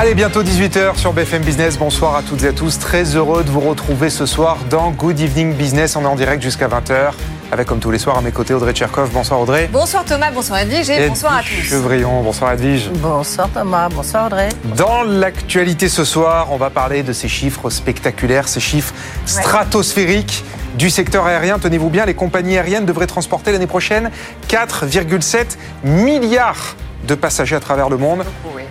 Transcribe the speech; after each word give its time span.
Allez, 0.00 0.14
bientôt 0.14 0.44
18h 0.44 0.96
sur 0.96 1.12
BFM 1.12 1.42
Business. 1.42 1.76
Bonsoir 1.76 2.14
à 2.14 2.22
toutes 2.22 2.44
et 2.44 2.46
à 2.46 2.52
tous. 2.52 2.78
Très 2.78 3.16
heureux 3.16 3.42
de 3.42 3.50
vous 3.50 3.58
retrouver 3.58 4.10
ce 4.10 4.26
soir 4.26 4.58
dans 4.70 4.92
Good 4.92 5.18
Evening 5.18 5.54
Business. 5.54 5.96
On 5.96 6.02
est 6.02 6.06
en 6.06 6.14
direct 6.14 6.40
jusqu'à 6.40 6.68
20h. 6.68 7.10
Avec 7.50 7.66
comme 7.66 7.80
tous 7.80 7.90
les 7.90 7.98
soirs 7.98 8.16
à 8.16 8.20
mes 8.20 8.30
côtés 8.30 8.54
Audrey 8.54 8.72
Tcherkov. 8.72 9.10
Bonsoir 9.10 9.40
Audrey. 9.40 9.68
Bonsoir 9.72 10.04
Thomas, 10.04 10.30
bonsoir 10.30 10.60
Edwige 10.60 10.88
et, 10.88 11.08
bonsoir 11.08 11.38
à 11.38 11.40
tous. 11.40 11.48
Chevrillon, 11.48 12.22
bonsoir 12.22 12.52
Edwige. 12.52 12.90
Bonsoir 12.90 13.48
Thomas, 13.52 13.88
bonsoir 13.88 14.26
Audrey. 14.26 14.50
Dans 14.76 15.02
l'actualité 15.02 15.88
ce 15.88 16.04
soir, 16.04 16.46
on 16.52 16.58
va 16.58 16.70
parler 16.70 17.02
de 17.02 17.12
ces 17.12 17.26
chiffres 17.26 17.68
spectaculaires, 17.68 18.46
ces 18.46 18.60
chiffres 18.60 18.94
stratosphériques 19.26 20.44
du 20.78 20.90
secteur 20.90 21.26
aérien. 21.26 21.58
Tenez-vous 21.58 21.90
bien, 21.90 22.06
les 22.06 22.14
compagnies 22.14 22.56
aériennes 22.56 22.86
devraient 22.86 23.08
transporter 23.08 23.50
l'année 23.50 23.66
prochaine 23.66 24.12
4,7 24.48 25.56
milliards 25.82 26.76
de 27.08 27.14
passagers 27.14 27.56
à 27.56 27.60
travers 27.60 27.88
le 27.88 27.96
monde. 27.96 28.22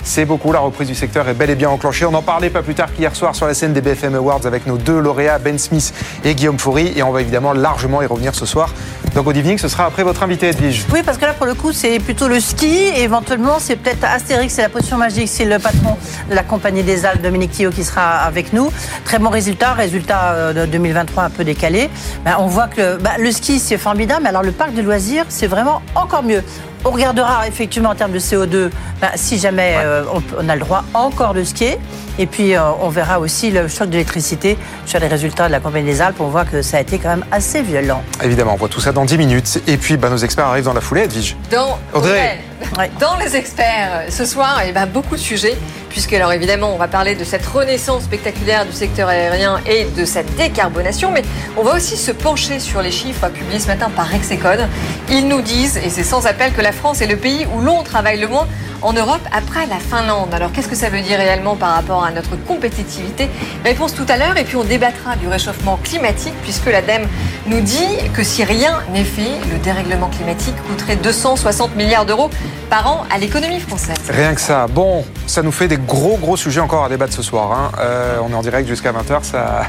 C'est 0.04 0.24
beaucoup, 0.24 0.54
la 0.54 0.60
reprise 0.60 0.88
du 0.88 0.96
secteur 0.96 1.28
est 1.28 1.34
bel 1.34 1.50
et 1.50 1.56
bien 1.56 1.70
enclenchée. 1.70 2.06
On 2.06 2.14
en 2.14 2.22
parlait 2.22 2.50
pas 2.50 2.62
plus 2.62 2.76
tard 2.76 2.94
qu'hier 2.94 3.14
soir 3.16 3.36
sur 3.36 3.48
la 3.48 3.54
scène 3.54 3.74
des 3.74 3.82
BFM 3.82 4.16
Awards 4.16 4.46
avec 4.46 4.68
nos 4.68 4.78
deux 4.78 5.00
lauréats, 5.00 5.40
Ben 5.40 5.58
Smith 5.58 5.94
et 6.24 6.36
Guillaume 6.36 6.60
Foury. 6.60 6.94
Et 6.96 7.04
on 7.04 7.12
va 7.12 7.22
évidemment 7.22 7.52
largement 7.52 8.02
y 8.02 8.06
revenir 8.06 8.36
ce 8.36 8.46
soir. 8.46 8.74
Donc 9.16 9.26
Good 9.26 9.38
Evening, 9.38 9.58
ce 9.58 9.68
sera 9.68 9.86
après 9.86 10.04
votre 10.04 10.22
invité, 10.22 10.50
Edwige. 10.50 10.86
Oui, 10.94 11.02
parce 11.04 11.18
que 11.18 11.26
là, 11.26 11.34
pour 11.34 11.48
le 11.48 11.56
coup, 11.56 11.72
c'est 11.72 12.00
plutôt 12.00 12.28
le 12.28 12.40
ski. 12.40 12.68
Et 12.68 13.02
éventuellement, 13.02 13.58
c'est 13.60 13.76
peut-être 13.76 14.04
Astérix, 14.04 14.54
c'est 14.54 14.62
la 14.62 14.70
potion 14.70 14.98
magique. 14.98 15.28
C'est 15.28 15.46
le 15.46 15.58
patron 15.58 15.98
de 16.30 16.36
la 16.36 16.44
Compagnie 16.44 16.84
des 16.84 17.06
Alpes, 17.06 17.24
Dominique 17.24 17.52
Thillot, 17.52 17.72
qui 17.72 17.84
sera 17.84 18.20
avec 18.20 18.54
nous. 18.54 18.72
Très 19.04 19.18
bon 19.18 19.30
résultat, 19.30 19.74
résultat 19.74 20.34
euh, 20.34 20.54
de 20.54 20.72
2023 20.72 21.24
un 21.24 21.30
peu 21.32 21.44
décalé. 21.44 21.90
Ben, 22.24 22.36
on 22.40 22.46
voit 22.46 22.68
que 22.68 22.98
bah, 22.98 23.14
le 23.18 23.32
ski, 23.32 23.60
c'est 23.60 23.78
formidable. 23.78 24.22
Mais 24.24 24.30
alors, 24.30 24.44
le 24.44 24.52
parc 24.52 24.74
de 24.74 24.82
loisirs, 24.84 25.26
c'est 25.30 25.48
vraiment 25.48 25.82
encore 25.96 26.22
mieux. 26.24 26.44
On 26.88 26.92
regardera 26.92 27.46
effectivement 27.50 27.90
en 27.90 27.96
termes 27.96 28.14
de 28.14 28.20
CO2, 28.20 28.70
ben, 29.02 29.10
si 29.16 29.38
jamais 29.38 29.76
euh, 29.78 30.06
on, 30.14 30.22
on 30.40 30.48
a 30.48 30.56
le 30.56 30.62
droit 30.62 30.86
encore 30.94 31.34
de 31.34 31.44
skier. 31.44 31.78
Et 32.20 32.26
puis, 32.26 32.56
euh, 32.56 32.62
on 32.82 32.90
verra 32.90 33.20
aussi 33.20 33.52
le 33.52 33.68
choc 33.68 33.90
d'électricité 33.90 34.58
sur 34.86 35.00
les 35.00 35.08
résultats 35.08 35.48
de 35.48 35.52
la 35.52 35.60
Compagnie 35.60 35.86
des 35.86 36.02
Alpes. 36.02 36.20
On 36.20 36.28
voit 36.28 36.46
que 36.46 36.62
ça 36.62 36.78
a 36.78 36.82
été 36.82 36.98
quand 36.98 37.10
même 37.10 37.26
assez 37.32 37.62
violent. 37.62 38.04
Évidemment, 38.24 38.54
on 38.54 38.58
voit 38.58 38.70
tout 38.70 38.82
ça 38.82 38.92
dans 38.92 39.06
10 39.06 39.18
minutes. 39.18 39.62
Et 39.68 39.78
puis, 39.78 39.98
bah, 39.98 40.10
nos 40.10 40.18
experts 40.18 40.46
arrivent 40.46 40.66
dans 40.66 40.74
la 40.74 40.82
foulée, 40.82 41.04
Edwige. 41.04 41.36
Dans, 41.52 41.78
Audrey. 41.94 42.40
Ouais. 42.78 42.90
Dans 43.00 43.16
les 43.18 43.36
experts, 43.36 44.06
ce 44.10 44.26
soir, 44.26 44.62
eh 44.68 44.72
ben, 44.72 44.88
beaucoup 44.88 45.16
de 45.16 45.22
sujets, 45.22 45.56
puisque 45.90 46.14
alors 46.14 46.34
évidemment, 46.34 46.74
on 46.74 46.78
va 46.78 46.88
parler 46.88 47.16
de 47.16 47.24
cette 47.24 47.46
renaissance 47.46 48.04
spectaculaire 48.04 48.66
du 48.66 48.72
secteur 48.72 49.10
aérien 49.10 49.60
et 49.68 49.86
de 49.86 50.06
sa 50.06 50.24
décarbonation, 50.24 51.12
mais 51.12 51.22
on 51.56 51.64
va 51.64 51.76
aussi 51.76 51.98
se 51.98 52.12
pencher 52.12 52.60
sur 52.60 52.82
les 52.82 52.92
chiffres 52.92 53.30
publiés 53.30 53.60
ce 53.60 53.68
matin 53.68 53.92
par 53.96 54.08
Rexecode. 54.08 54.68
Ils 55.10 55.28
nous 55.28 55.42
disent, 55.42 55.78
et 55.78 55.90
c'est 55.90 56.04
sans 56.04 56.26
appel, 56.26 56.52
que 56.54 56.62
la 56.62 56.72
France 56.72 57.02
est 57.02 57.08
le 57.08 57.18
pays 57.18 57.46
où 57.56 57.62
l'on 57.62 57.84
travaille 57.84 58.20
le 58.20 58.28
moins 58.28 58.48
en 58.82 58.94
Europe 58.94 59.22
après 59.32 59.66
la 59.68 59.78
Finlande. 59.78 60.34
Alors 60.34 60.52
qu'est-ce 60.52 60.68
que 60.68 60.76
ça 60.76 60.90
veut 60.90 61.02
dire 61.02 61.18
réellement 61.18 61.56
par 61.56 61.74
rapport 61.74 62.04
à 62.04 62.07
notre 62.12 62.36
compétitivité 62.46 63.30
Réponse 63.64 63.94
tout 63.94 64.06
à 64.10 64.18
l'heure 64.18 64.38
et 64.38 64.44
puis 64.44 64.56
on 64.56 64.64
débattra 64.64 65.16
du 65.16 65.28
réchauffement 65.28 65.80
climatique 65.84 66.34
puisque 66.44 66.66
l'ADEME 66.68 67.08
nous 67.48 67.62
dit 67.62 67.88
que 68.14 68.24
si 68.24 68.44
rien 68.44 68.80
n'est 68.94 69.04
fait, 69.04 69.32
le 69.52 69.58
dérèglement 69.60 70.08
climatique 70.10 70.56
coûterait 70.68 70.96
260 70.98 71.76
milliards 71.76 72.06
d'euros 72.06 72.30
par 72.70 72.88
an 72.88 73.06
à 73.14 73.18
l'économie 73.18 73.60
française. 73.60 73.98
Rien 74.10 74.34
que 74.36 74.42
ça. 74.42 74.68
Bon, 74.68 75.06
ça 75.26 75.42
nous 75.42 75.52
fait 75.52 75.68
des 75.68 75.78
gros 75.78 76.18
gros 76.18 76.36
sujets 76.38 76.60
encore 76.60 76.84
à 76.86 76.90
débattre 76.90 77.14
ce 77.14 77.22
soir. 77.22 77.52
Hein. 77.52 77.72
Euh, 77.80 78.18
on 78.24 78.32
est 78.32 78.36
en 78.36 78.42
direct 78.42 78.68
jusqu'à 78.68 78.92
20h. 78.92 79.24
Ça... 79.24 79.64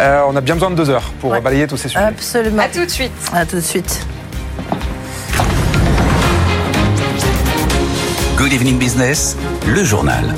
Euh, 0.00 0.22
on 0.28 0.36
a 0.36 0.40
bien 0.40 0.54
besoin 0.54 0.70
de 0.70 0.76
deux 0.76 0.90
heures 0.90 1.10
pour 1.20 1.30
Ouais. 1.30 1.40
balayer 1.40 1.66
tous 1.66 1.76
ces 1.78 1.88
sujets. 1.88 2.04
Absolument. 2.04 2.62
À 2.62 2.68
tout 2.68 2.84
de 2.84 2.90
suite. 2.90 3.12
À 3.32 3.46
tout 3.46 3.56
de 3.56 3.60
suite. 3.62 4.06
Good 8.36 8.52
evening 8.52 8.78
business, 8.78 9.36
le 9.66 9.82
journal. 9.82 10.34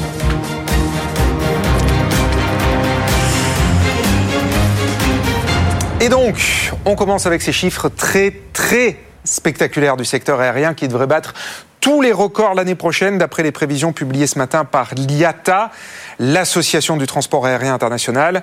Et 6.02 6.08
donc, 6.08 6.72
on 6.86 6.96
commence 6.96 7.26
avec 7.26 7.42
ces 7.42 7.52
chiffres 7.52 7.90
très 7.90 8.32
très 8.54 8.96
spectaculaires 9.24 9.98
du 9.98 10.06
secteur 10.06 10.40
aérien 10.40 10.72
qui 10.72 10.88
devrait 10.88 11.06
battre 11.06 11.34
tous 11.80 12.00
les 12.00 12.12
records 12.12 12.54
l'année 12.54 12.74
prochaine, 12.74 13.18
d'après 13.18 13.42
les 13.42 13.52
prévisions 13.52 13.92
publiées 13.92 14.26
ce 14.26 14.38
matin 14.38 14.64
par 14.64 14.94
l'IATA, 14.94 15.70
l'Association 16.18 16.96
du 16.96 17.06
transport 17.06 17.44
aérien 17.44 17.74
international. 17.74 18.42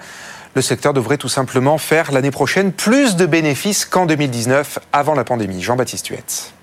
Le 0.53 0.61
secteur 0.61 0.93
devrait 0.93 1.17
tout 1.17 1.29
simplement 1.29 1.79
faire 1.79 2.11
l'année 2.11 2.31
prochaine 2.31 2.71
plus 2.71 3.15
de 3.15 3.25
bénéfices 3.25 3.85
qu'en 3.85 4.05
2019, 4.05 4.77
avant 4.93 5.15
la 5.15 5.23
pandémie. 5.23 5.61
Jean-Baptiste 5.63 6.09
Huette. 6.09 6.53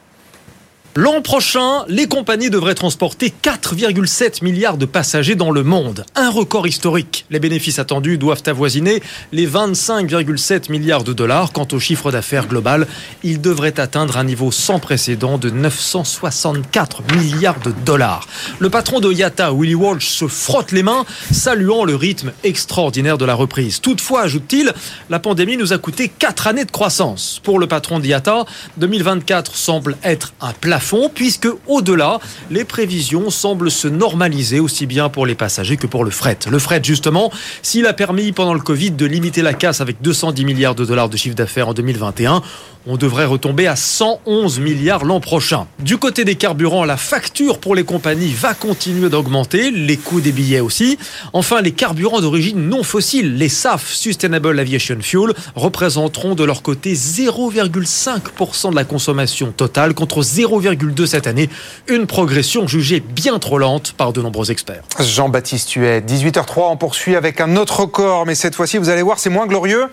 L'an 0.97 1.23
prochain, 1.23 1.85
les 1.89 2.07
compagnies 2.07 2.51
devraient 2.51 2.77
transporter 2.77 3.35
4,7 3.43 4.45
milliards 4.45 4.77
de 4.77 4.87
passagers 4.87 5.35
dans 5.35 5.51
le 5.51 5.65
monde. 5.65 6.07
Un 6.15 6.31
record 6.31 6.69
historique. 6.69 7.27
Les 7.31 7.41
bénéfices 7.41 7.81
attendus 7.81 8.17
doivent 8.17 8.45
avoisiner 8.47 9.03
les 9.33 9.45
25,7 9.45 10.71
milliards 10.71 11.03
de 11.03 11.13
dollars. 11.13 11.51
Quant 11.53 11.67
au 11.73 11.81
chiffre 11.81 12.13
d'affaires 12.13 12.47
global, 12.47 12.87
il 13.25 13.41
devrait 13.41 13.81
atteindre 13.81 14.19
un 14.19 14.23
niveau 14.23 14.53
sans 14.53 14.79
précédent 14.79 15.37
de 15.37 15.51
964 15.51 17.03
milliards 17.17 17.59
de 17.59 17.73
dollars. 17.85 18.29
Le 18.61 18.71
patron 18.71 19.01
de 19.01 19.13
IATA, 19.13 19.51
Willy 19.53 19.75
Walsh, 19.75 20.07
se 20.07 20.29
frotte 20.29 20.71
les 20.71 20.85
mains, 20.85 21.05
saluant 21.33 21.85
le 21.85 21.97
rythme 21.97 22.31
extraordinaire 22.45 23.19
de 23.19 23.25
la 23.25 23.35
reprise. 23.35 23.81
Toutefois, 23.81 24.23
ajoute-t-il, 24.23 24.73
la 25.11 25.19
pandémie 25.19 25.57
nous 25.57 25.73
a 25.73 25.79
coûté 25.79 26.09
4 26.09 26.47
années 26.47 26.65
de 26.65 26.71
croissance. 26.71 27.41
Pour 27.43 27.59
le 27.59 27.67
patron 27.67 27.99
d'IATA, 27.99 28.45
2024 28.77 29.57
semble 29.57 29.97
être 30.05 30.35
un 30.41 30.53
plafond 30.53 30.84
puisque 31.15 31.49
au-delà, 31.67 32.21
les 32.51 32.65
prévisions 32.65 33.31
semblent 33.31 33.71
se 33.71 33.89
normaliser 33.89 34.61
aussi 34.61 34.87
bien 34.87 35.09
pour 35.09 35.27
les 35.27 35.35
passagers 35.35 35.77
que 35.77 35.87
pour 35.87 36.05
le 36.05 36.11
fret. 36.11 36.39
Le 36.51 36.59
fret, 36.59 36.81
justement, 36.83 37.33
s'il 37.63 37.87
a 37.87 37.93
permis 37.93 38.33
pendant 38.33 38.55
le 38.55 38.61
Covid 38.61 38.93
de 38.93 39.07
limiter 39.07 39.43
la 39.43 39.55
casse 39.55 39.81
avec 39.81 40.03
210 40.03 40.45
milliards 40.45 40.75
de 40.75 40.85
dollars 40.85 41.09
de 41.09 41.17
chiffre 41.17 41.37
d'affaires 41.37 41.69
en 41.69 41.75
2021, 41.75 42.43
on 42.87 42.97
devrait 42.97 43.25
retomber 43.25 43.67
à 43.67 43.77
111 43.77 44.61
milliards 44.61 45.05
l'an 45.05 45.21
prochain. 45.21 45.67
Du 45.79 45.97
côté 45.97 46.25
des 46.25 46.35
carburants, 46.35 46.85
la 46.85 46.97
facture 46.97 47.59
pour 47.59 47.75
les 47.75 47.85
compagnies 47.85 48.33
va 48.33 48.55
continuer 48.55 49.09
d'augmenter, 49.09 49.71
les 49.71 49.97
coûts 49.97 50.21
des 50.21 50.33
billets 50.33 50.61
aussi. 50.61 50.99
Enfin, 51.33 51.63
les 51.63 51.73
carburants 51.73 52.21
d'origine 52.21 52.69
non 52.69 52.83
fossile, 52.83 53.37
les 53.37 53.49
SAF, 53.49 53.93
Sustainable 53.93 54.59
Aviation 54.59 54.99
Fuel, 55.01 55.33
représenteront 55.55 56.35
de 56.35 56.45
leur 56.45 56.63
côté 56.63 56.95
0,5% 56.95 58.71
de 58.71 58.77
la 58.77 58.85
consommation 58.85 59.53
totale 59.53 59.95
contre 59.95 60.23
0,2 60.23 61.07
cette 61.07 61.27
année, 61.27 61.49
une 61.89 62.07
progression 62.07 62.67
jugée 62.67 63.01
bien 63.01 63.39
trop 63.39 63.59
lente 63.59 63.93
par 63.93 64.13
de 64.13 64.21
nombreux 64.21 64.51
experts. 64.51 64.85
Jean-Baptiste 65.01 65.73
Huet, 65.73 66.01
18h03, 66.01 66.73
on 66.73 66.77
poursuit 66.77 67.17
avec 67.17 67.41
un 67.41 67.57
autre 67.57 67.81
record, 67.81 68.27
mais 68.27 68.35
cette 68.35 68.55
fois-ci, 68.55 68.79
vous 68.79 68.89
allez 68.89 69.03
voir, 69.03 69.19
c'est 69.19 69.31
moins 69.31 69.47
glorieux. 69.47 69.87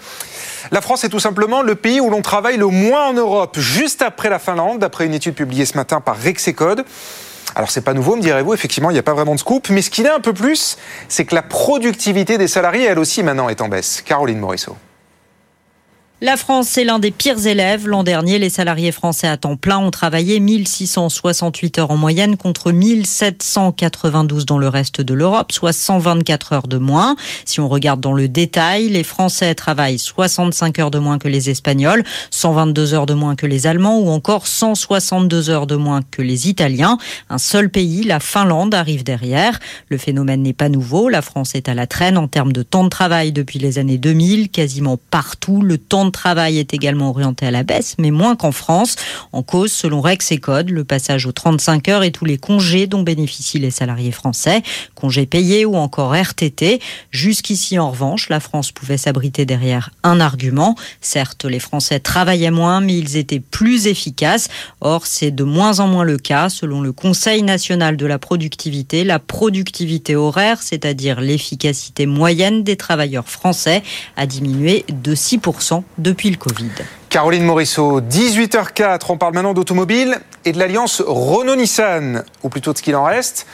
La 0.70 0.82
France 0.82 1.04
est 1.04 1.10
tout 1.10 1.20
simplement 1.20 1.62
le 1.64 1.76
pays 1.76 2.00
où 2.00 2.10
l'on 2.10 2.22
travaille 2.22 2.58
le 2.58 2.68
moins 2.68 3.08
en 3.08 3.14
Europe, 3.14 3.58
juste 3.58 4.02
après 4.02 4.30
la 4.30 4.38
Finlande, 4.38 4.80
d'après 4.80 5.06
une 5.06 5.14
étude 5.14 5.34
publiée 5.34 5.66
ce 5.66 5.76
matin 5.76 6.02
par 6.02 6.18
Rexecode. 6.18 6.86
Alors 7.56 7.72
c'est 7.72 7.82
pas 7.82 7.94
nouveau, 7.94 8.16
me 8.16 8.22
direz-vous, 8.22 8.54
effectivement, 8.54 8.92
il 8.92 8.94
n'y 8.94 9.00
a 9.00 9.04
pas 9.04 9.14
vraiment 9.14 9.36
de 9.36 9.40
scoop, 9.40 9.70
mais 9.70 9.82
ce 9.82 9.90
qu'il 9.90 10.06
est 10.06 10.12
un 10.12 10.20
peu 10.20 10.34
plus, 10.34 10.78
c'est 11.10 11.26
que 11.26 11.36
la 11.36 11.42
productivité 11.42 12.38
des 12.38 12.48
salariés, 12.48 12.86
elle 12.86 13.00
aussi, 13.00 13.24
maintenant, 13.24 13.50
est 13.50 13.62
en 13.62 13.68
baisse. 13.68 14.02
Caroline 14.06 14.40
Morisseau. 14.40 14.78
La 16.24 16.38
France 16.38 16.78
est 16.78 16.84
l'un 16.84 17.00
des 17.00 17.10
pires 17.10 17.48
élèves. 17.48 17.88
L'an 17.88 18.04
dernier, 18.04 18.38
les 18.38 18.52
salariés 18.52 18.92
français 18.92 19.28
à 19.28 19.38
temps 19.38 19.56
plein 19.56 19.80
ont 19.80 19.90
travaillé 19.90 20.40
1668 20.40 21.80
heures 21.80 21.90
en 21.90 21.98
moyenne 21.98 22.38
contre 22.38 22.72
1792 22.72 24.46
dans 24.46 24.60
le 24.60 24.68
reste 24.68 25.02
de 25.02 25.16
l'Europe, 25.16 25.52
soit 25.52 25.74
124 25.74 26.54
heures 26.54 26.68
de 26.68 26.78
moins. 26.78 27.16
Si 27.46 27.60
on 27.60 27.68
regarde 27.68 28.02
dans 28.02 28.14
le 28.14 28.28
détail, 28.28 28.90
les 28.90 29.04
Français 29.04 29.56
travaillent 29.56 29.98
65 29.98 30.78
heures 30.78 30.92
de 30.92 31.00
moins 31.00 31.18
que 31.18 31.28
les 31.28 31.50
Espagnols, 31.50 32.04
122 32.30 32.94
heures 32.94 33.08
de 33.08 33.16
moins 33.16 33.36
que 33.36 33.48
les 33.48 33.66
Allemands 33.66 33.98
ou 33.98 34.10
encore 34.10 34.46
162 34.46 35.50
heures 35.50 35.66
de 35.66 35.76
moins 35.76 36.02
que 36.12 36.22
les 36.22 36.48
Italiens. 36.48 37.00
Un 37.32 37.40
seul 37.40 37.72
pays, 37.72 38.04
la 38.04 38.20
Finlande, 38.20 38.76
arrive 38.76 39.04
derrière. 39.04 39.60
Le 39.90 39.98
phénomène 39.98 40.44
n'est 40.44 40.54
pas 40.54 40.70
nouveau. 40.70 41.10
La 41.10 41.24
France 41.24 41.56
est 41.56 41.68
à 41.68 41.74
la 41.74 41.88
traîne 41.88 42.20
en 42.20 42.28
termes 42.28 42.54
de 42.54 42.62
temps 42.62 42.84
de 42.84 42.90
travail 42.90 43.32
depuis 43.32 43.58
les 43.58 43.80
années 43.80 43.98
2000. 43.98 44.52
Quasiment 44.52 45.00
partout, 45.10 45.64
le 45.64 45.80
temps 45.80 46.06
de 46.06 46.11
travail 46.12 46.60
est 46.60 46.74
également 46.74 47.10
orienté 47.10 47.46
à 47.46 47.52
la 47.52 47.64
baisse, 47.64 47.96
mais 47.98 48.12
moins 48.12 48.36
qu'en 48.36 48.52
France. 48.52 48.96
En 49.32 49.44
cause, 49.44 49.72
selon 49.72 50.02
Rex 50.02 50.32
et 50.32 50.38
Code, 50.38 50.70
le 50.70 50.84
passage 50.84 51.26
aux 51.26 51.32
35 51.32 51.90
heures 51.90 52.04
et 52.04 52.12
tous 52.12 52.26
les 52.26 52.38
congés 52.38 52.88
dont 52.88 53.02
bénéficient 53.02 53.60
les 53.60 53.72
salariés 53.72 54.12
français, 54.12 54.62
congés 54.96 55.26
payés 55.26 55.66
ou 55.66 55.76
encore 55.76 56.16
RTT. 56.16 56.80
Jusqu'ici, 57.12 57.80
en 57.80 57.92
revanche, 57.92 58.30
la 58.30 58.40
France 58.40 58.72
pouvait 58.72 58.98
s'abriter 58.98 59.46
derrière 59.46 59.90
un 60.04 60.20
argument. 60.20 60.76
Certes, 61.00 61.46
les 61.46 61.60
Français 61.60 62.00
travaillaient 62.00 62.52
moins, 62.52 62.82
mais 62.82 62.98
ils 62.98 63.18
étaient 63.18 63.40
plus 63.40 63.88
efficaces. 63.88 64.50
Or, 64.82 65.06
c'est 65.06 65.32
de 65.32 65.44
moins 65.44 65.80
en 65.80 65.88
moins 65.88 66.04
le 66.04 66.18
cas. 66.18 66.50
Selon 66.50 66.82
le 66.82 66.92
Conseil 66.92 67.44
national 67.44 67.98
de 67.98 68.06
la 68.06 68.20
productivité, 68.20 69.04
la 69.04 69.20
productivité 69.20 70.16
horaire, 70.16 70.62
c'est-à-dire 70.62 71.22
l'efficacité 71.22 72.06
moyenne 72.06 72.64
des 72.64 72.76
travailleurs 72.76 73.28
français, 73.28 73.84
a 74.18 74.26
diminué 74.26 74.86
de 74.90 75.16
6% 75.16 75.84
depuis 76.02 76.30
le 76.30 76.38
Covid. 76.38 76.72
Caroline 77.10 77.44
Morisseau, 77.44 78.02
18h04, 78.02 79.02
on 79.10 79.18
parle 79.18 79.34
maintenant 79.34 79.54
d'automobile 79.54 80.20
et 80.46 80.52
de 80.52 80.60
l'alliance 80.60 81.02
Renault-Nissan, 81.06 82.24
ou 82.44 82.50
plutôt 82.50 82.74
de 82.74 82.78
ce 82.78 82.84
qu'il 82.84 82.96
en 82.96 83.04
reste. 83.04 83.46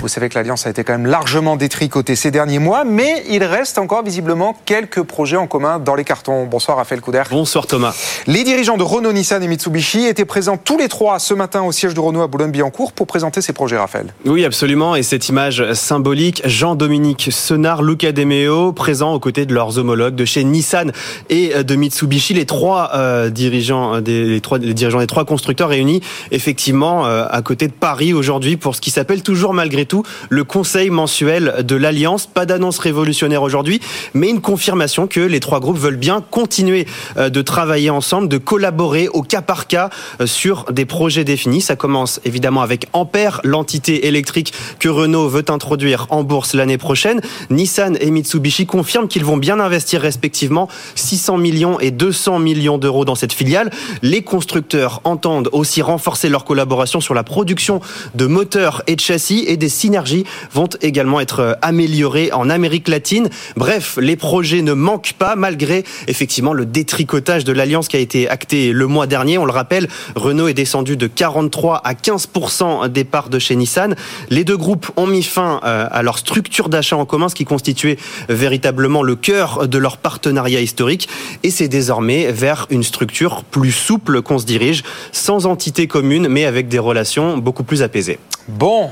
Vous 0.00 0.06
savez 0.06 0.28
que 0.28 0.36
l'Alliance 0.36 0.64
a 0.64 0.70
été 0.70 0.84
quand 0.84 0.92
même 0.92 1.06
largement 1.06 1.56
détricotée 1.56 2.14
ces 2.14 2.30
derniers 2.30 2.60
mois, 2.60 2.84
mais 2.84 3.24
il 3.28 3.42
reste 3.42 3.78
encore 3.78 4.04
visiblement 4.04 4.56
quelques 4.64 5.02
projets 5.02 5.36
en 5.36 5.48
commun 5.48 5.80
dans 5.80 5.96
les 5.96 6.04
cartons. 6.04 6.46
Bonsoir 6.46 6.76
Raphaël 6.76 7.00
Couder. 7.00 7.24
Bonsoir 7.30 7.66
Thomas. 7.66 7.92
Les 8.28 8.44
dirigeants 8.44 8.76
de 8.76 8.84
Renault, 8.84 9.12
Nissan 9.12 9.42
et 9.42 9.48
Mitsubishi 9.48 10.04
étaient 10.04 10.24
présents 10.24 10.56
tous 10.56 10.78
les 10.78 10.86
trois 10.86 11.18
ce 11.18 11.34
matin 11.34 11.62
au 11.62 11.72
siège 11.72 11.94
de 11.94 12.00
Renault 12.00 12.22
à 12.22 12.28
Boulogne-Billancourt 12.28 12.92
pour 12.92 13.08
présenter 13.08 13.40
ces 13.40 13.52
projets, 13.52 13.76
Raphaël. 13.76 14.14
Oui, 14.24 14.44
absolument. 14.44 14.94
Et 14.94 15.02
cette 15.02 15.28
image 15.28 15.72
symbolique, 15.72 16.42
Jean-Dominique 16.44 17.30
Senard, 17.32 17.82
Luca 17.82 18.12
De 18.12 18.22
Meo, 18.22 18.72
présents 18.72 19.14
aux 19.14 19.20
côtés 19.20 19.46
de 19.46 19.54
leurs 19.54 19.78
homologues 19.78 20.14
de 20.14 20.24
chez 20.24 20.44
Nissan 20.44 20.92
et 21.28 21.64
de 21.64 21.74
Mitsubishi, 21.74 22.34
les 22.34 22.46
trois 22.46 22.92
euh, 22.94 23.30
dirigeants 23.30 24.00
des 24.00 24.24
les 24.26 24.40
trois 24.40 24.58
les 24.58 24.74
dirigeants 24.74 25.00
des 25.00 25.08
trois 25.08 25.24
constructeurs 25.24 25.70
réunis 25.70 26.02
effectivement 26.30 27.04
euh, 27.06 27.26
à 27.28 27.42
côté 27.42 27.66
de 27.66 27.72
Paris 27.72 28.12
aujourd'hui 28.12 28.56
pour 28.56 28.76
ce 28.76 28.80
qui 28.80 28.92
s'appelle 28.92 29.24
toujours 29.24 29.54
malgré 29.54 29.87
tout 29.88 30.04
le 30.28 30.44
conseil 30.44 30.90
mensuel 30.90 31.64
de 31.64 31.74
l'Alliance. 31.74 32.26
Pas 32.26 32.46
d'annonce 32.46 32.78
révolutionnaire 32.78 33.42
aujourd'hui, 33.42 33.80
mais 34.14 34.28
une 34.28 34.40
confirmation 34.40 35.06
que 35.06 35.20
les 35.20 35.40
trois 35.40 35.60
groupes 35.60 35.78
veulent 35.78 35.96
bien 35.96 36.20
continuer 36.20 36.86
euh, 37.16 37.30
de 37.30 37.42
travailler 37.42 37.90
ensemble, 37.90 38.28
de 38.28 38.38
collaborer 38.38 39.08
au 39.08 39.22
cas 39.22 39.42
par 39.42 39.66
cas 39.66 39.90
euh, 40.20 40.26
sur 40.26 40.66
des 40.70 40.84
projets 40.84 41.24
définis. 41.24 41.60
Ça 41.60 41.76
commence 41.76 42.20
évidemment 42.24 42.62
avec 42.62 42.86
Ampère, 42.92 43.40
l'entité 43.44 44.06
électrique 44.06 44.52
que 44.78 44.88
Renault 44.88 45.28
veut 45.28 45.44
introduire 45.48 46.06
en 46.10 46.22
bourse 46.22 46.54
l'année 46.54 46.78
prochaine. 46.78 47.20
Nissan 47.50 47.96
et 48.00 48.10
Mitsubishi 48.10 48.66
confirment 48.66 49.08
qu'ils 49.08 49.24
vont 49.24 49.36
bien 49.36 49.58
investir 49.60 50.00
respectivement 50.00 50.68
600 50.94 51.38
millions 51.38 51.80
et 51.80 51.90
200 51.90 52.38
millions 52.38 52.78
d'euros 52.78 53.04
dans 53.04 53.14
cette 53.14 53.32
filiale. 53.32 53.70
Les 54.02 54.22
constructeurs 54.22 55.00
entendent 55.04 55.48
aussi 55.52 55.82
renforcer 55.82 56.28
leur 56.28 56.44
collaboration 56.44 57.00
sur 57.00 57.14
la 57.14 57.22
production 57.22 57.80
de 58.14 58.26
moteurs 58.26 58.82
et 58.86 58.96
de 58.96 59.00
châssis 59.00 59.44
et 59.46 59.56
des 59.56 59.68
synergies 59.78 60.24
vont 60.52 60.68
également 60.82 61.20
être 61.20 61.40
euh, 61.40 61.54
améliorées 61.62 62.30
en 62.32 62.50
Amérique 62.50 62.88
latine. 62.88 63.28
Bref, 63.56 63.98
les 64.00 64.16
projets 64.16 64.62
ne 64.62 64.72
manquent 64.72 65.14
pas 65.14 65.36
malgré 65.36 65.84
effectivement 66.06 66.52
le 66.52 66.66
détricotage 66.66 67.44
de 67.44 67.52
l'alliance 67.52 67.88
qui 67.88 67.96
a 67.96 68.00
été 68.00 68.28
acté 68.28 68.72
le 68.72 68.86
mois 68.86 69.06
dernier. 69.06 69.38
On 69.38 69.44
le 69.44 69.52
rappelle, 69.52 69.88
Renault 70.16 70.48
est 70.48 70.54
descendu 70.54 70.96
de 70.96 71.06
43 71.06 71.80
à 71.84 71.94
15% 71.94 72.88
des 72.88 73.04
parts 73.04 73.28
de 73.28 73.38
chez 73.38 73.56
Nissan. 73.56 73.94
Les 74.30 74.44
deux 74.44 74.56
groupes 74.56 74.90
ont 74.96 75.06
mis 75.06 75.22
fin 75.22 75.60
euh, 75.64 75.86
à 75.90 76.02
leur 76.02 76.18
structure 76.18 76.68
d'achat 76.68 76.96
en 76.96 77.06
commun, 77.06 77.28
ce 77.28 77.34
qui 77.34 77.44
constituait 77.44 77.96
véritablement 78.28 79.02
le 79.02 79.16
cœur 79.16 79.68
de 79.68 79.78
leur 79.78 79.98
partenariat 79.98 80.60
historique. 80.60 81.08
Et 81.42 81.50
c'est 81.50 81.68
désormais 81.68 82.32
vers 82.32 82.66
une 82.70 82.82
structure 82.82 83.44
plus 83.44 83.72
souple 83.72 84.22
qu'on 84.22 84.38
se 84.38 84.46
dirige, 84.46 84.82
sans 85.12 85.46
entité 85.46 85.86
commune, 85.86 86.28
mais 86.28 86.44
avec 86.44 86.68
des 86.68 86.78
relations 86.78 87.38
beaucoup 87.38 87.64
plus 87.64 87.82
apaisées. 87.82 88.18
Bon, 88.48 88.90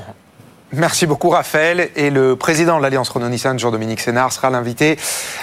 Merci 0.73 1.05
beaucoup 1.05 1.29
Raphaël. 1.29 1.89
Et 1.95 2.09
le 2.09 2.35
président 2.35 2.77
de 2.77 2.81
l'Alliance 2.81 3.07
Renault-Nissan, 3.07 3.57
Jean-Dominique 3.57 4.01
Sénard, 4.01 4.33
sera 4.33 4.49
l'invité 4.49 4.97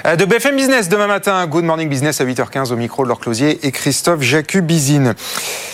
euh, 0.05 0.17
de 0.17 0.27
BFM 0.27 0.55
Business 0.55 0.91
demain 0.91 1.07
matin. 1.07 1.47
Good 1.47 1.65
Morning 1.65 1.89
Business 1.89 2.21
à 2.21 2.27
8h15 2.27 2.71
au 2.73 2.77
micro 2.77 3.05
de 3.05 3.09
Laure 3.09 3.21
Closier 3.21 3.67
et 3.67 3.73
Christophe 3.73 4.21
Jacubizine. 4.21 5.15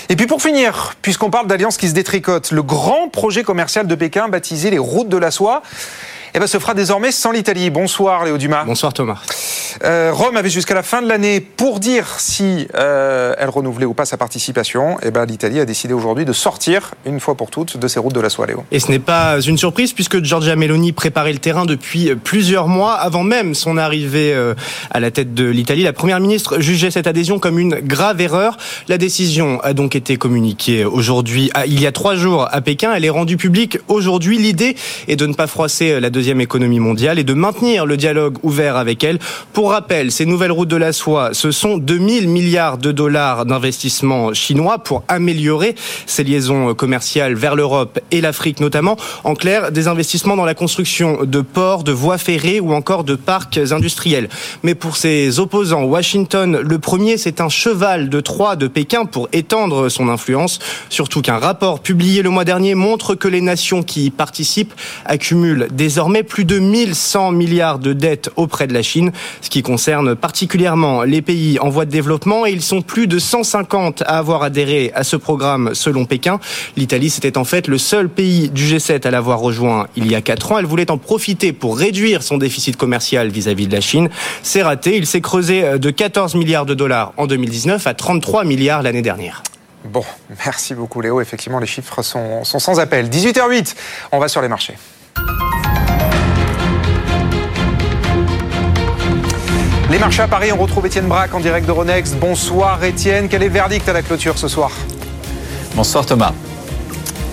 Et 0.09 0.15
puis 0.15 0.29
pour 0.29 0.41
finir, 0.41 0.95
puisqu'on 1.03 1.31
parle 1.31 1.49
d'Alliance 1.49 1.79
qui 1.79 1.89
se 1.89 1.95
détricote, 1.95 2.53
le 2.53 2.63
grand 2.63 3.09
projet 3.09 3.43
commercial 3.43 3.89
de 3.89 3.95
Pékin 3.97 4.29
baptisé 4.29 4.71
les 4.71 4.79
routes 4.79 5.09
de 5.09 5.17
la 5.17 5.33
soie 5.33 5.63
eh 6.35 6.39
ben, 6.39 6.47
se 6.47 6.59
fera 6.59 6.75
désormais 6.75 7.11
sans 7.11 7.33
l'Italie. 7.33 7.71
Bonsoir 7.71 8.25
Léo 8.25 8.39
Dumas. 8.39 8.65
Bonsoir 8.65 8.93
Thomas. 8.93 9.19
Euh, 9.83 10.11
Rome 10.13 10.37
avait 10.37 10.51
jusqu'à 10.51 10.75
la 10.75 10.83
fin 10.83 11.03
de 11.03 11.09
l'année 11.09 11.41
pour 11.41 11.81
dire 11.81 12.07
si 12.19 12.69
euh, 12.77 13.35
elle 13.39 13.49
renouvelait 13.49 13.87
ou 13.87 13.95
pas 13.95 14.05
sa 14.05 14.17
participation. 14.17 14.97
Eh 15.03 15.11
ben, 15.11 15.25
l'Italie 15.25 15.59
a 15.61 15.65
décidé 15.65 15.93
aujourd'hui 15.93 16.25
de 16.25 16.33
sortir 16.33 16.95
une 17.05 17.19
fois 17.19 17.35
pour 17.35 17.51
toutes 17.51 17.79
de 17.79 17.89
ces 17.89 17.99
routes 17.99 18.15
de 18.15 18.21
la 18.21 18.31
soie, 18.31 18.47
Léo. 18.47 18.65
Et 18.71 18.79
ce 18.79 18.91
n'est 18.91 19.01
pas 19.01 19.41
une 19.41 19.59
surprise 19.59 19.93
puisque 19.93 20.23
Giorgia 20.23 20.55
Meloni 20.55 20.93
préparait 20.93 21.33
le 21.33 21.39
terrain 21.39 21.67
depuis 21.67 22.15
plusieurs 22.15 22.69
mois 22.69 22.95
avant 22.95 23.25
même 23.25 23.55
son 23.55 23.77
arrivée 23.77 24.33
euh, 24.33 24.55
à 24.91 25.01
la 25.01 25.11
tête 25.11 25.35
de 25.35 25.45
l'Italie. 25.45 25.83
La 25.83 25.93
première 25.93 26.21
ministre 26.21 26.61
jugeait 26.61 26.93
cette 26.93 27.07
adhésion 27.09 27.41
comme 27.41 27.59
une 27.59 27.77
grave 27.77 28.21
erreur. 28.21 28.57
La 28.89 28.99
décision 28.99 29.61
a 29.63 29.73
donc 29.73 29.97
été 29.97 30.17
communiquée 30.17 30.85
aujourd'hui, 30.85 31.51
il 31.67 31.81
y 31.81 31.87
a 31.87 31.93
trois 31.93 32.15
jours 32.15 32.47
à 32.51 32.61
Pékin. 32.61 32.93
Elle 32.95 33.05
est 33.05 33.11
rendue 33.11 33.37
publique 33.37 33.79
aujourd'hui. 33.89 34.39
L'idée 34.39 34.77
est 35.09 35.17
de 35.17 35.27
ne 35.27 35.35
pas 35.35 35.47
froisser 35.47 35.99
la 36.01 36.11
deuxième 36.11 36.20
économie 36.21 36.81
mondiale 36.81 37.19
et 37.19 37.25
de 37.25 37.35
maintenir 37.35 37.87
le 37.87 37.97
dialogue 37.97 38.37
ouvert 38.43 38.77
avec 38.77 39.03
elle. 39.05 39.19
Pour 39.53 39.71
rappel, 39.71 40.13
ces 40.13 40.27
nouvelles 40.27 40.53
routes 40.53 40.69
de 40.69 40.77
la 40.77 40.93
soie, 40.93 41.31
ce 41.33 41.51
sont 41.51 41.79
2000 41.79 42.29
milliards 42.29 42.79
de 42.79 42.93
dollars 42.93 43.47
d'investissement 43.47 44.35
chinois 44.35 44.79
pour 44.79 45.03
améliorer 45.09 45.75
ces 46.07 46.25
liaisons 46.25 46.75
commerciales 46.75 47.35
vers 47.35 47.57
l'Europe 47.57 47.99
et 48.11 48.21
l'Afrique 48.21 48.61
notamment. 48.61 48.97
En 49.25 49.35
clair, 49.35 49.73
des 49.73 49.89
investissements 49.89 50.37
dans 50.37 50.45
la 50.45 50.55
construction 50.55 51.25
de 51.25 51.41
ports, 51.41 51.85
de 51.85 51.93
voies 51.93 52.19
ferrées 52.19 52.61
ou 52.61 52.73
encore 52.73 53.05
de 53.05 53.15
parcs 53.15 53.59
industriels. 53.71 54.29
Mais 54.63 54.75
pour 54.75 54.97
ses 54.97 55.39
opposants, 55.39 55.85
Washington, 55.85 56.61
le 56.61 56.79
premier, 56.79 57.17
c'est 57.17 57.41
un 57.41 57.49
cheval 57.49 58.09
de 58.09 58.21
Troie 58.21 58.57
de 58.57 58.67
Pékin 58.67 59.05
pour 59.05 59.29
étendre 59.33 59.89
son 59.89 60.09
influence. 60.09 60.59
Surtout 60.89 61.23
qu'un 61.23 61.39
rapport 61.39 61.81
publié 61.81 62.23
le 62.23 62.31
mois 62.31 62.45
dernier 62.45 62.75
montre 62.75 63.15
que 63.15 63.29
les 63.29 63.41
nations 63.41 63.83
qui 63.83 64.07
y 64.07 64.11
participent 64.11 64.75
accumulent 65.05 65.69
désormais 65.71 66.10
plus 66.23 66.45
de 66.45 66.59
1100 66.59 67.33
milliards 67.33 67.79
de 67.79 67.93
dettes 67.93 68.31
auprès 68.37 68.67
de 68.67 68.75
la 68.75 68.83
Chine, 68.83 69.13
ce 69.41 69.51
qui 69.51 69.63
concerne 69.63 70.15
particulièrement 70.15 71.03
les 71.03 71.23
pays 71.23 71.59
en 71.59 71.69
voie 71.69 71.85
de 71.85 71.91
développement 71.91 72.47
et 72.47 72.51
ils 72.51 72.63
sont 72.63 72.83
plus 72.83 73.07
de 73.07 73.19
150 73.19 74.03
à 74.03 74.19
avoir 74.19 74.43
adhéré 74.43 74.93
à 74.95 75.05
ce 75.05 75.17
programme 75.17 75.75
selon 75.75 76.05
Pékin. 76.05 76.41
L'Italie, 76.77 77.11
c'était 77.11 77.39
en 77.39 77.45
fait 77.45 77.69
le 77.69 77.79
seul 77.79 78.09
pays 78.09 78.51
du 78.51 78.65
G7 78.65 79.07
à 79.07 79.11
l'avoir 79.11 79.39
rejoint 79.39 79.87
il 79.97 80.11
y 80.11 80.15
a 80.15 80.21
4 80.21 80.53
ans. 80.53 80.59
Elle 80.59 80.67
voulait 80.67 80.91
en 80.91 80.99
profiter 80.99 81.53
pour 81.53 81.79
réduire 81.79 82.23
son 82.23 82.39
déficit 82.39 82.77
commercial 82.77 83.29
vis-à-vis 83.29 83.67
de 83.67 83.73
la 83.73 83.81
Chine. 83.81 84.11
C'est 84.43 84.63
raté. 84.63 84.97
Il 84.97 85.07
s'est 85.07 85.21
creusé 85.21 85.79
de 85.79 85.91
14 85.91 86.35
milliards 86.35 86.67
de 86.67 86.75
dollars 86.75 87.13
en 87.17 87.27
2019 87.27 87.87
à 87.87 87.95
33 87.95 88.45
milliards 88.45 88.83
l'année 88.83 89.03
dernière. 89.03 89.43
Bon, 89.85 90.05
merci 90.45 90.75
beaucoup 90.75 91.01
Léo. 91.01 91.21
Effectivement, 91.21 91.59
les 91.59 91.67
chiffres 91.67 92.03
sont, 92.03 92.45
sont 92.45 92.59
sans 92.59 92.81
appel. 92.81 93.09
18h08, 93.09 93.75
on 94.13 94.19
va 94.19 94.29
sur 94.29 94.43
les 94.43 94.49
marchés. 94.49 94.75
Les 99.91 99.99
marchés 99.99 100.23
à 100.23 100.29
Paris, 100.29 100.53
on 100.53 100.57
retrouve 100.57 100.87
Étienne 100.87 101.09
Braque 101.09 101.35
en 101.35 101.41
direct 101.41 101.67
de 101.67 101.73
Ronex. 101.73 102.13
Bonsoir 102.13 102.85
Étienne, 102.85 103.29
quel 103.29 103.43
est 103.43 103.49
le 103.49 103.53
verdict 103.53 103.89
à 103.89 103.93
la 103.93 104.03
clôture 104.03 104.39
ce 104.39 104.47
soir? 104.47 104.71
Bonsoir 105.75 106.07
Thomas. 106.07 106.33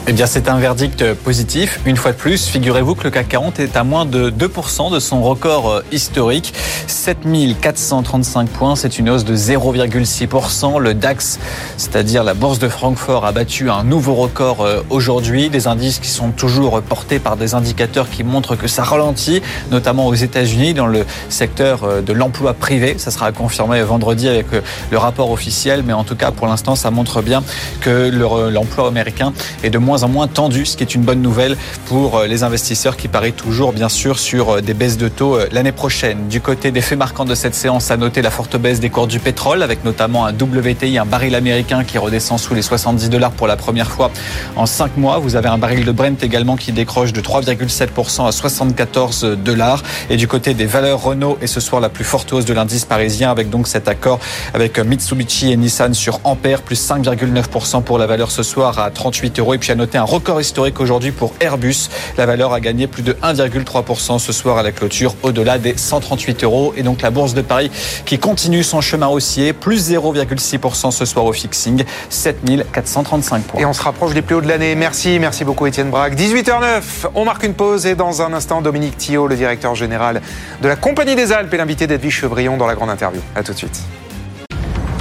Eh 0.10 0.14
bien, 0.14 0.26
c'est 0.26 0.48
un 0.48 0.58
verdict 0.58 1.14
positif. 1.16 1.82
Une 1.86 1.98
fois 1.98 2.14
de 2.14 2.18
plus, 2.18 2.48
figurez-vous 2.48 2.96
que 2.96 3.04
le 3.04 3.10
CAC 3.10 3.28
40 3.28 3.60
est 3.60 3.76
à 3.76 3.84
moins 3.84 4.06
de 4.06 4.30
2% 4.30 4.90
de 4.90 5.02
son 5.02 5.22
record 5.22 5.70
euh, 5.70 5.84
historique. 5.92 6.54
7435 6.88 8.48
points, 8.48 8.78
c'est 8.78 9.00
une 9.00 9.10
hausse 9.10 9.26
de 9.26 9.36
0,6%. 9.36 10.80
Le 10.80 10.94
DAX, 10.94 11.40
c'est-à-dire 11.76 12.24
la 12.24 12.36
bourse 12.36 12.58
de 12.58 12.70
Francfort, 12.70 13.26
a 13.26 13.34
battu 13.34 13.70
un 13.70 13.84
nouveau 13.84 14.14
record 14.14 14.62
euh, 14.62 14.82
aujourd'hui. 14.90 15.50
Des 15.50 15.68
indices 15.68 16.00
qui 16.00 16.08
sont 16.08 16.32
toujours 16.32 16.82
portés 16.82 17.20
par 17.20 17.36
des 17.36 17.54
indicateurs 17.54 18.10
qui 18.10 18.24
montrent 18.24 18.56
que 18.56 18.70
ça 18.70 18.84
ralentit, 18.84 19.42
notamment 19.72 20.08
aux 20.08 20.16
États-Unis, 20.16 20.74
dans 20.74 20.88
le 20.88 21.06
secteur 21.28 21.84
euh, 21.84 22.00
de 22.00 22.14
l'emploi 22.14 22.54
privé. 22.54 22.96
Ça 22.98 23.12
sera 23.12 23.34
confirmé 23.34 23.82
vendredi 23.82 24.30
avec 24.30 24.46
le 24.90 24.98
rapport 24.98 25.32
officiel, 25.32 25.84
mais 25.86 25.92
en 25.92 26.06
tout 26.06 26.16
cas, 26.16 26.32
pour 26.32 26.48
l'instant, 26.48 26.76
ça 26.76 26.92
montre 26.92 27.22
bien 27.22 27.44
que 27.82 28.10
l'emploi 28.50 28.88
américain 28.88 29.34
est 29.64 29.70
de 29.70 29.78
moins 29.78 29.97
moins 29.98 30.04
en 30.04 30.10
moins 30.10 30.27
tendu, 30.27 30.66
ce 30.66 30.77
qui 30.77 30.84
est 30.84 30.94
une 30.94 31.01
bonne 31.01 31.24
nouvelle 31.24 31.58
pour 31.86 32.22
les 32.22 32.44
investisseurs 32.44 32.98
qui 32.98 33.08
parient 33.08 33.34
toujours 33.34 33.74
bien 33.74 33.89
sûr 33.89 34.20
sur 34.20 34.62
des 34.62 34.75
baisses 34.75 34.98
de 34.98 35.08
taux 35.08 35.39
l'année 35.51 35.72
prochaine. 35.72 36.27
Du 36.27 36.39
côté 36.39 36.72
des 36.72 36.82
faits 36.82 37.00
marquants 37.00 37.25
de 37.25 37.34
cette 37.34 37.56
séance, 37.56 37.89
à 37.89 37.98
noter 37.98 38.22
la 38.22 38.30
forte 38.30 38.58
baisse 38.58 38.80
des 38.80 38.92
cours 38.92 39.08
du 39.08 39.20
pétrole 39.20 39.63
avec 39.63 39.84
notamment 39.84 40.27
un 40.27 40.34
WTI, 40.34 41.00
un 41.00 41.06
baril 41.06 41.34
américain 41.34 41.84
qui 41.84 41.98
redescend 41.98 42.39
sous 42.39 42.54
les 42.54 42.62
70 42.62 43.10
dollars 43.10 43.32
pour 43.32 43.48
la 43.48 43.56
première 43.56 43.89
fois 43.89 44.12
en 44.56 44.68
5 44.68 44.98
mois. 44.98 45.18
Vous 45.18 45.36
avez 45.36 45.50
un 45.50 45.58
baril 45.58 45.84
de 45.84 45.92
Brent 45.92 46.22
également 46.22 46.58
qui 46.58 46.72
décroche 46.72 47.12
de 47.12 47.22
3,7% 47.22 48.27
à 48.27 48.32
74 48.32 49.38
dollars. 49.44 49.82
Et 50.12 50.18
du 50.18 50.27
côté 50.27 50.54
des 50.54 50.68
valeurs 50.68 51.01
Renault 51.01 51.39
et 51.42 51.48
ce 51.48 51.60
soir 51.60 51.82
la 51.82 51.89
plus 51.89 52.06
forte 52.06 52.32
hausse 52.34 52.46
de 52.46 52.54
l'indice 52.54 52.86
parisien 52.86 53.32
avec 53.32 53.50
donc 53.50 53.68
cet 53.68 53.88
accord 53.88 54.20
avec 54.54 54.77
Mitsubishi 54.77 55.51
et 55.51 55.58
Nissan 55.58 55.96
sur 55.96 56.20
Ampère, 56.24 56.62
plus 56.62 56.80
5,9% 56.88 57.82
pour 57.82 57.98
la 57.98 58.06
valeur 58.06 58.30
ce 58.30 58.44
soir 58.44 58.77
à 58.77 58.92
38 58.92 59.39
euros. 59.39 59.56
Et 59.56 59.58
puis 59.58 59.72
à 59.72 59.75
noter 59.78 59.98
un 59.98 60.04
record 60.04 60.42
historique 60.42 60.80
aujourd'hui 60.80 61.12
pour 61.12 61.34
Airbus. 61.40 61.90
La 62.18 62.26
valeur 62.26 62.54
a 62.54 62.60
gagné 62.60 62.88
plus 62.88 63.04
de 63.04 63.14
1,3% 63.14 64.20
ce 64.20 64.34
soir 64.34 64.58
à 64.58 64.64
la 64.64 64.72
clôture 64.72 65.16
au-delà 65.24 65.58
des 65.58 65.78
138 65.78 66.44
euros. 66.44 66.74
Et 66.76 66.84
donc 66.84 67.02
la 67.02 67.12
bourse 67.12 67.34
de 67.34 67.42
Paris 67.42 67.72
qui 68.06 68.20
continue 68.20 68.64
son 68.64 68.82
chemin 68.82 69.08
haussier, 69.08 69.54
plus 69.54 69.92
0,6% 69.92 70.92
ce 70.92 71.06
soir 71.06 71.26
au 71.26 71.34
fixing, 71.34 71.84
7435 72.10 73.44
points. 73.44 73.62
Et 73.62 73.66
on 73.66 73.74
se 73.74 73.82
rapproche 73.82 74.14
des 74.14 74.22
plus 74.22 74.36
hauts 74.36 74.42
de 74.42 74.48
l'année. 74.48 74.76
Merci, 74.76 75.20
merci 75.20 75.46
beaucoup 75.46 75.66
Étienne 75.66 75.90
Braque. 75.90 76.16
18h09, 76.16 76.82
on 77.16 77.24
marque 77.24 77.44
une 77.44 77.54
pause 77.54 77.86
et 77.86 77.96
dans 77.96 78.22
un 78.22 78.34
instant, 78.34 78.62
Dominique 78.62 78.98
Thillot, 78.98 79.28
le 79.28 79.36
directeur 79.36 79.76
général 79.76 80.22
de 80.62 80.68
la 80.68 80.76
Compagnie 80.76 81.16
des 81.16 81.32
Alpes 81.32 81.54
et 81.54 81.58
l'invité 81.58 81.88
d'Edwige 81.88 82.16
Chevrillon 82.16 82.58
dans 82.58 82.68
la 82.68 82.76
grande 82.76 82.90
interview. 82.90 83.22
A 83.36 83.44
tout 83.44 83.54
de 83.54 83.58
suite. 83.58 83.80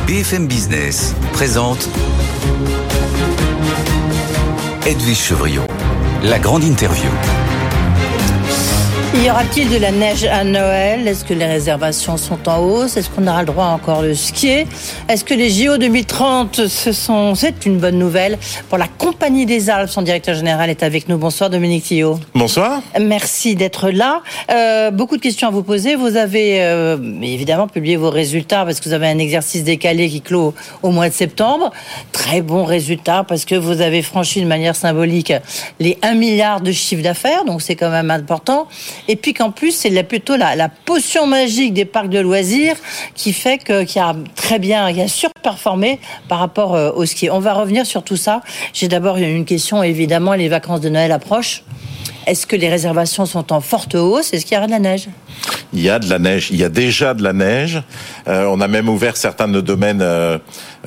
BFM 0.06 0.46
Business 0.46 1.14
présente 1.32 1.88
Edwige 4.86 5.16
Chevrillon, 5.16 5.66
la 6.22 6.38
grande 6.38 6.62
interview. 6.62 7.10
Y 9.24 9.30
aura-t-il 9.30 9.70
de 9.70 9.78
la 9.78 9.92
neige 9.92 10.24
à 10.24 10.44
Noël? 10.44 11.08
Est-ce 11.08 11.24
que 11.24 11.32
les 11.32 11.46
réservations 11.46 12.18
sont 12.18 12.48
en 12.48 12.58
hausse? 12.58 12.98
Est-ce 12.98 13.08
qu'on 13.08 13.26
aura 13.26 13.40
le 13.40 13.46
droit 13.46 13.64
encore 13.64 14.02
de 14.02 14.12
skier? 14.12 14.66
Est-ce 15.08 15.24
que 15.24 15.32
les 15.32 15.48
JO 15.48 15.78
2030, 15.78 16.68
ce 16.68 16.92
sont, 16.92 17.34
c'est 17.34 17.64
une 17.64 17.78
bonne 17.78 17.98
nouvelle 17.98 18.38
pour 18.68 18.76
la 18.76 18.88
Compagnie 18.88 19.46
des 19.46 19.70
Alpes? 19.70 19.88
Son 19.88 20.02
directeur 20.02 20.34
général 20.34 20.68
est 20.68 20.82
avec 20.82 21.08
nous. 21.08 21.16
Bonsoir 21.16 21.48
Dominique 21.48 21.84
Thillot. 21.84 22.20
Bonsoir. 22.34 22.82
Merci 23.00 23.56
d'être 23.56 23.88
là. 23.88 24.20
Euh, 24.50 24.90
beaucoup 24.90 25.16
de 25.16 25.22
questions 25.22 25.48
à 25.48 25.50
vous 25.50 25.62
poser. 25.62 25.96
Vous 25.96 26.16
avez 26.16 26.62
euh, 26.62 26.98
évidemment 27.22 27.68
publié 27.68 27.96
vos 27.96 28.10
résultats 28.10 28.66
parce 28.66 28.80
que 28.80 28.88
vous 28.88 28.94
avez 28.94 29.08
un 29.08 29.18
exercice 29.18 29.64
décalé 29.64 30.10
qui 30.10 30.20
clôt 30.20 30.52
au 30.82 30.90
mois 30.90 31.08
de 31.08 31.14
septembre. 31.14 31.72
Très 32.12 32.42
bon 32.42 32.64
résultat 32.64 33.24
parce 33.26 33.46
que 33.46 33.54
vous 33.54 33.80
avez 33.80 34.02
franchi 34.02 34.42
de 34.42 34.46
manière 34.46 34.76
symbolique 34.76 35.32
les 35.80 35.96
1 36.02 36.14
milliard 36.14 36.60
de 36.60 36.70
chiffre 36.70 37.02
d'affaires, 37.02 37.44
donc 37.46 37.62
c'est 37.62 37.76
quand 37.76 37.90
même 37.90 38.10
important 38.10 38.68
et 39.08 39.16
puis 39.16 39.34
qu'en 39.34 39.50
plus 39.50 39.72
c'est 39.72 40.02
plutôt 40.04 40.36
la, 40.36 40.68
potion 40.84 41.26
magique 41.26 41.72
des 41.74 41.84
parcs 41.84 42.08
de 42.08 42.18
loisirs 42.18 42.76
qui 43.14 43.32
fait 43.32 43.58
que 43.58 43.84
qui 43.84 43.98
a 43.98 44.14
très 44.34 44.58
bien, 44.58 44.92
qui 44.92 45.00
a 45.00 45.08
surperformé 45.08 45.98
par 46.28 46.38
rapport 46.38 46.74
euh, 46.74 46.92
au 46.92 47.06
ski. 47.06 47.30
On 47.30 47.40
va 47.40 47.54
revenir 47.54 47.86
sur 47.86 48.02
tout 48.02 48.16
ça. 48.16 48.42
J'ai 48.72 48.88
d'abord 48.88 49.16
une 49.16 49.44
question 49.44 49.82
évidemment, 49.82 50.34
les 50.34 50.48
vacances 50.48 50.80
de 50.80 50.88
Noël 50.88 51.12
approchent. 51.12 51.62
Est-ce 52.26 52.46
que 52.46 52.56
les 52.56 52.68
réservations 52.68 53.24
sont 53.24 53.52
en 53.52 53.60
forte 53.60 53.94
hausse? 53.94 54.32
Est-ce 54.32 54.44
qu'il 54.44 54.54
y 54.54 54.58
aura 54.58 54.66
de 54.66 54.72
la 54.72 54.80
neige? 54.80 55.08
Il 55.72 55.80
y 55.80 55.90
a 55.90 55.98
de 55.98 56.08
la 56.08 56.18
neige. 56.18 56.48
Il 56.50 56.56
y 56.56 56.64
a 56.64 56.68
déjà 56.68 57.14
de 57.14 57.22
la 57.22 57.32
neige. 57.32 57.82
Euh, 58.28 58.46
on 58.46 58.60
a 58.60 58.68
même 58.68 58.88
ouvert 58.88 59.16
certains 59.16 59.48
de 59.48 59.52
nos 59.52 59.62
domaines 59.62 60.02
euh, 60.02 60.38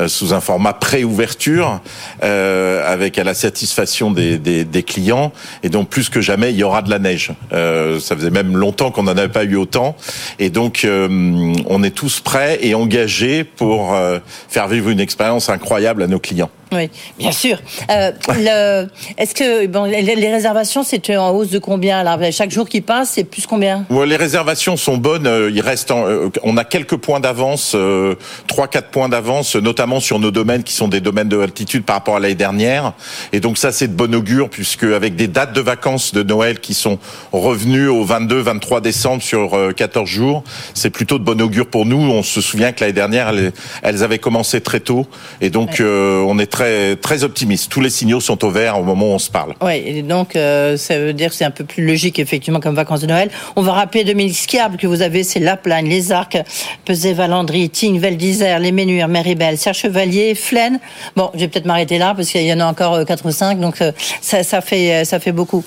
sous 0.08 0.34
un 0.34 0.40
format 0.40 0.74
pré-ouverture, 0.74 1.82
euh, 2.24 2.82
avec 2.92 3.18
à 3.18 3.24
la 3.24 3.34
satisfaction 3.34 4.12
des, 4.12 4.38
des, 4.38 4.64
des, 4.64 4.84
clients. 4.84 5.32
Et 5.64 5.70
donc 5.70 5.90
plus 5.90 6.10
que 6.10 6.22
jamais, 6.22 6.52
il 6.52 6.58
y 6.58 6.64
aura 6.64 6.82
de 6.82 6.90
la 6.90 7.00
neige. 7.00 7.32
Euh, 7.54 8.00
ça 8.00 8.16
faisait 8.16 8.30
même 8.30 8.56
longtemps 8.56 8.92
qu'on 8.92 9.04
n'en 9.04 9.18
avait 9.18 9.28
pas 9.28 9.44
eu 9.44 9.56
autant. 9.56 9.96
Et 10.40 10.50
donc 10.50 10.86
euh, 10.86 11.08
on 11.68 11.84
est 11.84 11.92
tous 11.92 12.22
prêts 12.22 12.60
et 12.62 12.76
engagés 12.76 13.44
pour 13.44 13.96
faire 14.48 14.68
vivre 14.68 14.90
une 14.90 15.00
expérience 15.00 15.50
incroyable 15.50 16.04
à 16.04 16.08
nos 16.08 16.20
clients. 16.20 16.50
Oui, 16.72 16.90
bien 17.18 17.32
sûr. 17.32 17.58
Euh, 17.90 18.86
Est-ce 19.18 19.34
que 19.34 19.66
bon, 19.66 19.86
les, 19.86 20.32
réservations, 20.32 20.84
c'est 20.84 21.18
en 21.18 21.32
hausse 21.32 21.50
de 21.50 21.58
combien 21.58 22.04
là? 22.04 22.18
Chaque 22.32 22.52
jour 22.52 22.70
qui 22.70 22.82
passe, 22.82 23.12
c'est 23.16 23.24
plus 23.24 23.48
combien? 23.48 23.86
Ouais, 23.90 24.06
Les 24.06 24.16
réservations 24.16 24.39
sont 24.78 24.98
bonnes. 24.98 25.30
Il 25.54 25.62
reste, 25.62 25.92
en, 25.92 26.06
on 26.44 26.58
a 26.58 26.64
quelques 26.64 26.98
points 26.98 27.20
d'avance, 27.20 27.76
trois, 28.48 28.68
quatre 28.68 28.90
points 28.90 29.10
d'avance, 29.10 29.56
notamment 29.56 30.00
sur 30.00 30.20
nos 30.20 30.32
domaines 30.32 30.64
qui 30.64 30.74
sont 30.74 30.88
des 30.88 31.02
domaines 31.02 31.30
de 31.30 31.40
altitude 31.40 31.84
par 31.84 31.98
rapport 31.98 32.18
à 32.18 32.20
l'année 32.20 32.36
dernière. 32.36 32.94
Et 33.34 33.40
donc 33.40 33.58
ça, 33.58 33.72
c'est 33.72 33.88
de 33.88 33.94
bon 33.94 34.14
augure 34.14 34.50
puisque 34.50 34.84
avec 34.84 35.16
des 35.16 35.28
dates 35.28 35.54
de 35.54 35.62
vacances 35.62 36.14
de 36.14 36.24
Noël 36.24 36.60
qui 36.60 36.74
sont 36.74 37.00
revenues 37.32 37.88
au 37.88 38.04
22, 38.04 38.40
23 38.40 38.82
décembre 38.82 39.22
sur 39.22 39.58
14 39.76 40.08
jours, 40.08 40.44
c'est 40.74 40.90
plutôt 40.90 41.20
de 41.20 41.24
bon 41.24 41.40
augure 41.42 41.68
pour 41.68 41.86
nous. 41.86 41.98
On 41.98 42.24
se 42.24 42.42
souvient 42.42 42.72
que 42.72 42.82
l'année 42.82 42.94
dernière, 42.94 43.30
elles, 43.30 43.52
elles, 43.84 44.04
avaient 44.04 44.20
commencé 44.20 44.62
très 44.62 44.80
tôt, 44.80 45.06
et 45.42 45.50
donc 45.50 45.72
ouais. 45.72 45.82
euh, 45.82 46.24
on 46.28 46.40
est 46.40 46.48
très 46.48 46.96
très 46.96 47.24
optimiste. 47.24 47.72
Tous 47.72 47.82
les 47.82 47.90
signaux 47.90 48.20
sont 48.20 48.44
au 48.46 48.50
vert 48.50 48.80
au 48.80 48.84
moment 48.84 49.12
où 49.12 49.14
on 49.14 49.20
se 49.20 49.30
parle. 49.30 49.54
Oui, 49.62 50.04
donc 50.04 50.36
euh, 50.36 50.78
ça 50.78 51.00
veut 51.00 51.14
dire 51.14 51.30
que 51.30 51.36
c'est 51.36 51.46
un 51.46 51.52
peu 51.52 51.64
plus 51.64 51.86
logique 51.86 52.20
effectivement 52.20 52.60
comme 52.60 52.76
vacances 52.76 53.02
de 53.02 53.08
Noël. 53.08 53.30
On 53.56 53.62
va 53.62 53.74
rappeler 53.74 54.04
2000 54.04 54.29
skiables 54.34 54.78
que 54.78 54.88
vous 54.88 55.02
avez, 55.02 55.24
c'est 55.24 55.40
La 55.40 55.58
Plagne, 55.58 55.88
Les 55.88 56.12
Arcs, 56.12 56.38
Pesé, 56.86 57.14
Valandry, 57.14 57.70
Tignes, 57.70 58.00
Val 58.00 58.18
Les 58.18 58.72
Ménuires, 58.72 59.08
Méribel, 59.08 59.58
Serre 59.58 59.74
Chevalier, 59.74 60.36
Flaine. 60.36 60.80
Bon, 61.16 61.32
je 61.34 61.40
vais 61.40 61.48
peut-être 61.48 61.66
m'arrêter 61.66 61.98
là 61.98 62.14
parce 62.16 62.30
qu'il 62.30 62.46
y 62.46 62.54
en 62.54 62.60
a 62.60 62.66
encore 62.66 63.06
4 63.06 63.26
ou 63.26 63.32
5, 63.32 63.60
donc 63.60 63.84
ça, 64.22 64.44
ça, 64.44 64.62
fait, 64.62 65.06
ça 65.06 65.20
fait 65.20 65.32
beaucoup. 65.32 65.64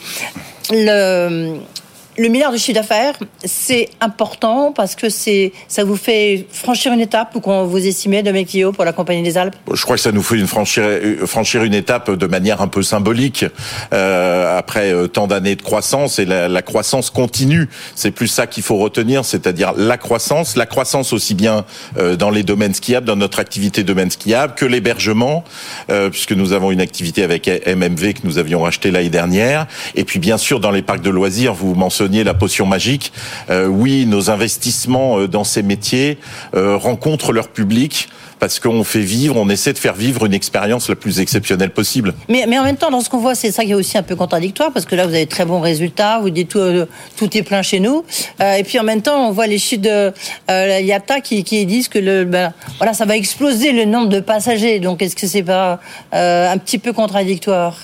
Le 2.19 2.29
milliard 2.29 2.53
de 2.53 2.59
chiffre 2.59 2.79
d'affaires, 2.79 3.15
c'est 3.45 3.89
important 4.01 4.73
parce 4.73 4.95
que 4.95 5.09
c'est, 5.09 5.53
ça 5.69 5.83
vous 5.85 5.97
fait 5.97 6.47
franchir 6.51 6.93
une 6.93 7.01
étape 7.01 7.35
ou 7.35 7.41
qu'on 7.41 7.65
vous 7.65 7.87
estimez 7.87 8.23
de 8.23 8.31
Mekio 8.31 8.73
pour 8.73 8.85
la 8.85 8.93
Compagnie 8.93 9.23
des 9.23 9.39
Alpes? 9.39 9.57
Je 9.73 9.83
crois 9.83 9.97
que 9.97 10.03
ça 10.03 10.13
nous 10.13 10.23
fait 10.23 10.39
franchir, 10.47 10.85
franchir 11.25 11.65
une 11.65 11.73
étape 11.73 12.11
de 12.11 12.27
manière 12.27 12.61
un 12.61 12.69
peu 12.69 12.83
symbolique 12.83 13.47
euh, 13.95 14.59
après 14.59 14.93
euh, 14.93 15.07
tant 15.07 15.27
d'années 15.27 15.57
de 15.57 15.63
croissance 15.63 16.19
et 16.19 16.27
la, 16.27 16.63
croissance 16.63 17.11
continue. 17.11 17.69
C'est 17.95 18.11
plus 18.11 18.29
ça 18.29 18.47
qu'il 18.47 18.63
faut 18.63 18.77
retenir, 18.77 19.25
c'est-à-dire 19.25 19.73
la 19.77 19.97
croissance, 19.97 20.55
la 20.57 20.67
croissance 20.67 21.13
aussi 21.13 21.35
bien 21.35 21.65
euh, 21.97 22.17
dans 22.17 22.31
les 22.31 22.43
domaines 22.43 22.75
skiables, 22.75 23.07
dans 23.07 23.17
notre 23.17 23.41
activité 23.41 23.85
domaine 23.85 24.11
skiable, 24.11 24.55
que 24.55 24.67
l'hébergement, 24.67 25.45
euh, 25.91 26.11
puisque 26.11 26.33
nous 26.33 26.53
avons 26.53 26.71
une 26.71 26.81
activité 26.81 27.25
avec 27.25 27.49
MMV 27.67 28.15
que 28.15 28.21
nous 28.25 28.39
avions 28.39 28.63
racheté 28.63 28.91
l'année 28.91 29.09
dernière, 29.09 29.67
et 29.95 30.05
puis 30.05 30.19
bien 30.19 30.37
sûr 30.37 30.61
dans 30.61 30.71
les 30.71 30.83
parcs 30.83 31.03
de 31.03 31.11
loisirs, 31.11 31.55
vous 31.55 31.75
mentionnez 31.75 32.03
la 32.25 32.35
potion 32.35 32.67
magique. 32.67 33.13
Euh, 33.51 33.67
oui, 33.67 34.07
nos 34.07 34.31
investissements 34.31 35.27
dans 35.27 35.45
ces 35.45 35.63
métiers 35.63 36.19
euh, 36.55 36.77
rencontrent 36.77 37.33
leur 37.33 37.49
public 37.49 38.09
parce 38.43 38.59
qu'on 38.59 38.83
fait 38.83 38.99
vivre, 38.99 39.37
on 39.37 39.49
essaie 39.49 39.73
de 39.73 39.79
faire 39.79 39.95
vivre 39.95 40.27
une 40.27 40.35
expérience 40.35 40.89
la 40.89 40.97
plus 40.97 41.21
exceptionnelle 41.21 41.71
possible. 41.71 42.13
Mais, 42.29 42.43
en 42.59 42.65
même 42.65 42.77
temps, 42.77 42.91
dans 42.91 43.01
ce 43.01 43.09
qu'on 43.09 43.21
voit, 43.21 43.37
c'est 43.37 43.53
ça 43.53 43.63
qui 43.65 43.71
est 43.71 43.75
aussi 43.75 43.97
un 43.97 44.03
peu 44.03 44.17
contradictoire, 44.17 44.73
parce 44.73 44.85
que 44.85 44.97
là, 44.97 45.07
vous 45.07 45.15
avez 45.15 45.27
très 45.27 45.45
bons 45.45 45.61
résultats, 45.61 46.19
vous 46.19 46.31
dites 46.31 46.49
tout, 46.49 46.59
euh, 46.59 46.87
est 47.21 47.43
plein 47.45 47.63
chez 47.63 47.79
nous, 47.79 48.05
euh, 48.41 48.55
et 48.55 48.65
puis 48.65 48.81
en 48.81 48.83
même 48.83 49.01
temps, 49.01 49.29
on 49.29 49.31
voit 49.31 49.47
les 49.47 49.59
chiffres 49.59 49.83
de 49.83 50.13
euh, 50.51 50.99
qui, 51.23 51.67
disent 51.67 51.87
que 51.87 52.01
le, 52.01 52.25
ben, 52.25 52.53
voilà, 52.79 52.95
ça 52.95 53.05
va 53.05 53.17
exploser 53.17 53.71
le 53.71 53.85
nombre 53.85 54.09
de 54.09 54.19
passagers. 54.19 54.81
Donc, 54.81 55.03
est-ce 55.03 55.15
que 55.15 55.29
c'est 55.29 55.45
pas 55.45 55.79
un 56.11 56.59
petit 56.59 56.79
peu 56.79 56.93
contradictoire? 56.93 57.77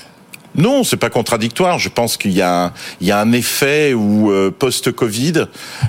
Non, 0.57 0.83
c'est 0.83 0.97
pas 0.97 1.11
contradictoire. 1.11 1.79
Je 1.79 1.89
pense 1.89 2.17
qu'il 2.17 2.33
y 2.33 2.43
a 2.43 2.65
un, 2.65 2.73
il 3.01 3.07
y 3.07 3.13
a 3.13 3.21
un 3.21 3.33
effet 3.33 3.95
où 3.95 4.31
euh, 4.31 4.51
post-Covid, 4.51 5.45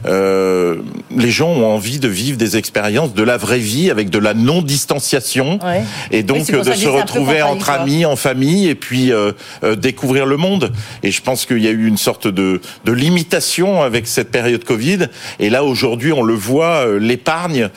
euh, 0.05 0.77
les 1.15 1.31
gens 1.31 1.49
ont 1.49 1.65
envie 1.65 1.99
de 1.99 2.07
vivre 2.07 2.37
des 2.37 2.57
expériences 2.57 3.13
de 3.13 3.23
la 3.23 3.37
vraie 3.37 3.59
vie 3.59 3.89
avec 3.89 4.09
de 4.09 4.19
la 4.19 4.33
non-distanciation 4.33 5.59
ouais. 5.63 5.83
et 6.11 6.23
donc 6.23 6.45
oui, 6.49 6.61
de 6.61 6.73
se 6.73 6.87
retrouver 6.87 7.41
entre 7.41 7.69
amis, 7.69 8.05
en 8.05 8.15
famille 8.15 8.67
et 8.67 8.75
puis 8.75 9.11
euh, 9.11 9.31
découvrir 9.77 10.25
le 10.25 10.37
monde. 10.37 10.71
Et 11.03 11.11
je 11.11 11.21
pense 11.21 11.45
qu'il 11.45 11.63
y 11.63 11.67
a 11.67 11.71
eu 11.71 11.87
une 11.87 11.97
sorte 11.97 12.27
de, 12.27 12.61
de 12.85 12.91
limitation 12.91 13.81
avec 13.81 14.07
cette 14.07 14.29
période 14.29 14.63
Covid. 14.63 15.07
Et 15.39 15.49
là 15.49 15.63
aujourd'hui, 15.63 16.11
on 16.11 16.21
le 16.21 16.35
voit, 16.35 16.85
l'épargne 16.99 17.69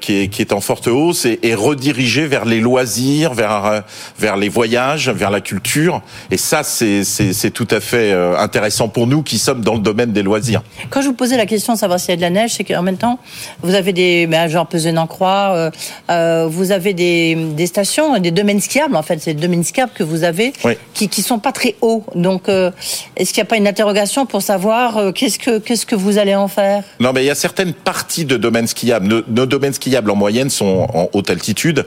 qui 0.00 0.14
est, 0.14 0.28
qui 0.28 0.42
est 0.42 0.52
en 0.52 0.60
forte 0.60 0.86
hausse 0.86 1.24
est, 1.24 1.44
est 1.44 1.54
redirigée 1.54 2.26
vers 2.26 2.44
les 2.44 2.60
loisirs, 2.60 3.34
vers 3.34 3.82
vers 4.18 4.36
les 4.36 4.48
voyages, 4.48 5.08
vers 5.08 5.30
la 5.30 5.40
culture. 5.40 6.02
Et 6.30 6.36
ça, 6.36 6.62
c'est 6.62 7.50
tout 7.52 7.68
à 7.70 7.80
fait 7.80 8.12
euh, 8.12 8.36
intéressant 8.38 8.88
pour 8.88 9.06
nous 9.06 9.22
qui 9.22 9.38
sommes 9.38 9.62
dans 9.62 9.74
le 9.74 9.80
domaine 9.80 10.12
des 10.12 10.22
loisirs. 10.22 10.62
Quand 10.90 11.02
je 11.02 11.08
vous 11.08 11.14
posais 11.14 11.36
la 11.36 11.46
question 11.46 11.74
de 11.74 11.78
savoir 11.78 11.98
s'il 11.98 12.10
y 12.10 12.12
a 12.12 12.16
de 12.16 12.22
la 12.22 12.30
neige, 12.30 12.52
c'est 12.54 12.64
qu'en 12.64 12.82
même 12.82 12.96
temps, 12.96 13.18
vous 13.62 13.74
avez 13.74 13.92
des, 13.92 14.26
ben, 14.26 14.48
genre 14.48 14.66
Pesé-en-Croix, 14.66 15.52
euh, 15.54 15.70
euh, 16.10 16.46
vous 16.48 16.72
avez 16.72 16.94
des, 16.94 17.34
des, 17.34 17.66
stations, 17.66 18.18
des 18.18 18.30
domaines 18.30 18.60
skiables, 18.60 18.96
en 18.96 19.02
fait, 19.02 19.20
c'est 19.20 19.34
des 19.34 19.40
domaines 19.40 19.64
skiables 19.64 19.92
que 19.94 20.02
vous 20.02 20.24
avez, 20.24 20.52
oui. 20.64 20.74
qui 20.94 21.08
ne 21.16 21.24
sont 21.24 21.38
pas 21.38 21.52
très 21.52 21.76
hauts. 21.80 22.04
Donc, 22.14 22.48
euh, 22.48 22.70
est-ce 23.16 23.32
qu'il 23.32 23.42
n'y 23.42 23.46
a 23.46 23.50
pas 23.50 23.56
une 23.56 23.68
interrogation 23.68 24.26
pour 24.26 24.42
savoir 24.42 24.96
euh, 24.96 25.12
qu'est-ce 25.12 25.38
que 25.38 25.58
qu'est-ce 25.58 25.86
que 25.86 25.94
vous 25.94 26.18
allez 26.18 26.34
en 26.34 26.48
faire? 26.48 26.84
Non, 26.98 27.12
mais 27.12 27.22
il 27.22 27.26
y 27.26 27.30
a 27.30 27.34
certaines 27.34 27.72
parties 27.72 28.24
de 28.24 28.36
domaines 28.36 28.66
skiables. 28.66 29.06
Nos, 29.06 29.22
nos 29.28 29.46
domaines 29.46 29.72
skiables 29.72 30.10
en 30.10 30.16
moyenne 30.16 30.50
sont 30.50 30.86
en 30.92 31.08
haute 31.12 31.30
altitude. 31.30 31.86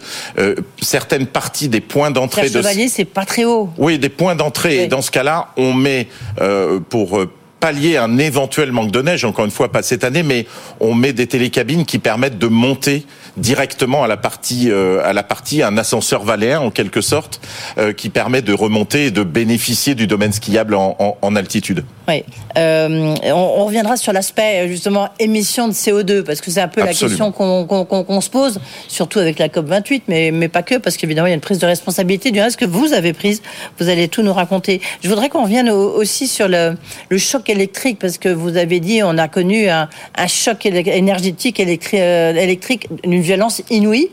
certaines 0.82 1.28
parties 1.28 1.70
des 1.70 1.82
points 1.82 2.12
d'entrée 2.12 2.50
de... 2.50 2.62
Chevalier, 2.62 2.88
c'est 2.88 3.06
pas 3.06 3.26
très 3.26 3.46
haut. 3.46 3.70
Oui, 3.78 4.00
des 4.00 4.10
points 4.16 4.36
d'entrée. 4.36 4.84
Et 4.84 4.88
dans 4.88 5.02
ce 5.02 5.12
cas-là, 5.12 5.50
on 5.58 5.74
met 5.74 6.08
euh, 6.42 6.80
pour 6.80 7.20
euh, 7.20 7.30
pallier 7.64 7.96
un 7.96 8.18
éventuel 8.18 8.74
manque 8.74 8.92
de 8.92 9.02
neige, 9.02 9.24
encore 9.24 9.46
une 9.46 9.52
fois 9.52 9.72
pas 9.72 9.84
cette 9.84 10.04
année, 10.04 10.22
mais 10.22 10.46
on 10.82 10.94
met 10.94 11.14
des 11.14 11.28
télécabines 11.28 11.86
qui 11.86 11.98
permettent 11.98 12.38
de 12.38 12.48
monter 12.48 13.06
directement 13.38 14.04
à 14.04 14.08
la 14.08 14.18
partie 14.18 14.70
euh, 14.70 15.02
à 15.06 15.14
la 15.14 15.24
partie 15.24 15.64
un 15.64 15.78
ascenseur 15.78 16.24
valéen 16.24 16.60
en 16.60 16.72
quelque 16.72 17.00
sorte 17.00 17.40
euh, 17.78 17.94
qui 17.94 18.10
permet 18.10 18.42
de 18.42 18.52
remonter 18.52 19.06
et 19.06 19.12
de 19.12 19.24
bénéficier 19.24 19.96
du 19.96 20.08
domaine 20.08 20.34
skiable 20.34 20.76
en, 20.76 20.98
en, 21.00 21.18
en 21.22 21.36
altitude. 21.38 21.86
Oui, 22.08 22.24
euh, 22.58 23.16
on, 23.26 23.32
on, 23.34 23.66
reviendra 23.66 23.96
sur 23.96 24.12
l'aspect 24.12 24.68
justement 24.68 25.10
émission 25.20 25.70
de 25.70 25.74
CO2 25.74 26.24
parce 26.24 26.42
que 26.42 26.52
c'est 26.52 26.60
un 26.60 26.68
peu 26.68 26.82
Absolument. 26.82 26.88
la 26.88 27.10
question 27.10 27.32
qu'on 27.32 27.86
qu 27.86 28.06
qu 28.06 28.14
qu 28.14 28.22
se 28.22 28.30
pose, 28.30 28.60
surtout 28.90 29.20
avec 29.20 29.40
la 29.40 29.48
COP 29.48 29.68
28, 29.68 30.04
mais 30.10 30.32
mais 30.32 30.50
pas 30.50 30.64
que 30.64 30.76
parce 30.76 30.98
qu'évidemment 30.98 31.28
il 31.28 31.32
y 31.32 31.34
a 31.34 31.36
une 31.36 31.42
prise 31.42 31.60
de 31.60 31.66
responsabilité 31.66 32.32
du 32.32 32.42
reste 32.42 32.58
que 32.58 32.66
vous 32.66 32.92
avez 32.92 33.14
prise. 33.14 33.42
Vous 33.80 33.88
allez 33.88 34.10
tout 34.10 34.22
nous 34.22 34.34
raconter. 34.34 34.82
Je 35.02 35.08
voudrais 35.08 35.30
qu'on 35.30 35.44
revienne 35.44 35.70
au, 35.70 35.92
aussi 35.92 36.28
sur 36.28 36.50
le, 36.50 36.76
le 37.08 37.18
choc 37.18 37.50
électrique 37.50 38.00
parce 38.00 38.18
que 38.18 38.28
vous 38.30 38.58
avez 38.58 38.82
dit 38.82 39.02
on 39.02 39.18
a 39.18 39.30
connu 39.30 39.70
un, 39.70 39.88
un 40.18 40.28
choc 40.28 40.66
énergétique 40.66 41.60
électrique, 41.60 42.02
euh, 42.02 42.34
électrique 42.36 42.90
d'une 43.04 43.22
violence 43.22 43.62
inouïe. 43.70 44.10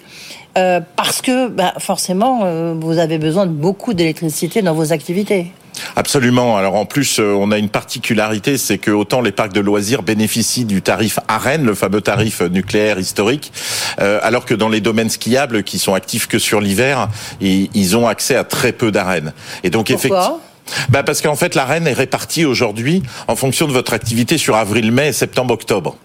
Euh, 0.59 0.81
parce 0.97 1.23
que 1.23 1.49
bah, 1.49 1.75
forcément, 1.79 2.41
euh, 2.45 2.75
vous 2.77 2.99
avez 2.99 3.19
besoin 3.19 3.47
de 3.47 3.53
beaucoup 3.53 3.95
d'électricité 3.95 4.63
dans 4.63 4.75
vos 4.75 4.93
activités. 4.93 5.53
Absolument. 5.97 6.57
Alors 6.57 6.75
en 6.75 6.87
plus, 6.87 7.19
euh, 7.19 7.33
on 7.33 7.51
a 7.51 7.59
une 7.59 7.69
particularité, 7.69 8.59
c'est 8.59 8.79
que 8.79 8.91
autant 8.91 9.21
les 9.21 9.33
parcs 9.33 9.53
de 9.53 9.61
loisirs 9.61 10.03
bénéficient 10.03 10.65
du 10.65 10.83
tarif 10.83 11.19
AREN, 11.29 11.65
le 11.65 11.75
fameux 11.75 12.01
tarif 12.01 12.41
nucléaire 12.43 12.99
historique, 12.99 13.53
euh, 14.01 14.19
alors 14.23 14.45
que 14.45 14.55
dans 14.55 14.69
les 14.69 14.81
domaines 14.81 15.11
skiables 15.11 15.63
qui 15.63 15.79
sont 15.79 15.95
actifs 15.95 16.27
que 16.27 16.39
sur 16.39 16.61
l'hiver, 16.61 17.09
ils, 17.41 17.69
ils, 17.75 17.97
ont 17.97 18.07
accès 18.07 18.37
à 18.37 18.45
très 18.45 18.73
peu 18.73 18.91
d'AREN. 18.91 19.33
Et 19.65 19.71
donc 19.71 19.91
effectivement. 19.91 20.41
Bah 20.89 21.03
parce 21.03 21.21
qu'en 21.21 21.35
fait, 21.35 21.57
l'arène 21.57 21.89
est 21.89 21.93
répartie 21.93 22.45
aujourd'hui 22.45 23.03
en 23.27 23.35
fonction 23.35 23.67
de 23.67 23.73
votre 23.73 23.93
activité 23.93 24.39
sur 24.39 24.55
avril, 24.57 24.93
mai, 24.93 25.13
septembre, 25.13 25.55
octobre. 25.55 25.97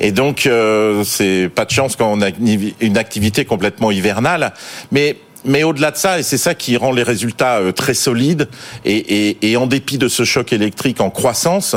Et 0.00 0.12
donc, 0.12 0.46
euh, 0.46 1.02
c'est 1.04 1.50
pas 1.54 1.64
de 1.64 1.70
chance 1.70 1.96
quand 1.96 2.12
on 2.12 2.20
a 2.20 2.28
une 2.80 2.98
activité 2.98 3.44
complètement 3.44 3.90
hivernale. 3.90 4.52
Mais 4.92 5.16
mais 5.44 5.62
au-delà 5.62 5.90
de 5.90 5.96
ça, 5.96 6.18
et 6.18 6.22
c'est 6.22 6.38
ça 6.38 6.54
qui 6.54 6.76
rend 6.76 6.92
les 6.92 7.02
résultats 7.02 7.58
euh, 7.58 7.72
très 7.72 7.94
solides, 7.94 8.48
et, 8.84 9.28
et, 9.28 9.50
et, 9.50 9.56
en 9.56 9.66
dépit 9.66 9.98
de 9.98 10.08
ce 10.08 10.24
choc 10.24 10.52
électrique 10.52 11.00
en 11.00 11.10
croissance, 11.10 11.76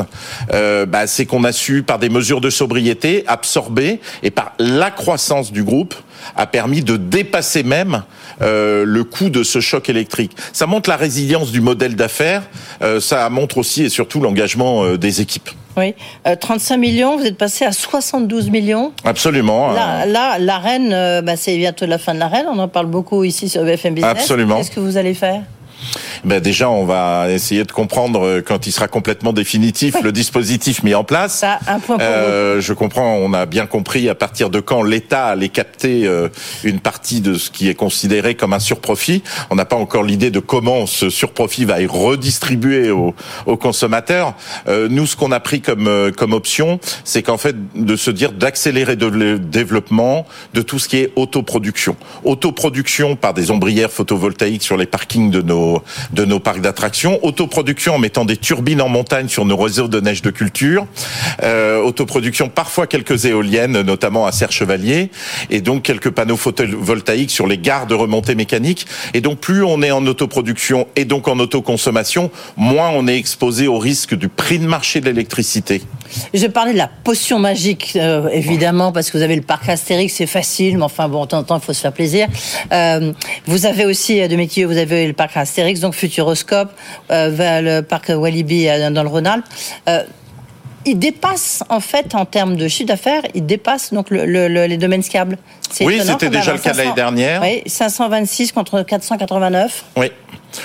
euh, 0.52 0.86
bah, 0.86 1.06
c'est 1.06 1.26
qu'on 1.26 1.44
a 1.44 1.52
su, 1.52 1.82
par 1.82 1.98
des 1.98 2.08
mesures 2.08 2.40
de 2.40 2.50
sobriété, 2.50 3.24
absorber, 3.26 4.00
et 4.22 4.30
par 4.30 4.54
la 4.58 4.90
croissance 4.90 5.52
du 5.52 5.64
groupe, 5.64 5.94
a 6.36 6.46
permis 6.46 6.82
de 6.82 6.96
dépasser 6.96 7.62
même 7.62 8.02
euh, 8.42 8.84
le 8.84 9.04
coût 9.04 9.30
de 9.30 9.42
ce 9.42 9.60
choc 9.60 9.88
électrique. 9.88 10.32
Ça 10.52 10.66
montre 10.66 10.88
la 10.88 10.96
résilience 10.96 11.50
du 11.52 11.60
modèle 11.60 11.96
d'affaires, 11.96 12.42
euh, 12.82 13.00
ça 13.00 13.28
montre 13.30 13.58
aussi 13.58 13.84
et 13.84 13.88
surtout 13.88 14.20
l'engagement 14.20 14.84
euh, 14.84 14.98
des 14.98 15.20
équipes. 15.20 15.50
Oui, 15.76 15.94
euh, 16.26 16.36
35 16.36 16.76
millions, 16.76 17.16
vous 17.16 17.24
êtes 17.24 17.38
passé 17.38 17.64
à 17.64 17.72
72 17.72 18.50
millions. 18.50 18.92
Absolument. 19.04 19.72
Là, 19.72 20.04
là 20.04 20.38
la 20.38 20.58
reine, 20.58 20.92
euh, 20.92 21.22
bah, 21.22 21.36
c'est 21.36 21.56
bientôt 21.56 21.86
la 21.86 21.98
fin 21.98 22.14
de 22.14 22.18
la 22.18 22.28
reine, 22.28 22.46
on 22.50 22.58
en 22.58 22.68
parle 22.68 22.86
beaucoup 22.86 23.24
ici 23.24 23.48
sur 23.48 23.64
BFM 23.64 23.94
Business. 23.94 24.10
Absolument. 24.10 24.56
Qu'est-ce 24.56 24.70
que 24.72 24.80
vous 24.80 24.96
allez 24.96 25.14
faire? 25.14 25.42
Ben 26.24 26.40
déjà, 26.40 26.70
on 26.70 26.84
va 26.84 27.30
essayer 27.30 27.64
de 27.64 27.72
comprendre 27.72 28.26
euh, 28.26 28.42
quand 28.42 28.66
il 28.66 28.72
sera 28.72 28.88
complètement 28.88 29.32
définitif 29.32 29.96
le 30.02 30.12
dispositif 30.12 30.82
mis 30.82 30.94
en 30.94 31.04
place. 31.04 31.38
Ça, 31.38 31.58
un 31.66 31.78
point 31.78 31.98
pour 31.98 32.06
euh, 32.06 32.54
vous. 32.56 32.60
Je 32.60 32.72
comprends, 32.72 33.14
on 33.14 33.32
a 33.32 33.46
bien 33.46 33.66
compris 33.66 34.08
à 34.08 34.14
partir 34.14 34.50
de 34.50 34.60
quand 34.60 34.82
l'État 34.82 35.26
allait 35.26 35.48
capter 35.48 36.06
euh, 36.06 36.28
une 36.64 36.80
partie 36.80 37.20
de 37.20 37.34
ce 37.34 37.50
qui 37.50 37.68
est 37.68 37.74
considéré 37.74 38.34
comme 38.34 38.52
un 38.52 38.58
surprofit. 38.58 39.22
On 39.50 39.54
n'a 39.54 39.64
pas 39.64 39.76
encore 39.76 40.02
l'idée 40.02 40.30
de 40.30 40.40
comment 40.40 40.86
ce 40.86 41.10
surprofit 41.10 41.64
va 41.64 41.80
être 41.80 41.94
redistribué 41.94 42.90
aux, 42.90 43.14
aux 43.46 43.56
consommateurs. 43.56 44.34
Euh, 44.68 44.88
nous, 44.90 45.06
ce 45.06 45.16
qu'on 45.16 45.32
a 45.32 45.40
pris 45.40 45.60
comme 45.60 45.88
euh, 45.88 46.10
comme 46.12 46.32
option, 46.32 46.80
c'est 47.04 47.22
qu'en 47.22 47.38
fait 47.38 47.56
de 47.74 47.96
se 47.96 48.10
dire 48.10 48.32
d'accélérer 48.32 48.96
le 48.96 49.38
développement 49.38 50.26
de 50.54 50.62
tout 50.62 50.78
ce 50.78 50.88
qui 50.88 50.98
est 50.98 51.12
autoproduction. 51.16 51.96
Autoproduction 52.24 53.16
par 53.16 53.34
des 53.34 53.50
ombrières 53.50 53.90
photovoltaïques 53.90 54.62
sur 54.62 54.76
les 54.76 54.86
parkings 54.86 55.30
de 55.30 55.42
nos 55.42 55.82
de 56.12 56.24
nos 56.24 56.40
parcs 56.40 56.60
d'attractions, 56.60 57.18
autoproduction 57.22 57.94
en 57.94 57.98
mettant 57.98 58.24
des 58.24 58.36
turbines 58.36 58.82
en 58.82 58.88
montagne 58.88 59.28
sur 59.28 59.44
nos 59.44 59.56
réseaux 59.56 59.88
de 59.88 60.00
neige 60.00 60.22
de 60.22 60.30
culture, 60.30 60.86
euh, 61.42 61.80
autoproduction 61.82 62.48
parfois 62.48 62.86
quelques 62.86 63.24
éoliennes, 63.24 63.80
notamment 63.82 64.26
à 64.26 64.32
Serre 64.32 64.52
Chevalier, 64.52 65.10
et 65.50 65.60
donc 65.60 65.82
quelques 65.82 66.10
panneaux 66.10 66.36
photovoltaïques 66.36 67.30
sur 67.30 67.46
les 67.46 67.58
gares 67.58 67.86
de 67.86 67.94
remontée 67.94 68.34
mécanique. 68.34 68.86
Et 69.14 69.20
donc 69.20 69.38
plus 69.38 69.62
on 69.62 69.82
est 69.82 69.90
en 69.90 70.06
autoproduction 70.06 70.86
et 70.96 71.04
donc 71.04 71.28
en 71.28 71.38
autoconsommation, 71.38 72.30
moins 72.56 72.90
on 72.90 73.06
est 73.06 73.16
exposé 73.16 73.68
au 73.68 73.78
risque 73.78 74.14
du 74.14 74.28
prix 74.28 74.58
de 74.58 74.66
marché 74.66 75.00
de 75.00 75.06
l'électricité. 75.06 75.82
Je 76.34 76.46
parlais 76.46 76.72
de 76.72 76.78
la 76.78 76.88
potion 76.88 77.38
magique, 77.38 77.92
euh, 77.96 78.28
évidemment, 78.30 78.92
parce 78.92 79.10
que 79.10 79.16
vous 79.16 79.22
avez 79.22 79.36
le 79.36 79.42
parc 79.42 79.68
Astérix, 79.68 80.14
c'est 80.14 80.26
facile, 80.26 80.76
mais 80.76 80.82
enfin 80.82 81.08
bon, 81.08 81.24
de 81.24 81.28
temps 81.28 81.38
en 81.38 81.42
temps, 81.44 81.58
il 81.58 81.64
faut 81.64 81.72
se 81.72 81.80
faire 81.80 81.92
plaisir. 81.92 82.26
Euh, 82.72 83.12
vous 83.46 83.66
avez 83.66 83.84
aussi, 83.84 84.26
de 84.26 84.36
métier, 84.36 84.64
vous 84.64 84.76
avez 84.76 85.06
le 85.06 85.12
parc 85.12 85.36
Astérix, 85.36 85.80
donc 85.80 85.94
Futuroscope, 86.00 86.72
euh, 87.10 87.28
vers 87.30 87.62
le 87.62 87.82
parc 87.82 88.10
Walibi 88.14 88.66
dans 88.92 89.02
le 89.02 89.08
Rhône-Alpes. 89.08 89.44
Euh, 89.88 90.02
il 90.86 90.98
dépasse 90.98 91.62
en 91.68 91.80
fait 91.80 92.14
en 92.14 92.24
termes 92.24 92.56
de 92.56 92.66
chiffre 92.66 92.88
d'affaires, 92.88 93.22
il 93.34 93.44
dépasse 93.44 93.92
donc 93.92 94.08
le, 94.10 94.24
le, 94.24 94.66
les 94.66 94.76
domaines 94.78 95.02
skiables. 95.02 95.36
Oui, 95.82 96.00
c'était 96.02 96.30
déjà 96.30 96.52
le 96.52 96.58
cas 96.58 96.72
de 96.72 96.78
l'année 96.78 96.94
dernière. 96.94 97.42
Oui, 97.42 97.62
526 97.66 98.52
contre 98.52 98.82
489. 98.82 99.84
Oui. 99.96 100.10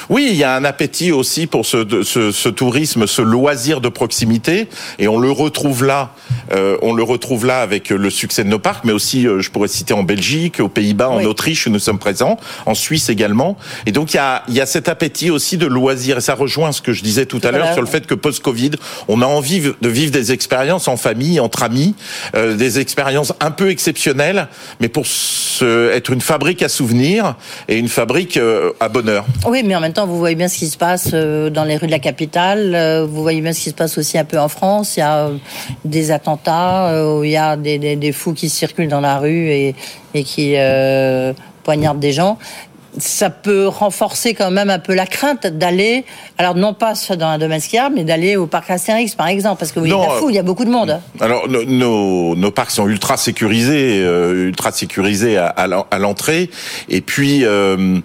Oui, 0.09 0.27
il 0.31 0.37
y 0.37 0.43
a 0.43 0.55
un 0.55 0.63
appétit 0.63 1.11
aussi 1.11 1.47
pour 1.47 1.65
ce, 1.65 1.85
ce, 2.03 2.31
ce, 2.31 2.49
tourisme, 2.49 3.07
ce 3.07 3.21
loisir 3.21 3.81
de 3.81 3.89
proximité, 3.89 4.67
et 4.99 5.07
on 5.07 5.17
le 5.17 5.31
retrouve 5.31 5.83
là. 5.85 6.11
Euh, 6.53 6.77
on 6.81 6.93
le 6.93 7.03
retrouve 7.03 7.45
là 7.45 7.61
avec 7.61 7.89
le 7.89 8.09
succès 8.09 8.43
de 8.43 8.49
nos 8.49 8.59
parcs, 8.59 8.83
mais 8.83 8.93
aussi, 8.93 9.27
euh, 9.27 9.39
je 9.41 9.51
pourrais 9.51 9.67
citer 9.67 9.93
en 9.93 10.03
Belgique, 10.03 10.59
aux 10.59 10.69
Pays-Bas, 10.69 11.09
en 11.09 11.17
oui. 11.17 11.25
Autriche 11.25 11.67
où 11.67 11.69
nous 11.69 11.79
sommes 11.79 11.99
présents, 11.99 12.37
en 12.65 12.73
Suisse 12.73 13.09
également. 13.09 13.57
Et 13.85 13.91
donc 13.91 14.13
il 14.13 14.17
y 14.17 14.19
a, 14.19 14.43
il 14.47 14.53
y 14.53 14.61
a 14.61 14.65
cet 14.65 14.89
appétit 14.89 15.31
aussi 15.31 15.57
de 15.57 15.65
loisir, 15.65 16.17
et 16.17 16.21
ça 16.21 16.35
rejoint 16.35 16.71
ce 16.71 16.81
que 16.81 16.93
je 16.93 17.03
disais 17.03 17.25
tout, 17.25 17.39
tout 17.39 17.47
à 17.47 17.51
l'heure 17.51 17.73
sur 17.73 17.81
le 17.81 17.87
fait 17.87 18.05
que 18.07 18.15
post-Covid, 18.15 18.71
on 19.07 19.21
a 19.21 19.25
envie 19.25 19.61
de 19.81 19.89
vivre 19.89 20.11
des 20.11 20.31
expériences 20.31 20.87
en 20.87 20.97
famille, 20.97 21.39
entre 21.39 21.63
amis, 21.63 21.95
euh, 22.35 22.55
des 22.55 22.79
expériences 22.79 23.33
un 23.39 23.51
peu 23.51 23.69
exceptionnelles, 23.69 24.47
mais 24.79 24.89
pour 24.89 25.05
se, 25.05 25.91
être 25.91 26.11
une 26.11 26.21
fabrique 26.21 26.61
à 26.61 26.69
souvenirs 26.69 27.35
et 27.67 27.77
une 27.77 27.87
fabrique 27.87 28.37
euh, 28.37 28.71
à 28.79 28.89
bonheur. 28.89 29.25
Oui, 29.47 29.63
mais 29.63 29.74
en 29.75 29.79
même 29.81 29.93
temps, 29.93 30.07
vous 30.07 30.17
voyez 30.17 30.35
bien 30.35 30.47
ce 30.47 30.57
qui 30.57 30.67
se 30.67 30.77
passe 30.77 31.11
euh, 31.13 31.49
dans 31.49 31.63
les 31.63 31.77
rues 31.77 31.87
de 31.87 31.91
la 31.91 31.99
capitale. 31.99 33.05
Vous 33.07 33.21
voyez 33.21 33.41
bien 33.41 33.53
ce 33.53 33.61
qui 33.61 33.69
se 33.69 33.75
passe 33.75 33.97
aussi 33.97 34.17
un 34.17 34.25
peu 34.25 34.39
en 34.39 34.47
France. 34.47 34.97
Il 34.97 35.01
y 35.01 35.03
a 35.03 35.29
des 35.83 36.11
attentats, 36.11 37.05
où 37.05 37.23
il 37.23 37.31
y 37.31 37.37
a 37.37 37.55
des, 37.57 37.77
des, 37.77 37.95
des 37.95 38.11
fous 38.11 38.33
qui 38.33 38.49
circulent 38.49 38.87
dans 38.87 39.01
la 39.01 39.19
rue 39.19 39.49
et, 39.49 39.75
et 40.13 40.23
qui 40.23 40.53
euh, 40.55 41.33
poignardent 41.63 41.99
des 41.99 42.13
gens 42.13 42.37
ça 42.97 43.29
peut 43.29 43.67
renforcer 43.67 44.33
quand 44.33 44.51
même 44.51 44.69
un 44.69 44.79
peu 44.79 44.93
la 44.93 45.05
crainte 45.05 45.47
d'aller, 45.47 46.05
alors 46.37 46.55
non 46.55 46.73
pas 46.73 46.93
dans 47.17 47.27
un 47.27 47.37
domaine 47.37 47.59
skiable, 47.59 47.95
mais 47.95 48.03
d'aller 48.03 48.35
au 48.35 48.47
parc 48.47 48.69
Astérix 48.69 49.15
par 49.15 49.27
exemple, 49.27 49.59
parce 49.59 49.71
que 49.71 49.79
non, 49.79 50.03
il, 50.03 50.19
fou, 50.19 50.29
il 50.29 50.35
y 50.35 50.39
a 50.39 50.43
beaucoup 50.43 50.65
de 50.65 50.69
monde. 50.69 50.99
Alors 51.19 51.47
nos, 51.49 51.63
nos, 51.63 52.35
nos 52.35 52.51
parcs 52.51 52.71
sont 52.71 52.87
ultra 52.87 53.17
sécurisés, 53.17 54.01
euh, 54.01 54.47
ultra 54.47 54.71
sécurisés 54.71 55.37
à, 55.37 55.47
à 55.47 55.99
l'entrée, 55.99 56.49
et 56.89 57.01
puis. 57.01 57.45
Euh, 57.45 57.99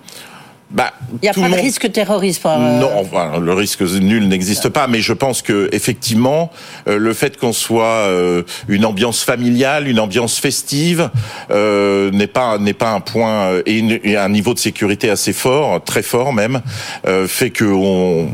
bah, 0.71 0.93
il 1.15 1.19
n'y 1.23 1.29
a 1.29 1.35
pas 1.35 1.49
de 1.49 1.61
risque 1.61 1.91
terroriste. 1.91 2.47
Euh... 2.47 2.79
Non, 2.79 2.91
enfin, 2.99 3.41
le 3.41 3.53
risque 3.53 3.81
nul 3.81 4.29
n'existe 4.29 4.69
pas, 4.69 4.87
mais 4.87 5.01
je 5.01 5.13
pense 5.13 5.43
que 5.43 5.69
effectivement, 5.73 6.53
euh, 6.87 6.97
le 6.97 7.13
fait 7.13 7.37
qu'on 7.37 7.53
soit 7.53 8.07
euh, 8.07 8.45
une 8.69 8.85
ambiance 8.85 9.25
familiale, 9.25 9.89
une 9.89 9.99
ambiance 9.99 10.39
festive, 10.39 11.11
euh, 11.51 12.13
n'est 12.13 12.29
pas 12.29 12.59
n'est 12.59 12.73
pas 12.73 12.93
un 12.93 13.01
point 13.01 13.61
et, 13.67 13.79
une, 13.79 13.99
et, 14.05 14.17
un 14.17 14.29
niveau 14.29 14.55
de 14.55 14.61
sécurité 14.61 15.11
assez 15.11 15.33
fort, 15.33 15.83
très 15.83 16.03
fort 16.03 16.33
même, 16.33 16.61
euh, 17.07 17.27
fait 17.27 17.51
que 17.51 17.65
on 17.65 18.29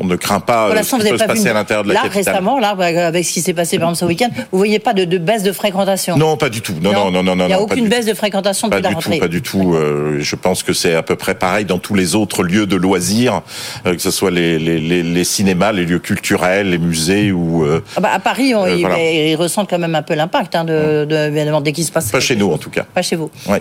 on 0.00 0.06
ne 0.06 0.16
craint 0.16 0.40
pas 0.40 0.66
voilà, 0.66 0.82
ce 0.82 0.96
qui 0.96 1.08
peut 1.08 1.18
se 1.18 1.24
passer 1.24 1.48
à 1.48 1.52
l'intérieur 1.52 1.84
de 1.84 1.88
la 1.88 1.94
là, 1.94 2.00
capitale. 2.02 2.34
récemment, 2.34 2.58
là, 2.58 2.70
avec 2.70 3.24
ce 3.24 3.32
qui 3.32 3.42
s'est 3.42 3.52
passé 3.52 3.78
par 3.78 3.90
exemple 3.90 4.00
ce 4.00 4.04
week-end, 4.06 4.28
vous 4.50 4.58
voyez 4.58 4.78
pas 4.78 4.94
de, 4.94 5.04
de, 5.04 5.18
baisse 5.18 5.42
de 5.42 5.52
fréquentation 5.52 6.16
Non, 6.16 6.36
pas 6.36 6.48
du 6.48 6.62
tout. 6.62 6.74
Non, 6.80 6.92
non, 6.92 7.10
non, 7.10 7.22
non, 7.22 7.36
non. 7.36 7.44
Il 7.44 7.48
n'y 7.48 7.52
a 7.52 7.60
aucune 7.60 7.88
baisse 7.88 8.06
de 8.06 8.14
fréquentation 8.14 8.68
depuis 8.68 8.82
la 8.82 8.90
rentrée. 8.90 9.16
Tout, 9.16 9.20
pas 9.20 9.28
du 9.28 9.42
tout. 9.42 9.74
Euh, 9.74 10.18
je 10.20 10.36
pense 10.36 10.62
que 10.62 10.72
c'est 10.72 10.94
à 10.94 11.02
peu 11.02 11.16
près 11.16 11.34
pareil 11.34 11.66
dans 11.66 11.78
tous 11.78 11.94
les 11.94 12.14
autres 12.14 12.42
lieux 12.42 12.66
de 12.66 12.76
loisirs, 12.76 13.42
euh, 13.86 13.94
que 13.94 14.00
ce 14.00 14.10
soit 14.10 14.30
les, 14.30 14.58
les, 14.58 14.78
les, 14.78 15.02
les, 15.02 15.24
cinémas, 15.24 15.72
les 15.72 15.84
lieux 15.84 15.98
culturels, 15.98 16.70
les 16.70 16.78
musées 16.78 17.30
ou. 17.30 17.64
Euh, 17.64 17.82
ah 17.96 18.00
bah 18.00 18.10
à 18.14 18.18
Paris, 18.18 18.54
on, 18.54 18.66
ils, 18.66 18.80
voilà. 18.80 18.98
ils, 18.98 19.36
ressentent 19.36 19.68
quand 19.68 19.78
même 19.78 19.94
un 19.94 20.02
peu 20.02 20.14
l'impact 20.14 20.54
hein, 20.54 20.64
de, 20.64 21.04
de, 21.04 21.28
évidemment 21.28 21.60
dès 21.60 21.72
qu'il 21.72 21.84
se 21.84 21.92
passe. 21.92 22.10
Pas 22.10 22.20
chez 22.20 22.36
nous 22.36 22.46
chose. 22.46 22.54
en 22.54 22.58
tout 22.58 22.70
cas. 22.70 22.84
Pas 22.94 23.02
chez 23.02 23.16
vous. 23.16 23.30
Ouais. 23.46 23.60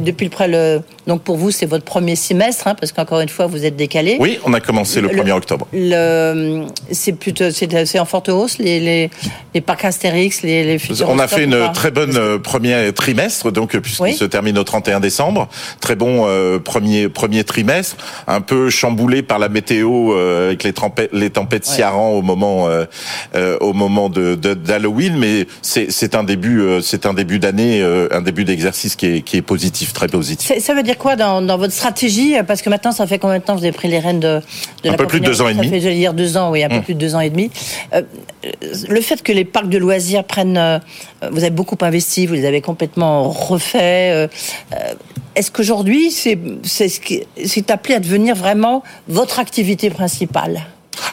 Depuis 0.00 0.26
le, 0.26 0.30
près, 0.30 0.48
le 0.48 0.80
donc 1.06 1.22
pour 1.22 1.36
vous 1.36 1.50
c'est 1.50 1.66
votre 1.66 1.84
premier 1.84 2.16
semestre 2.16 2.68
hein, 2.68 2.74
parce 2.78 2.92
qu'encore 2.92 3.20
une 3.20 3.28
fois 3.28 3.46
vous 3.46 3.64
êtes 3.64 3.76
décalé. 3.76 4.16
Oui, 4.20 4.38
on 4.44 4.52
a 4.52 4.60
commencé 4.60 5.00
le, 5.00 5.08
le 5.08 5.22
1er 5.22 5.32
octobre. 5.32 5.66
C'est 5.72 7.12
plutôt, 7.12 7.50
c'est, 7.50 7.98
en 7.98 8.04
forte 8.04 8.28
hausse 8.28 8.58
les, 8.58 8.80
les, 8.80 9.10
les 9.54 9.60
parcs 9.60 9.84
Astérix, 9.84 10.42
les, 10.42 10.64
les 10.64 11.02
On 11.04 11.18
a 11.18 11.28
fait 11.28 11.44
une 11.44 11.72
très 11.72 11.90
bonne 11.90 12.38
premier 12.40 12.92
trimestre, 12.92 13.50
donc 13.52 13.76
puisqu'il 13.78 14.02
Oui. 14.02 14.14
se 14.14 14.24
termine 14.24 14.58
au 14.58 14.64
31 14.64 15.00
décembre. 15.00 15.48
Très 15.80 15.96
bon 15.96 16.24
euh, 16.26 16.58
premier 16.58 17.08
premier 17.08 17.44
trimestre, 17.44 17.96
un 18.26 18.40
peu 18.40 18.70
chamboulé 18.70 19.22
par 19.22 19.38
la 19.38 19.48
météo 19.48 20.12
euh, 20.12 20.48
avec 20.48 20.62
les 20.64 20.72
tempêtes 20.72 21.10
les 21.12 21.30
tempêtes 21.30 21.64
Ciaran 21.64 22.10
au 22.10 22.22
moment 22.22 22.68
euh, 22.68 22.84
euh, 23.34 23.56
au 23.60 23.72
moment 23.72 24.08
de, 24.08 24.34
d'Halloween, 24.34 25.16
mais 25.16 25.46
c'est 25.62 25.90
c'est 25.90 26.14
un 26.14 26.24
début 26.24 26.60
euh, 26.60 26.80
c'est 26.80 27.06
un 27.06 27.14
début 27.14 27.38
d'année, 27.38 27.80
euh, 27.82 28.08
un 28.10 28.22
début 28.22 28.44
d'exercice 28.44 28.96
qui 28.96 29.06
est 29.06 29.22
qui 29.22 29.36
est 29.36 29.42
positif, 29.42 29.92
très 29.92 30.08
positif. 30.08 30.52
Ça 30.60 30.74
veut 30.74 30.82
dire 30.82 30.98
quoi 30.98 31.16
dans, 31.16 31.42
dans 31.42 31.58
votre 31.58 31.72
stratégie? 31.72 32.34
Parce 32.46 32.62
que 32.62 32.70
maintenant, 32.70 32.92
ça 32.92 33.06
fait 33.06 33.18
combien 33.18 33.38
de 33.38 33.44
temps 33.44 33.54
que 33.54 33.58
vous 33.60 33.64
avez 33.64 33.72
pris 33.76 33.88
les 33.88 33.98
rênes 33.98 34.20
de, 34.20 34.40
de 34.84 34.88
Un 34.88 34.92
la 34.92 34.96
peu 34.96 35.06
plus 35.06 35.20
de 35.20 35.26
deux 35.26 35.40
ans 35.42 35.48
et 35.48 35.54
Ça 35.54 35.59
demi. 35.60 35.70
fait, 35.70 35.80
j'allais 35.80 35.96
dire, 35.96 36.14
deux 36.14 36.36
ans, 36.36 36.50
oui, 36.50 36.62
un 36.64 36.68
peu 36.68 36.76
Mm. 36.76 36.82
plus 36.82 36.94
de 36.94 36.98
deux 36.98 37.14
ans 37.14 37.20
et 37.20 37.30
demi. 37.30 37.50
Euh, 37.94 38.02
le 38.88 39.00
fait 39.00 39.22
que 39.22 39.32
les 39.32 39.44
parcs 39.44 39.68
de 39.68 39.78
loisirs 39.78 40.24
prennent... 40.24 40.56
euh, 40.58 40.78
vous 41.30 41.38
avez 41.38 41.50
beaucoup 41.50 41.76
investi, 41.82 42.26
vous 42.26 42.34
les 42.34 42.46
avez 42.46 42.60
complètement 42.60 43.28
refaits. 43.30 43.76
euh, 43.82 44.28
euh, 44.72 44.76
Est-ce 45.36 45.50
qu'aujourd'hui, 45.52 46.10
c'est 46.10 46.38
c'est 46.64 46.88
ce 46.88 47.00
qui- 47.00 47.22
c'est 47.44 47.70
appelé 47.70 47.94
à 47.94 48.00
devenir 48.00 48.34
vraiment 48.34 48.82
votre 49.08 49.38
activité 49.38 49.88
principale? 49.90 50.60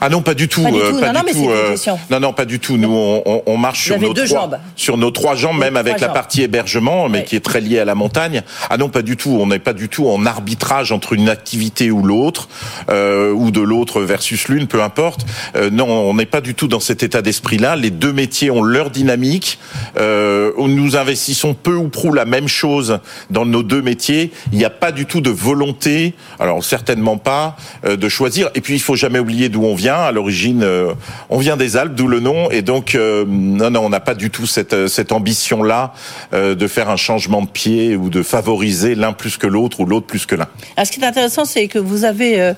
Ah 0.02 0.10
non, 0.10 0.22
pas 0.22 0.34
du 0.34 0.48
tout. 0.48 0.64
Pas 0.64 0.72
du 0.72 0.78
euh, 0.78 0.92
tout. 0.92 1.00
pas 1.00 1.08
Non, 1.08 1.14
non, 1.14 1.20
du 1.22 1.26
mais 1.26 1.34
tout, 1.34 1.50
euh, 1.50 1.76
non, 2.10 2.20
non, 2.20 2.34
pas 2.34 2.46
du 2.46 2.60
tout. 2.60 2.78
Nous, 2.78 2.90
on, 2.92 3.22
on- 3.26 3.44
on 3.46 3.58
marche 3.58 3.84
sur 3.86 4.00
nos 4.00 4.14
deux 4.14 4.26
trois, 4.26 4.42
jambes. 4.42 4.58
sur 4.76 4.98
nos 4.98 5.12
trois 5.12 5.36
jambes, 5.36 5.58
même 5.58 5.78
avec 5.78 6.00
la 6.00 6.10
partie 6.10 6.42
hébergement, 6.44 7.10
mais 7.10 7.24
qui 7.24 7.36
est 7.36 7.40
très 7.44 7.62
liée 7.62 7.80
à 7.80 7.86
la 7.86 7.96
montagne. 7.96 8.44
Ah 8.70 8.78
non, 8.78 8.90
pas 8.90 9.02
du 9.02 9.18
tout. 9.18 9.38
On 9.40 9.48
n'est 9.48 9.60
pas 9.60 9.74
du 9.74 9.90
tout 9.90 10.08
en 10.08 10.26
arbitrage 10.26 10.92
entre 10.92 11.14
une 11.14 11.30
activité 11.30 11.90
ou 11.92 12.04
l'autre, 12.04 12.50
euh, 12.90 13.32
ou 13.32 13.52
de 13.52 13.62
l'autre 13.62 14.02
versus 14.02 14.48
l'une, 14.50 14.68
peu 14.68 14.82
importe. 14.84 15.26
Euh, 15.56 15.70
non, 15.70 15.88
on 15.90 16.14
n'est 16.14 16.26
pas 16.26 16.42
du 16.42 16.54
tout 16.54 16.68
dans 16.68 16.80
cet 16.80 17.04
état 17.04 17.22
d'esprit-là. 17.22 17.76
Les 17.76 17.90
deux 17.92 18.14
métiers 18.14 18.52
ont 18.52 18.62
leur 18.64 18.90
dynamique. 18.90 19.60
Euh, 19.98 20.52
nous 20.58 20.96
investissons 20.96 21.54
peu 21.54 21.76
ou 21.76 21.88
prou 21.90 22.14
la 22.14 22.26
même 22.26 22.48
chose 22.48 23.00
dans 23.30 23.46
nos 23.46 23.64
deux 23.64 23.82
métiers. 23.82 24.32
Il 24.52 24.58
n'y 24.58 24.66
a 24.66 24.70
pas 24.70 24.92
du 24.92 25.06
tout 25.06 25.22
de 25.22 25.30
volonté, 25.30 26.14
alors 26.40 26.64
certainement 26.64 27.18
pas, 27.18 27.56
euh, 27.86 27.96
de 27.96 28.10
choisir. 28.10 28.50
Et 28.56 28.62
puis 28.62 28.76
il 28.76 28.82
faut 28.82 28.96
jamais 28.96 29.20
oublier 29.20 29.50
d'où 29.50 29.64
on 29.64 29.76
vient. 29.76 29.87
À 29.96 30.12
l'origine, 30.12 30.64
euh, 30.64 30.94
on 31.30 31.38
vient 31.38 31.58
des 31.58 31.78
Alpes, 31.78 31.96
d'où 31.96 32.08
le 32.08 32.20
nom. 32.20 32.50
Et 32.52 32.62
donc, 32.62 32.96
euh, 32.96 33.26
non, 33.28 33.70
non, 33.70 33.82
on 33.86 33.90
n'a 33.90 34.00
pas 34.00 34.16
du 34.16 34.30
tout 34.30 34.46
cette, 34.46 34.74
euh, 34.74 34.88
ambition-là 35.10 35.94
de 36.34 36.68
faire 36.68 36.90
un 36.90 36.98
changement 36.98 37.42
de 37.42 37.48
pied 37.48 37.96
ou 37.96 38.10
de 38.10 38.22
favoriser 38.22 38.94
l'un 38.94 39.14
plus 39.14 39.38
que 39.38 39.48
l'autre 39.48 39.80
ou 39.80 39.86
l'autre 39.86 40.06
plus 40.06 40.26
que 40.26 40.36
l'un. 40.36 40.48
Ce 40.84 40.92
qui 40.92 41.00
est 41.00 41.06
intéressant, 41.06 41.46
c'est 41.46 41.68
que 41.68 41.80
vous 41.80 42.04
avez 42.04 42.54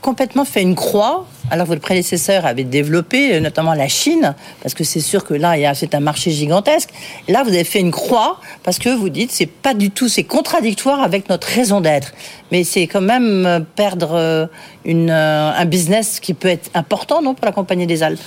complètement 0.00 0.44
fait 0.44 0.62
une 0.62 0.74
croix. 0.74 1.26
Alors, 1.50 1.66
votre 1.66 1.80
prédécesseur 1.80 2.46
avait 2.46 2.64
développé, 2.64 3.34
euh, 3.34 3.40
notamment 3.40 3.74
la 3.74 3.88
Chine, 3.88 4.34
parce 4.62 4.74
que 4.74 4.84
c'est 4.84 5.00
sûr 5.00 5.24
que 5.24 5.34
là, 5.34 5.74
c'est 5.74 5.94
un 5.94 6.00
marché 6.00 6.30
gigantesque. 6.30 6.90
Là, 7.28 7.42
vous 7.42 7.50
avez 7.50 7.64
fait 7.64 7.80
une 7.80 7.90
croix 7.90 8.40
parce 8.62 8.78
que 8.78 8.90
vous 8.90 9.08
dites, 9.08 9.30
c'est 9.32 9.46
pas 9.46 9.74
du 9.74 9.90
tout, 9.90 10.08
c'est 10.08 10.24
contradictoire 10.24 11.00
avec 11.00 11.28
notre 11.28 11.46
raison 11.48 11.80
d'être. 11.80 12.12
Mais 12.52 12.64
c'est 12.64 12.86
quand 12.86 13.00
même 13.00 13.46
euh, 13.46 13.60
perdre 13.60 14.12
euh, 14.14 14.46
un 14.86 15.64
business 15.64 16.20
qui 16.20 16.34
peut 16.34 16.48
être 16.48 16.70
important, 16.74 17.22
non, 17.22 17.34
pour 17.34 17.46
la 17.46 17.52
Compagnie 17.52 17.86
des 17.86 18.02
Alpes 18.02 18.20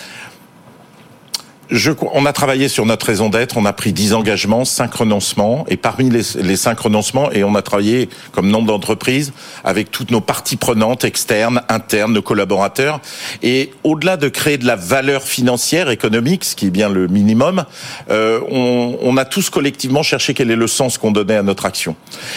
Je, 1.71 1.91
on 2.13 2.25
a 2.25 2.33
travaillé 2.33 2.67
sur 2.67 2.85
notre 2.85 3.05
raison 3.05 3.29
d'être, 3.29 3.55
on 3.55 3.63
a 3.63 3.71
pris 3.71 3.93
10 3.93 4.13
engagements, 4.13 4.65
5 4.65 4.93
renoncements, 4.93 5.65
et 5.69 5.77
parmi 5.77 6.09
les, 6.09 6.23
les 6.41 6.57
5 6.57 6.77
renoncements, 6.77 7.31
et 7.31 7.45
on 7.45 7.55
a 7.55 7.61
travaillé 7.61 8.09
comme 8.33 8.49
nombre 8.49 8.67
d'entreprises 8.67 9.31
avec 9.63 9.89
toutes 9.89 10.11
nos 10.11 10.19
parties 10.19 10.57
prenantes, 10.57 11.05
externes, 11.05 11.61
internes, 11.69 12.11
nos 12.11 12.21
collaborateurs, 12.21 12.99
et 13.41 13.71
au-delà 13.85 14.17
de 14.17 14.27
créer 14.27 14.57
de 14.57 14.67
la 14.67 14.75
valeur 14.75 15.23
financière, 15.23 15.89
économique, 15.89 16.43
ce 16.43 16.57
qui 16.57 16.67
est 16.67 16.71
bien 16.71 16.89
le 16.89 17.07
minimum, 17.07 17.63
euh, 18.09 18.41
on, 18.51 18.97
on 19.01 19.15
a 19.15 19.23
tous 19.23 19.49
collectivement 19.49 20.03
cherché 20.03 20.33
quel 20.33 20.51
est 20.51 20.57
le 20.57 20.67
sens 20.67 20.97
qu'on 20.97 21.11
donnait 21.11 21.37
à 21.37 21.43
notre 21.43 21.65
action. 21.65 21.95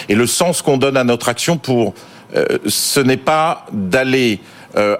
Et 0.09 0.15
le 0.15 0.29
sens 0.29 0.63
qu'on 0.63 0.77
donne 0.77 0.97
à 0.97 1.03
notre 1.03 1.29
action 1.29 1.57
pour, 1.57 1.95
euh, 2.37 2.59
ce 2.67 3.01
n'est 3.01 3.17
pas 3.17 3.67
d'aller 3.73 4.39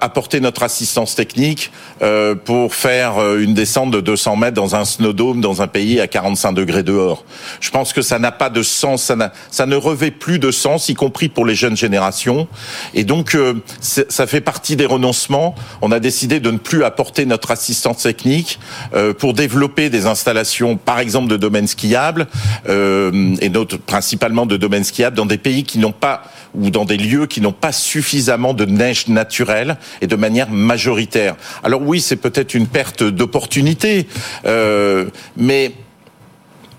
apporter 0.01 0.41
notre 0.41 0.63
assistance 0.63 1.15
technique 1.15 1.71
euh, 2.03 2.35
pour 2.35 2.75
faire 2.75 3.19
euh, 3.19 3.41
une 3.41 3.55
descente 3.55 3.91
de 3.91 4.01
200 4.01 4.37
mètres 4.37 4.55
dans 4.55 4.75
un 4.75 4.85
snowdome 4.85 5.41
dans 5.41 5.63
un 5.63 5.67
pays 5.67 6.01
à 6.01 6.07
45 6.07 6.53
degrés 6.53 6.83
dehors. 6.83 7.25
Je 7.61 7.71
pense 7.71 7.93
que 7.93 8.03
ça 8.03 8.19
n'a 8.19 8.33
pas 8.33 8.51
de 8.51 8.63
sens, 8.63 9.05
ça, 9.05 9.33
ça 9.51 9.67
ne 9.67 9.77
revêt 9.77 10.11
plus 10.11 10.39
de 10.39 10.51
sens, 10.51 10.89
y 10.89 10.95
compris 10.95 11.29
pour 11.29 11.47
les 11.47 11.55
jeunes 11.55 11.77
générations. 11.77 12.49
Et 12.95 13.05
donc, 13.05 13.35
euh, 13.35 13.55
ça 13.81 14.27
fait 14.27 14.41
partie 14.41 14.77
des 14.77 14.87
renoncements. 14.87 15.55
On 15.83 15.93
a 15.93 16.01
décidé 16.01 16.41
de 16.41 16.51
ne 16.51 16.59
plus 16.59 16.85
apporter 16.85 17.27
notre 17.27 17.51
assistance 17.51 18.03
technique 18.03 18.59
euh, 18.95 19.15
pour 19.15 19.35
développer 19.35 19.91
des 19.91 20.07
installations, 20.07 20.77
par 20.77 20.99
exemple 20.99 21.29
de 21.29 21.37
domaines 21.37 21.67
skiables, 21.67 22.27
euh, 22.69 23.35
et 23.41 23.49
notre, 23.49 23.77
principalement 23.79 24.47
de 24.47 24.57
domaines 24.57 24.85
skiables 24.85 25.17
dans 25.17 25.27
des 25.27 25.39
pays 25.39 25.65
qui 25.65 25.79
n'ont 25.79 25.93
pas 25.93 26.23
ou 26.55 26.71
dans 26.71 26.85
des 26.85 26.97
lieux 26.97 27.27
qui 27.27 27.41
n'ont 27.41 27.53
pas 27.53 27.73
suffisamment 27.73 28.55
de 28.55 28.65
neige 28.65 29.09
naturelle 29.09 29.77
et 30.01 30.07
de 30.07 30.17
manière 30.17 30.51
majoritaire. 30.51 31.37
Alors 31.63 31.83
oui, 31.83 32.01
c'est 32.01 32.17
peut-être 32.17 32.55
une 32.55 32.67
perte 32.67 33.03
d'opportunité, 33.03 34.07
euh, 34.47 35.07
mais 35.37 35.73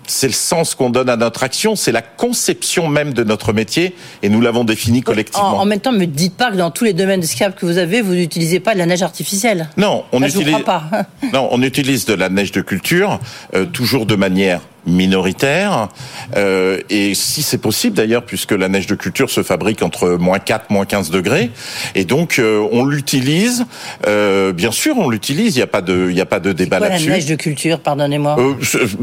c'est 0.06 0.28
le 0.28 0.32
sens 0.32 0.74
qu'on 0.74 0.90
donne 0.90 1.08
à 1.08 1.16
notre 1.16 1.42
action, 1.42 1.76
c'est 1.76 1.92
la 1.92 2.02
conception 2.02 2.88
même 2.88 3.12
de 3.12 3.24
notre 3.24 3.52
métier, 3.52 3.94
et 4.22 4.28
nous 4.28 4.40
l'avons 4.40 4.64
défini 4.64 5.00
en, 5.00 5.02
collectivement. 5.02 5.58
en 5.58 5.64
même 5.64 5.80
temps, 5.80 5.92
me 5.92 6.06
dites 6.06 6.36
pas 6.36 6.50
que 6.50 6.56
dans 6.56 6.70
tous 6.70 6.84
les 6.84 6.92
domaines 6.92 7.20
de 7.20 7.26
skiable 7.26 7.54
que 7.54 7.66
vous 7.66 7.78
avez, 7.78 8.02
vous 8.02 8.14
n'utilisez 8.14 8.60
pas 8.60 8.74
de 8.74 8.78
la 8.78 8.86
neige 8.86 9.02
artificielle. 9.02 9.68
Non, 9.76 10.04
on 10.12 10.18
je 10.18 10.32
vous 10.32 10.40
utilise. 10.40 10.62
crois 10.62 10.64
pas. 10.64 11.06
non, 11.32 11.48
on 11.50 11.62
utilise 11.62 12.04
de 12.04 12.14
la 12.14 12.28
neige 12.28 12.52
de 12.52 12.60
culture, 12.60 13.18
euh, 13.54 13.64
toujours 13.64 14.06
de 14.06 14.14
manière 14.14 14.60
minoritaire, 14.86 15.88
euh, 16.36 16.80
et 16.90 17.14
si 17.14 17.42
c'est 17.42 17.58
possible 17.58 17.96
d'ailleurs, 17.96 18.24
puisque 18.24 18.52
la 18.52 18.68
neige 18.68 18.86
de 18.86 18.94
culture 18.94 19.30
se 19.30 19.42
fabrique 19.42 19.82
entre 19.82 20.10
moins 20.10 20.38
4, 20.38 20.70
moins 20.70 20.84
15 20.86 21.10
degrés, 21.10 21.50
et 21.94 22.04
donc 22.04 22.38
euh, 22.38 22.66
on 22.72 22.84
l'utilise, 22.84 23.66
euh, 24.06 24.52
bien 24.52 24.72
sûr 24.72 24.98
on 24.98 25.08
l'utilise, 25.08 25.54
il 25.56 25.58
n'y 25.58 25.62
a 25.62 25.66
pas 25.66 25.82
de, 25.82 26.06
il 26.08 26.14
n'y 26.14 26.20
a 26.20 26.26
pas 26.26 26.40
de 26.40 26.52
débat 26.52 26.78
Quoi, 26.78 26.88
la 26.88 26.94
là-dessus. 26.94 27.10
neige 27.10 27.26
de 27.26 27.34
culture, 27.34 27.80
pardonnez-moi. 27.80 28.36
Euh, 28.38 28.54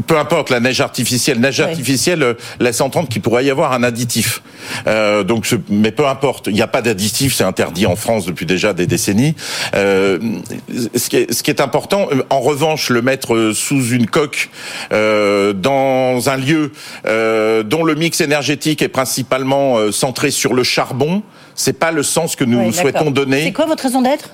peu 0.06 0.18
importe 0.18 0.50
la 0.50 0.60
neige 0.60 0.80
artificielle. 0.80 1.40
Neige 1.40 1.60
artificielle 1.60 2.36
laisse 2.60 2.80
entendre 2.80 3.08
qu'il 3.08 3.22
pourrait 3.22 3.44
y 3.44 3.50
avoir 3.50 3.72
un 3.72 3.82
additif. 3.82 4.42
Euh, 4.86 5.24
donc, 5.24 5.48
mais 5.68 5.90
peu 5.90 6.06
importe. 6.06 6.46
Il 6.46 6.54
n'y 6.54 6.62
a 6.62 6.66
pas 6.66 6.82
d'additif. 6.82 7.34
C'est 7.34 7.44
interdit 7.44 7.86
en 7.86 7.96
France 7.96 8.26
depuis 8.26 8.46
déjà 8.46 8.72
des 8.72 8.86
décennies. 8.86 9.34
Euh, 9.74 10.18
ce, 10.94 11.08
qui 11.08 11.16
est, 11.16 11.32
ce 11.32 11.42
qui 11.42 11.50
est 11.50 11.60
important, 11.60 12.08
en 12.30 12.40
revanche, 12.40 12.90
le 12.90 13.02
mettre 13.02 13.52
sous 13.54 13.90
une 13.90 14.06
coque 14.06 14.50
euh, 14.92 15.52
dans 15.78 16.28
un 16.30 16.36
lieu 16.36 16.72
euh, 17.06 17.62
dont 17.62 17.84
le 17.84 17.94
mix 17.94 18.20
énergétique 18.20 18.82
est 18.82 18.88
principalement 18.88 19.76
euh, 19.78 19.92
centré 19.92 20.30
sur 20.30 20.54
le 20.54 20.62
charbon, 20.62 21.22
c'est 21.54 21.78
pas 21.78 21.90
le 21.92 22.02
sens 22.02 22.36
que 22.36 22.44
nous 22.44 22.60
Oui, 22.66 22.72
souhaitons 22.72 23.10
donner. 23.10 23.44
C'est 23.44 23.52
quoi 23.52 23.66
votre 23.66 23.82
raison 23.82 24.02
d'être? 24.02 24.30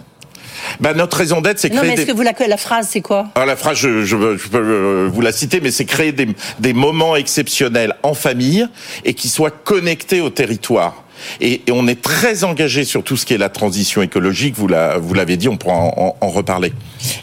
Ben, 0.79 0.94
notre 0.94 1.16
raison 1.16 1.40
d'être, 1.40 1.59
c'est 1.59 1.70
Non, 1.70 1.79
créer 1.79 1.88
mais 1.88 1.94
est-ce 1.94 2.03
des... 2.07 2.12
que 2.12 2.16
vous 2.16 2.22
la, 2.22 2.35
la 2.46 2.57
phrase, 2.59 2.88
c'est 2.90 3.00
quoi? 3.00 3.29
Alors 3.35 3.46
la 3.46 3.57
phrase, 3.57 3.79
je, 3.79 4.05
je- 4.05 4.37
je 4.37 4.48
peux 4.48 4.59
euh, 4.59 5.09
vous 5.12 5.20
la 5.22 5.33
citer, 5.33 5.61
mais 5.61 5.70
c'est 5.70 5.87
créer 5.87 6.12
des, 6.12 6.29
des 6.59 6.72
moments 6.74 7.16
exceptionnels 7.16 7.94
en 8.03 8.12
famille 8.14 8.66
et 9.05 9.14
qui 9.14 9.29
soient 9.29 9.50
connectés 9.50 10.20
au 10.20 10.29
territoire. 10.31 11.03
Et, 11.40 11.62
on 11.70 11.87
est 11.88 12.00
très 12.00 12.44
engagé 12.44 12.85
sur 12.85 13.02
tout 13.02 13.16
ce 13.16 13.24
qui 13.26 13.35
est 13.35 13.38
la 13.38 13.48
transition 13.48 14.02
écologique. 14.02 14.54
Vous 14.56 14.68
la- 14.68 14.98
vous 14.98 15.14
l'avez 15.14 15.37
dit, 15.37 15.48
on 15.48 15.56
pourra 15.56 15.74
en, 15.76 16.14
reparler. 16.28 16.72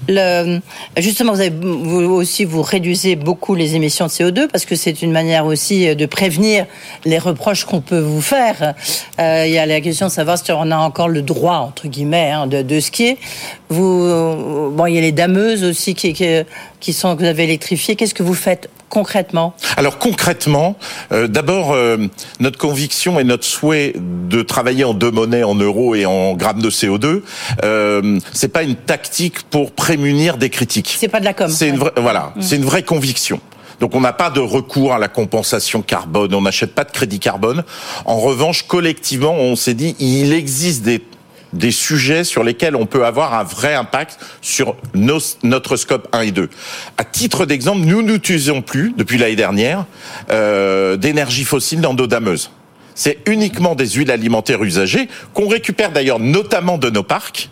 Le, 0.08 0.60
justement, 0.98 1.34
vous, 1.62 2.00
aussi, 2.02 2.46
vous 2.46 2.62
réduisez 2.62 3.16
beaucoup 3.16 3.56
les 3.56 3.76
émissions 3.76 4.06
de 4.08 4.12
CO2 4.12 4.48
parce 4.48 4.66
que 4.66 4.76
c'est 4.76 5.02
une 5.02 5.12
manière 5.12 5.46
aussi 5.46 5.96
de 5.96 6.06
prévenir 6.06 6.66
les 7.06 7.18
reproches 7.20 7.66
qu'on 7.66 7.82
peut 7.82 8.00
vous 8.00 8.22
faire. 8.22 8.74
Euh, 9.20 9.44
il 9.46 9.54
y 9.54 9.58
a 9.58 9.66
la 9.66 9.82
question 9.82 10.08
de 10.08 10.12
savoir 10.12 10.38
si 10.38 10.52
on 10.52 10.72
a 10.72 10.78
encore 10.78 11.10
le 11.10 11.22
droit, 11.22 11.58
entre 11.58 11.88
guillemets, 11.88 12.32
hein, 12.32 12.48
de, 12.48 12.62
de 12.62 12.80
skier. 12.80 13.18
Vous, 13.70 14.72
bon, 14.72 14.86
il 14.88 14.96
y 14.96 14.98
a 14.98 15.02
les 15.02 15.12
dameuses 15.12 15.64
aussi 15.64 15.94
qui 15.96 16.94
sont 16.94 17.16
que 17.16 17.22
vous 17.22 17.28
avez 17.28 17.44
électrifiées. 17.44 17.96
Qu'est-ce 17.96 18.14
que 18.14 18.24
vous 18.24 18.34
faites 18.34 18.70
concrètement 18.90 19.54
Alors 19.76 19.98
concrètement, 20.00 20.78
euh, 21.12 21.28
d'abord 21.28 21.74
euh, 21.74 21.98
notre 22.40 22.58
conviction 22.58 23.20
et 23.20 23.24
notre 23.24 23.44
souhait 23.46 23.94
de 23.98 24.42
travailler 24.42 24.84
en 24.84 24.94
deux 24.94 25.12
monnaies, 25.12 25.44
en 25.44 25.56
euros 25.56 25.96
et 25.96 26.06
en 26.06 26.34
grammes 26.34 26.62
de 26.62 26.70
CO2, 26.70 27.22
euh, 27.64 28.20
c'est 28.34 28.48
pas 28.48 28.64
une 28.64 28.76
tactique 28.76 29.44
pour 29.44 29.72
prémunir 29.72 30.38
des 30.38 30.50
critiques. 30.50 30.96
C'est 30.98 31.08
pas 31.08 31.20
de 31.20 31.26
la 31.26 31.34
com. 31.34 31.50
C'est 31.50 31.70
une 31.70 31.78
vraie, 31.78 31.92
voilà, 31.98 32.34
Mm. 32.36 32.42
c'est 32.42 32.56
une 32.56 32.66
vraie 32.66 32.84
conviction. 32.84 33.40
Donc 33.80 33.94
on 33.96 34.02
n'a 34.02 34.14
pas 34.14 34.30
de 34.30 34.40
recours 34.40 34.94
à 34.94 34.98
la 34.98 35.08
compensation 35.08 35.82
carbone, 35.82 36.34
on 36.34 36.42
n'achète 36.42 36.74
pas 36.74 36.84
de 36.84 36.92
crédit 36.92 37.20
carbone. 37.20 37.64
En 38.06 38.20
revanche, 38.20 38.64
collectivement, 38.64 39.34
on 39.34 39.56
s'est 39.56 39.76
dit 39.76 39.96
il 40.00 40.34
existe 40.34 40.82
des 40.84 41.00
des 41.58 41.72
sujets 41.72 42.24
sur 42.24 42.44
lesquels 42.44 42.76
on 42.76 42.86
peut 42.86 43.06
avoir 43.06 43.34
un 43.34 43.44
vrai 43.44 43.74
impact 43.74 44.20
sur 44.42 44.76
nos- 44.94 45.20
notre 45.44 45.76
scope 45.78 46.08
1 46.14 46.22
et 46.22 46.32
2. 46.32 46.50
À 46.98 47.04
titre 47.04 47.46
d'exemple, 47.46 47.82
nous 47.82 48.02
n'utilisons 48.02 48.62
plus, 48.62 48.94
depuis 48.98 49.18
l'année 49.18 49.36
dernière, 49.36 49.86
euh, 50.32 50.98
d'énergie 50.98 51.44
fossile 51.44 51.82
dans 51.82 51.94
nos 51.94 52.08
dameuses. 52.08 52.52
c'est 53.00 53.20
uniquement 53.28 53.76
des 53.76 53.88
huiles 53.92 54.10
alimentaires 54.10 54.64
usagées 54.64 55.08
qu'on 55.36 55.48
récupère 55.48 55.92
d'ailleurs 55.92 56.18
notamment 56.20 56.80
de 56.80 56.90
nos 56.90 57.04
parcs 57.04 57.52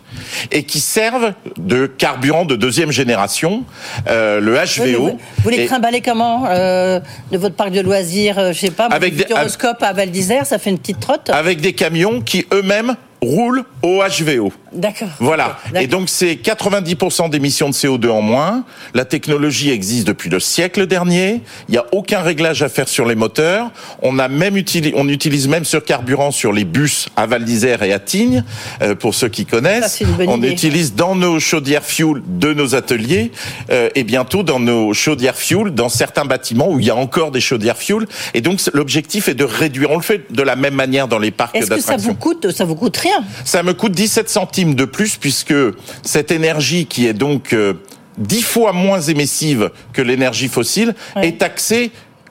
et 0.50 0.64
qui 0.64 0.80
servent 0.80 1.34
de 1.56 1.86
carburant 1.86 2.44
de 2.44 2.56
deuxième 2.56 2.90
génération, 2.90 3.62
euh, 4.08 4.40
le 4.40 4.54
HVO. 4.56 5.10
Vous, 5.10 5.20
vous 5.44 5.48
les 5.50 5.66
trimballez 5.66 6.00
comment 6.00 6.46
euh, 6.48 6.98
De 7.30 7.38
votre 7.38 7.54
parc 7.54 7.70
de 7.70 7.80
loisirs, 7.80 8.40
euh, 8.40 8.52
je 8.52 8.58
sais 8.58 8.72
pas, 8.72 8.86
Avec 8.86 9.14
des- 9.14 9.32
à 9.32 9.92
Val 9.92 10.10
d'Isère, 10.10 10.46
ça 10.46 10.58
fait 10.58 10.70
une 10.70 10.80
petite 10.80 10.98
trotte 10.98 11.30
avec 11.30 11.60
des 11.60 11.74
camions 11.74 12.20
qui 12.22 12.44
eux-mêmes 12.52 12.96
roulent 13.22 13.64
au 13.82 14.02
HVO. 14.02 14.52
D'accord. 14.72 15.08
Voilà. 15.20 15.58
Et 15.74 15.86
donc 15.86 16.08
c'est 16.08 16.34
90% 16.34 17.30
d'émissions 17.30 17.68
de 17.68 17.74
CO2 17.74 18.08
en 18.08 18.20
moins. 18.20 18.64
La 18.94 19.04
technologie 19.04 19.70
existe 19.70 20.06
depuis 20.06 20.28
le 20.28 20.40
siècle 20.40 20.86
dernier. 20.86 21.40
Il 21.68 21.72
n'y 21.72 21.78
a 21.78 21.86
aucun 21.92 22.20
réglage 22.20 22.62
à 22.62 22.68
faire 22.68 22.88
sur 22.88 23.06
les 23.06 23.14
moteurs. 23.14 23.70
On 24.02 24.18
a 24.18 24.26
même 24.28 24.56
utilisé, 24.56 24.92
on 24.96 25.08
utilise 25.08 25.46
même 25.46 25.64
ce 25.64 25.76
carburant 25.76 26.32
sur 26.32 26.52
les 26.52 26.64
bus 26.64 27.06
à 27.16 27.26
Val 27.26 27.44
d'Isère 27.44 27.82
et 27.84 27.92
à 27.92 28.00
Tignes, 28.00 28.42
euh, 28.82 28.96
pour 28.96 29.14
ceux 29.14 29.28
qui 29.28 29.46
connaissent. 29.46 29.82
Ça, 29.84 29.88
c'est 29.88 30.04
une 30.04 30.12
bonne 30.12 30.28
on 30.28 30.38
idée. 30.38 30.50
utilise 30.50 30.94
dans 30.94 31.14
nos 31.14 31.38
chaudières 31.38 31.84
fuel 31.84 32.22
de 32.26 32.52
nos 32.52 32.74
ateliers 32.74 33.30
euh, 33.70 33.88
et 33.94 34.02
bientôt 34.02 34.42
dans 34.42 34.58
nos 34.58 34.92
chaudières 34.94 35.36
fuel 35.36 35.70
dans 35.70 35.88
certains 35.88 36.24
bâtiments 36.24 36.70
où 36.70 36.80
il 36.80 36.86
y 36.86 36.90
a 36.90 36.96
encore 36.96 37.30
des 37.30 37.40
chaudières 37.40 37.78
fuel. 37.78 38.06
Et 38.34 38.40
donc 38.40 38.60
l'objectif 38.74 39.28
est 39.28 39.34
de 39.34 39.44
réduire. 39.44 39.92
On 39.92 39.96
le 39.96 40.02
fait 40.02 40.32
de 40.32 40.42
la 40.42 40.56
même 40.56 40.74
manière 40.74 41.06
dans 41.06 41.20
les 41.20 41.30
parcs 41.30 41.54
Est-ce 41.54 41.70
que 41.70 41.80
ça 41.80 41.96
vous 41.96 42.14
coûte 42.14 42.50
Ça 42.50 42.64
vous 42.64 42.74
coûte 42.74 42.96
rien? 42.96 43.24
Ça 43.44 43.62
me 43.62 43.72
coûte 43.72 43.92
17 43.92 44.28
centimes 44.28 44.55
de 44.64 44.84
plus 44.84 45.16
puisque 45.16 45.54
cette 46.02 46.30
énergie 46.30 46.86
qui 46.86 47.06
est 47.06 47.12
donc 47.12 47.52
euh, 47.52 47.74
10 48.18 48.42
fois 48.42 48.72
moins 48.72 49.00
émissive 49.00 49.70
que 49.92 50.02
l'énergie 50.02 50.48
fossile 50.48 50.94
est 51.16 51.38
taxée 51.38 51.90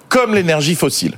comme 0.10 0.34
l'énergie 0.34 0.76
fossile. 0.76 1.16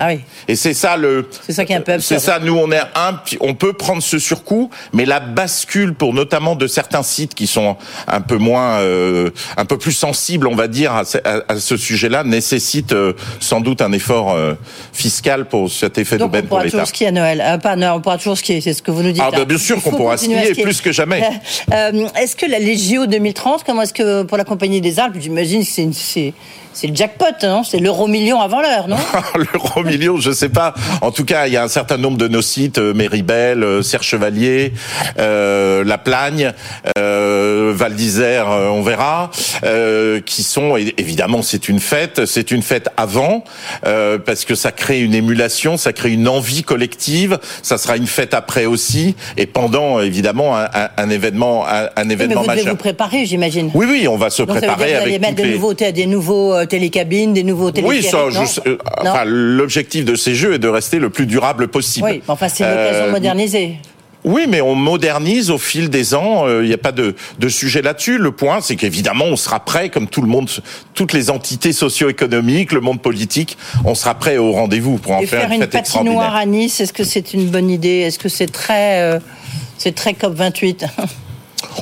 Ah 0.00 0.08
oui. 0.08 0.20
Et 0.48 0.56
c'est 0.56 0.74
ça 0.74 0.96
le. 0.96 1.28
C'est 1.46 1.52
ça 1.52 1.64
qui 1.64 1.72
est 1.72 1.76
un 1.76 1.80
peu 1.80 1.98
C'est 2.00 2.16
absurde. 2.16 2.20
ça. 2.20 2.38
Nous, 2.44 2.56
on 2.56 2.70
est 2.72 2.80
un. 2.96 3.20
On 3.40 3.54
peut 3.54 3.72
prendre 3.74 4.02
ce 4.02 4.18
surcoût, 4.18 4.68
mais 4.92 5.04
la 5.04 5.20
bascule 5.20 5.94
pour 5.94 6.12
notamment 6.14 6.56
de 6.56 6.66
certains 6.66 7.02
sites 7.04 7.34
qui 7.34 7.46
sont 7.46 7.76
un 8.08 8.20
peu 8.20 8.36
moins, 8.36 8.80
euh, 8.80 9.30
un 9.56 9.64
peu 9.64 9.78
plus 9.78 9.92
sensibles, 9.92 10.48
on 10.48 10.56
va 10.56 10.66
dire, 10.68 10.92
à 10.94 11.04
ce, 11.04 11.18
à- 11.18 11.44
à 11.48 11.56
ce 11.60 11.76
sujet-là, 11.76 12.24
nécessite 12.24 12.92
euh, 12.92 13.12
sans 13.40 13.60
doute 13.60 13.82
un 13.82 13.92
effort 13.92 14.32
euh, 14.32 14.54
fiscal 14.92 15.44
pour 15.46 15.70
cet 15.70 15.96
effet 15.98 16.16
Donc 16.18 16.26
on 16.26 16.28
d'aubaine 16.28 16.42
pour 16.42 16.48
pourra 16.50 16.64
l'État. 16.64 16.78
toujours 16.78 16.88
skier 16.88 17.06
à 17.08 17.12
Noël. 17.12 17.58
Pas 17.62 17.70
à 17.70 17.76
Noël, 17.76 17.92
on 17.96 18.00
pourra 18.00 18.16
toujours 18.18 18.36
skier, 18.38 18.60
c'est 18.60 18.74
ce 18.74 18.82
que 18.82 18.90
vous 18.90 19.02
nous 19.02 19.12
dites. 19.12 19.22
Ah, 19.24 19.30
bah, 19.30 19.44
bien 19.44 19.58
sûr 19.58 19.80
qu'on 19.82 19.92
pourra 19.92 20.16
skier, 20.16 20.54
plus 20.54 20.80
que 20.80 20.90
jamais. 20.92 21.22
Est-ce 21.70 22.36
que 22.36 22.46
la- 22.46 22.58
les 22.58 22.76
JO 22.76 23.06
2030, 23.06 23.64
comment 23.64 23.82
est-ce 23.82 23.94
que 23.94 24.22
pour 24.24 24.36
la 24.38 24.44
Compagnie 24.44 24.80
des 24.80 24.98
Alpes, 24.98 25.16
j'imagine 25.20 25.64
que 25.64 25.70
c'est 25.70 25.88
c'est 25.92 26.34
c'est 26.72 26.88
le 26.88 26.94
jackpot, 26.96 27.26
non 27.44 27.62
C'est 27.62 27.78
l'euro 27.78 28.08
million 28.08 28.40
avant 28.40 28.60
l'heure, 28.60 28.88
non? 28.88 28.96
L'euro 29.36 29.83
million, 29.84 30.16
je 30.18 30.30
sais 30.32 30.48
pas. 30.48 30.74
En 31.00 31.10
tout 31.10 31.24
cas, 31.24 31.46
il 31.46 31.52
y 31.52 31.56
a 31.56 31.62
un 31.62 31.68
certain 31.68 31.96
nombre 31.96 32.16
de 32.18 32.28
nos 32.28 32.42
sites, 32.42 32.78
euh, 32.78 32.94
Méribel, 32.94 33.62
euh, 33.62 33.82
Serre 33.82 34.02
Chevalier, 34.02 34.72
euh, 35.18 35.84
La 35.84 35.98
Plagne, 35.98 36.52
euh, 36.98 37.72
Val 37.74 37.94
d'Isère, 37.94 38.50
euh, 38.50 38.68
on 38.68 38.82
verra, 38.82 39.30
euh, 39.64 40.20
qui 40.20 40.42
sont 40.42 40.76
évidemment 40.76 41.42
c'est 41.42 41.68
une 41.68 41.80
fête, 41.80 42.26
c'est 42.26 42.50
une 42.50 42.62
fête 42.62 42.88
avant 42.96 43.44
euh, 43.86 44.18
parce 44.18 44.44
que 44.44 44.54
ça 44.54 44.72
crée 44.72 45.00
une 45.00 45.14
émulation, 45.14 45.76
ça 45.76 45.92
crée 45.92 46.10
une 46.12 46.28
envie 46.28 46.62
collective. 46.62 47.38
Ça 47.62 47.78
sera 47.78 47.96
une 47.96 48.06
fête 48.06 48.34
après 48.34 48.66
aussi 48.66 49.14
et 49.36 49.46
pendant 49.46 50.00
évidemment 50.00 50.56
un, 50.56 50.64
un- 50.72 50.88
un 50.96 51.10
événement, 51.10 51.66
un, 51.66 51.84
un 51.84 51.86
Oui, 51.96 52.04
Mais 52.06 52.12
événement 52.14 52.40
vous 52.42 52.46
majeur. 52.46 52.66
vous 52.70 52.76
préparer, 52.76 53.26
j'imagine. 53.26 53.70
Oui, 53.74 53.86
oui, 53.88 54.08
on 54.08 54.16
va 54.16 54.30
se 54.30 54.42
Donc 54.42 54.48
ça 54.50 54.54
veut 54.54 54.60
dire 54.60 54.68
préparer 54.76 54.90
que 54.92 54.96
vous 54.96 55.02
allez 55.02 55.10
avec 55.14 55.20
mettre 55.20 55.34
toutes 55.34 55.42
des 55.44 55.48
les... 55.50 55.54
nouveaux, 55.54 55.74
des 55.74 56.06
nouveaux 56.06 56.66
télécabines, 56.66 57.32
des 57.34 57.42
nouveaux 57.44 57.70
Oui, 57.82 58.02
ça, 58.02 58.18
je- 58.30 58.70
enfin, 59.00 59.22
l'objectif 59.26 59.73
de 59.82 60.14
ces 60.14 60.34
jeux 60.34 60.54
est 60.54 60.58
de 60.58 60.68
rester 60.68 60.98
le 60.98 61.10
plus 61.10 61.26
durable 61.26 61.68
possible. 61.68 62.06
Oui, 62.06 62.12
mais 62.18 62.22
enfin 62.28 62.48
c'est 62.48 62.64
l'occasion 62.64 63.02
Euh, 63.04 63.06
de 63.06 63.12
moderniser. 63.12 63.76
Oui, 64.26 64.46
mais 64.48 64.62
on 64.62 64.74
modernise 64.74 65.50
au 65.50 65.58
fil 65.58 65.90
des 65.90 66.14
ans. 66.14 66.46
euh, 66.48 66.62
Il 66.64 66.68
n'y 66.68 66.72
a 66.74 66.78
pas 66.78 66.92
de, 66.92 67.14
de 67.38 67.48
sujet 67.50 67.82
là-dessus. 67.82 68.16
Le 68.16 68.32
point, 68.32 68.62
c'est 68.62 68.74
qu'évidemment, 68.74 69.26
on 69.26 69.36
sera 69.36 69.60
prêt, 69.62 69.90
comme 69.90 70.08
tout 70.08 70.22
le 70.22 70.28
monde, 70.28 70.48
toutes 70.94 71.12
les 71.12 71.28
entités 71.28 71.74
socio-économiques, 71.74 72.72
le 72.72 72.80
monde 72.80 73.02
politique, 73.02 73.58
on 73.84 73.94
sera 73.94 74.14
prêt 74.14 74.38
au 74.38 74.52
rendez-vous 74.52 74.96
pour 74.96 75.12
en 75.12 75.20
Et 75.20 75.26
faire, 75.26 75.40
faire 75.40 75.48
une 75.50 75.56
une 75.56 75.60
fête 75.60 75.74
extraordinaire. 75.74 76.18
patinoire 76.20 76.36
à 76.40 76.46
Nice, 76.46 76.80
est-ce 76.80 76.94
que 76.94 77.04
c'est 77.04 77.34
une 77.34 77.50
bonne 77.50 77.68
idée? 77.70 77.98
Est-ce 77.98 78.18
que 78.18 78.30
c'est 78.30 78.50
très, 78.50 79.02
euh, 79.02 79.18
c'est 79.76 79.94
très 79.94 80.14
COP 80.14 80.32
28 80.34 80.86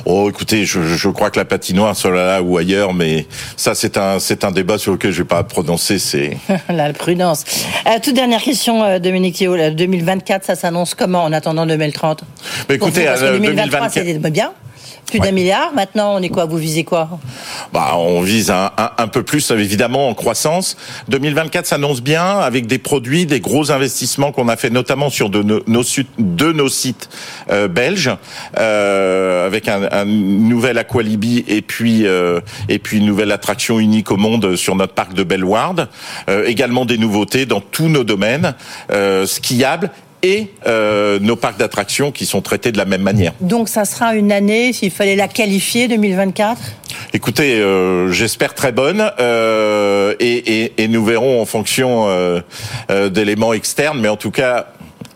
Oh, 0.05 0.29
écoutez, 0.29 0.65
je, 0.65 0.81
je 0.81 1.09
crois 1.09 1.29
que 1.29 1.39
la 1.39 1.45
patinoire 1.45 1.95
soit 1.95 2.11
là 2.11 2.41
ou 2.41 2.57
ailleurs, 2.57 2.93
mais 2.93 3.25
ça, 3.55 3.75
c'est 3.75 3.97
un, 3.97 4.19
c'est 4.19 4.43
un 4.43 4.51
débat 4.51 4.77
sur 4.77 4.93
lequel 4.93 5.11
je 5.11 5.21
vais 5.21 5.27
pas 5.27 5.43
prononcer. 5.43 5.99
C'est 5.99 6.37
La 6.69 6.93
prudence. 6.93 7.43
Euh, 7.87 7.99
toute 8.01 8.15
dernière 8.15 8.41
question, 8.41 8.83
euh, 8.83 8.99
Dominique 8.99 9.35
Thio. 9.35 9.55
Là, 9.55 9.71
2024, 9.71 10.45
ça 10.45 10.55
s'annonce 10.55 10.95
comment 10.95 11.23
en 11.23 11.31
attendant 11.33 11.65
2030 11.65 12.23
Mais 12.69 12.75
écoutez, 12.75 13.01
vous, 13.01 13.05
parce 13.05 13.21
que 13.21 13.25
euh, 13.25 13.39
2023, 13.39 13.89
2024 13.89 13.93
c'était 13.93 14.29
bien. 14.29 14.51
Plus 15.07 15.19
d'un 15.19 15.31
milliard. 15.31 15.73
Maintenant, 15.73 16.15
on 16.15 16.21
est 16.21 16.29
quoi 16.29 16.45
Vous 16.45 16.57
visez 16.57 16.83
quoi 16.83 17.07
Bah, 17.71 17.91
on 17.97 18.21
vise 18.21 18.49
un, 18.49 18.71
un, 18.77 18.91
un 18.97 19.07
peu 19.07 19.21
plus, 19.23 19.51
évidemment, 19.51 20.09
en 20.09 20.13
croissance. 20.15 20.75
2024 21.09 21.65
s'annonce 21.67 22.01
bien 22.01 22.39
avec 22.39 22.65
des 22.67 22.79
produits, 22.79 23.25
des 23.25 23.39
gros 23.39 23.71
investissements 23.71 24.31
qu'on 24.31 24.47
a 24.47 24.55
fait 24.55 24.69
notamment 24.71 25.09
sur 25.09 25.29
de 25.29 25.43
nos, 25.43 25.61
nos 25.67 25.83
su- 25.83 26.07
de 26.17 26.51
nos 26.51 26.69
sites 26.69 27.09
euh, 27.51 27.67
belges, 27.67 28.09
euh, 28.57 29.45
avec 29.45 29.67
un, 29.67 29.87
un 29.91 30.05
nouvel 30.05 30.77
Aqualibi 30.77 31.43
et 31.47 31.61
puis 31.61 32.07
euh, 32.07 32.39
et 32.69 32.79
puis 32.79 32.97
une 32.97 33.05
nouvelle 33.05 33.31
attraction 33.31 33.79
unique 33.79 34.09
au 34.11 34.17
monde 34.17 34.55
sur 34.55 34.75
notre 34.75 34.93
parc 34.93 35.13
de 35.13 35.23
Bellward. 35.23 35.89
Également 36.45 36.85
des 36.85 36.97
nouveautés 36.97 37.45
dans 37.45 37.61
tous 37.61 37.87
nos 37.89 38.03
domaines 38.03 38.55
skiables 39.25 39.89
et 40.23 40.47
euh, 40.65 41.19
nos 41.19 41.35
parcs 41.35 41.59
d'attractions 41.59 42.11
qui 42.11 42.25
sont 42.25 42.41
traités 42.41 42.71
de 42.71 42.77
la 42.77 42.85
même 42.85 43.01
manière. 43.01 43.33
Donc, 43.41 43.67
ça 43.69 43.85
sera 43.85 44.15
une 44.15 44.31
année, 44.31 44.71
s'il 44.73 44.89
fallait 44.91 45.15
la 45.17 45.27
qualifier, 45.27 45.87
2024 45.87 46.59
Écoutez, 47.13 47.55
euh, 47.59 48.11
j'espère 48.11 48.53
très 48.55 48.71
bonne 48.71 49.11
euh, 49.19 50.15
et, 50.19 50.63
et- 50.63 50.73
et 50.77 50.87
nous 50.87 51.03
verrons 51.03 51.41
en 51.41 51.45
fonction 51.45 52.07
euh, 52.07 52.39
euh, 52.89 53.09
d'éléments 53.09 53.53
externes, 53.53 53.99
mais 53.99 54.07
en 54.07 54.15
tout 54.17 54.31
cas, 54.31 54.67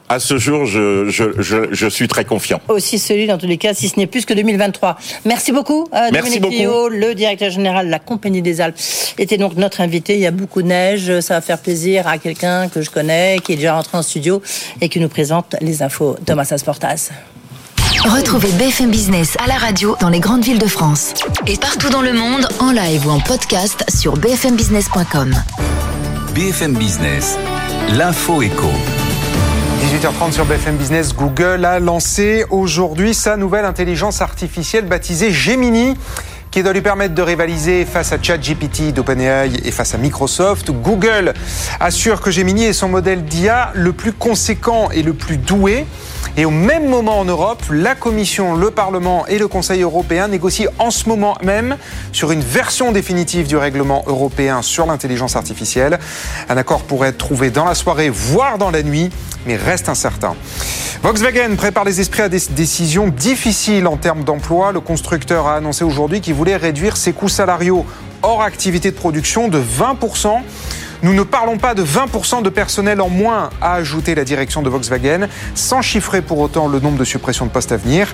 à 0.09 0.19
ce 0.19 0.37
jour, 0.37 0.65
je, 0.65 1.09
je, 1.09 1.41
je, 1.41 1.67
je 1.71 1.87
suis 1.87 2.07
très 2.07 2.25
confiant. 2.25 2.61
aussi 2.69 2.97
celui 2.99 3.27
dans 3.27 3.37
tous 3.37 3.47
les 3.47 3.57
cas, 3.57 3.73
si 3.73 3.89
ce 3.89 3.99
n'est 3.99 4.07
plus 4.07 4.25
que 4.25 4.33
2023. 4.33 4.97
Merci 5.25 5.51
beaucoup, 5.51 5.87
euh, 5.93 6.09
Merci 6.11 6.39
Dominique 6.39 6.65
beaucoup. 6.65 6.89
Le 6.89 7.13
directeur 7.13 7.49
général 7.49 7.87
de 7.87 7.91
la 7.91 7.99
Compagnie 7.99 8.41
des 8.41 8.61
Alpes, 8.61 8.77
était 9.17 9.37
donc 9.37 9.55
notre 9.55 9.81
invité. 9.81 10.13
Il 10.13 10.19
y 10.21 10.27
a 10.27 10.31
beaucoup 10.31 10.61
de 10.61 10.67
neige, 10.67 11.19
ça 11.19 11.35
va 11.35 11.41
faire 11.41 11.59
plaisir 11.59 12.07
à 12.07 12.17
quelqu'un 12.17 12.69
que 12.69 12.81
je 12.81 12.89
connais, 12.89 13.37
qui 13.43 13.53
est 13.53 13.55
déjà 13.55 13.75
rentré 13.75 13.97
en 13.97 14.01
studio 14.01 14.41
et 14.81 14.89
qui 14.89 14.99
nous 14.99 15.09
présente 15.09 15.55
les 15.61 15.83
infos. 15.83 16.15
Thomas 16.25 16.47
Asportas. 16.51 17.09
Retrouvez 18.03 18.51
BFM 18.51 18.91
Business 18.91 19.35
à 19.43 19.47
la 19.47 19.55
radio 19.55 19.95
dans 19.99 20.09
les 20.09 20.19
grandes 20.19 20.43
villes 20.43 20.59
de 20.59 20.67
France. 20.67 21.13
Et 21.47 21.57
partout 21.57 21.89
dans 21.89 22.01
le 22.01 22.13
monde, 22.13 22.47
en 22.59 22.71
live 22.71 23.07
ou 23.07 23.09
en 23.09 23.19
podcast 23.19 23.83
sur 23.89 24.15
bfmbusiness.com. 24.17 25.33
BFM 26.35 26.75
Business, 26.75 27.37
l'info 27.97 28.41
éco. 28.41 28.69
18h30 29.97 30.31
sur 30.31 30.45
BFM 30.45 30.75
Business, 30.75 31.15
Google 31.15 31.65
a 31.65 31.79
lancé 31.79 32.45
aujourd'hui 32.51 33.15
sa 33.15 33.35
nouvelle 33.35 33.65
intelligence 33.65 34.21
artificielle 34.21 34.85
baptisée 34.85 35.31
Gemini 35.31 35.97
qui 36.51 36.61
doit 36.61 36.73
lui 36.73 36.81
permettre 36.81 37.15
de 37.15 37.21
rivaliser 37.23 37.83
face 37.83 38.11
à 38.11 38.21
ChatGPT 38.21 38.93
d'OpenAI 38.93 39.53
et 39.65 39.71
face 39.71 39.95
à 39.95 39.97
Microsoft. 39.97 40.69
Google 40.69 41.33
assure 41.79 42.21
que 42.21 42.29
Gemini 42.29 42.65
est 42.65 42.73
son 42.73 42.89
modèle 42.89 43.23
d'IA 43.25 43.71
le 43.73 43.91
plus 43.91 44.13
conséquent 44.13 44.91
et 44.91 45.01
le 45.01 45.13
plus 45.13 45.37
doué. 45.37 45.87
Et 46.35 46.45
au 46.45 46.49
même 46.49 46.87
moment 46.87 47.19
en 47.19 47.25
Europe, 47.25 47.63
la 47.71 47.95
Commission, 47.95 48.55
le 48.55 48.71
Parlement 48.71 49.25
et 49.27 49.39
le 49.39 49.47
Conseil 49.47 49.81
européen 49.81 50.27
négocient 50.27 50.69
en 50.79 50.91
ce 50.91 51.07
moment 51.07 51.37
même 51.41 51.77
sur 52.11 52.31
une 52.31 52.41
version 52.41 52.91
définitive 52.91 53.47
du 53.47 53.57
règlement 53.57 54.03
européen 54.07 54.61
sur 54.61 54.85
l'intelligence 54.85 55.35
artificielle. 55.35 55.99
Un 56.49 56.57
accord 56.57 56.81
pourrait 56.81 57.09
être 57.09 57.17
trouvé 57.17 57.49
dans 57.49 57.65
la 57.65 57.75
soirée, 57.75 58.09
voire 58.09 58.57
dans 58.57 58.71
la 58.71 58.83
nuit, 58.83 59.09
mais 59.45 59.55
reste 59.55 59.89
incertain. 59.89 60.35
Volkswagen 61.03 61.55
prépare 61.55 61.85
les 61.85 62.01
esprits 62.01 62.23
à 62.23 62.29
des 62.29 62.41
décisions 62.49 63.07
difficiles 63.07 63.87
en 63.87 63.97
termes 63.97 64.23
d'emploi. 64.23 64.71
Le 64.71 64.79
constructeur 64.79 65.47
a 65.47 65.55
annoncé 65.55 65.83
aujourd'hui 65.83 66.21
qu'il 66.21 66.33
voulait 66.33 66.57
réduire 66.57 66.97
ses 66.97 67.13
coûts 67.13 67.29
salariaux 67.29 67.85
hors 68.23 68.41
activité 68.41 68.91
de 68.91 68.95
production 68.95 69.47
de 69.47 69.59
20%. 69.59 70.41
Nous 71.03 71.13
ne 71.13 71.21
parlons 71.21 71.59
pas 71.59 71.75
de 71.75 71.83
20% 71.83 72.41
de 72.41 72.49
personnel 72.49 73.01
en 73.01 73.09
moins, 73.09 73.51
a 73.61 73.73
ajouté 73.73 74.15
la 74.15 74.23
direction 74.23 74.63
de 74.63 74.69
Volkswagen, 74.69 75.27
sans 75.53 75.83
chiffrer 75.83 76.23
pour 76.23 76.39
autant 76.39 76.67
le 76.67 76.79
nombre 76.79 76.97
de 76.97 77.03
suppressions 77.03 77.45
de 77.45 77.51
postes 77.51 77.71
à 77.71 77.77
venir. 77.77 78.13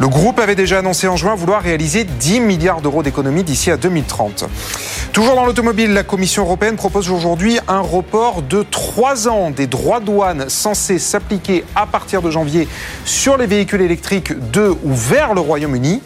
Le 0.00 0.08
groupe 0.08 0.40
avait 0.40 0.56
déjà 0.56 0.78
annoncé 0.80 1.06
en 1.06 1.16
juin 1.16 1.36
vouloir 1.36 1.62
réaliser 1.62 2.02
10 2.02 2.40
milliards 2.40 2.80
d'euros 2.80 3.04
d'économies 3.04 3.44
d'ici 3.44 3.70
à 3.70 3.76
2030. 3.76 4.46
Toujours 5.12 5.36
dans 5.36 5.46
l'automobile, 5.46 5.92
la 5.92 6.02
Commission 6.02 6.42
européenne 6.42 6.74
propose 6.74 7.08
aujourd'hui 7.08 7.60
un 7.68 7.80
report 7.80 8.42
de 8.42 8.64
3 8.68 9.28
ans 9.28 9.50
des 9.50 9.68
droits 9.68 10.00
de 10.00 10.06
douane 10.06 10.48
censés 10.48 10.98
s'appliquer 10.98 11.64
à 11.76 11.86
partir 11.86 12.20
de 12.20 12.30
janvier 12.30 12.66
sur 13.04 13.36
les 13.36 13.46
véhicules 13.46 13.80
électriques 13.80 14.32
de 14.50 14.74
ou 14.82 14.92
vers 14.92 15.34
le 15.34 15.40
Royaume-Uni. 15.40 16.02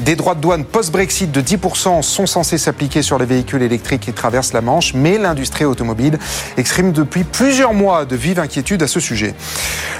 Des 0.00 0.16
droits 0.16 0.34
de 0.34 0.40
douane 0.40 0.64
post-Brexit 0.64 1.30
de 1.30 1.40
10% 1.40 2.02
sont 2.02 2.26
censés 2.26 2.58
s'appliquer 2.58 3.00
sur 3.02 3.16
les 3.16 3.26
véhicules 3.26 3.62
électriques 3.62 4.02
qui 4.02 4.12
traversent 4.12 4.52
la 4.52 4.60
Manche, 4.60 4.92
mais 4.92 5.18
l'industrie 5.18 5.64
automobile 5.64 6.18
exprime 6.56 6.90
depuis 6.90 7.22
plusieurs 7.22 7.74
mois 7.74 8.04
de 8.04 8.16
vives 8.16 8.40
inquiétudes 8.40 8.82
à 8.82 8.88
ce 8.88 8.98
sujet. 8.98 9.34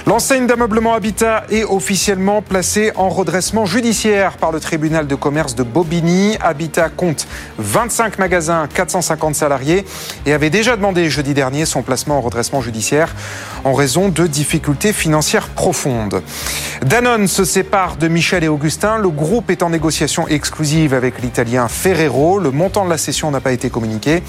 L'enseigne 0.05 0.47
d'ameublement 0.47 0.93
Habitat 0.93 1.45
est 1.49 1.63
officiellement 1.63 2.41
placée 2.41 2.91
en 2.95 3.09
redressement 3.09 3.65
judiciaire 3.65 4.37
par 4.37 4.51
le 4.51 4.59
tribunal 4.59 5.07
de 5.07 5.15
commerce 5.15 5.55
de 5.55 5.63
Bobigny. 5.63 6.37
Habitat 6.41 6.89
compte 6.89 7.25
25 7.57 8.19
magasins, 8.19 8.67
450 8.73 9.33
salariés 9.33 9.85
et 10.25 10.33
avait 10.33 10.49
déjà 10.49 10.75
demandé 10.75 11.09
jeudi 11.09 11.33
dernier 11.33 11.65
son 11.65 11.81
placement 11.81 12.17
en 12.17 12.21
redressement 12.21 12.61
judiciaire 12.61 13.15
en 13.63 13.73
raison 13.73 14.09
de 14.09 14.27
difficultés 14.27 14.93
financières 14.93 15.47
profondes. 15.47 16.21
Danone 16.85 17.27
se 17.27 17.45
sépare 17.45 17.95
de 17.95 18.07
Michel 18.07 18.43
et 18.43 18.47
Augustin. 18.47 18.97
Le 18.97 19.09
groupe 19.09 19.49
est 19.49 19.63
en 19.63 19.69
négociation 19.69 19.84
exclusive 20.29 20.93
avec 20.93 21.21
l'italien 21.21 21.67
Ferrero. 21.67 22.39
Le 22.39 22.51
montant 22.51 22.85
de 22.85 22.89
la 22.89 22.97
cession 22.97 23.29
n'a 23.31 23.39
pas 23.39 23.51
été 23.51 23.69
communiqué. 23.69 24.23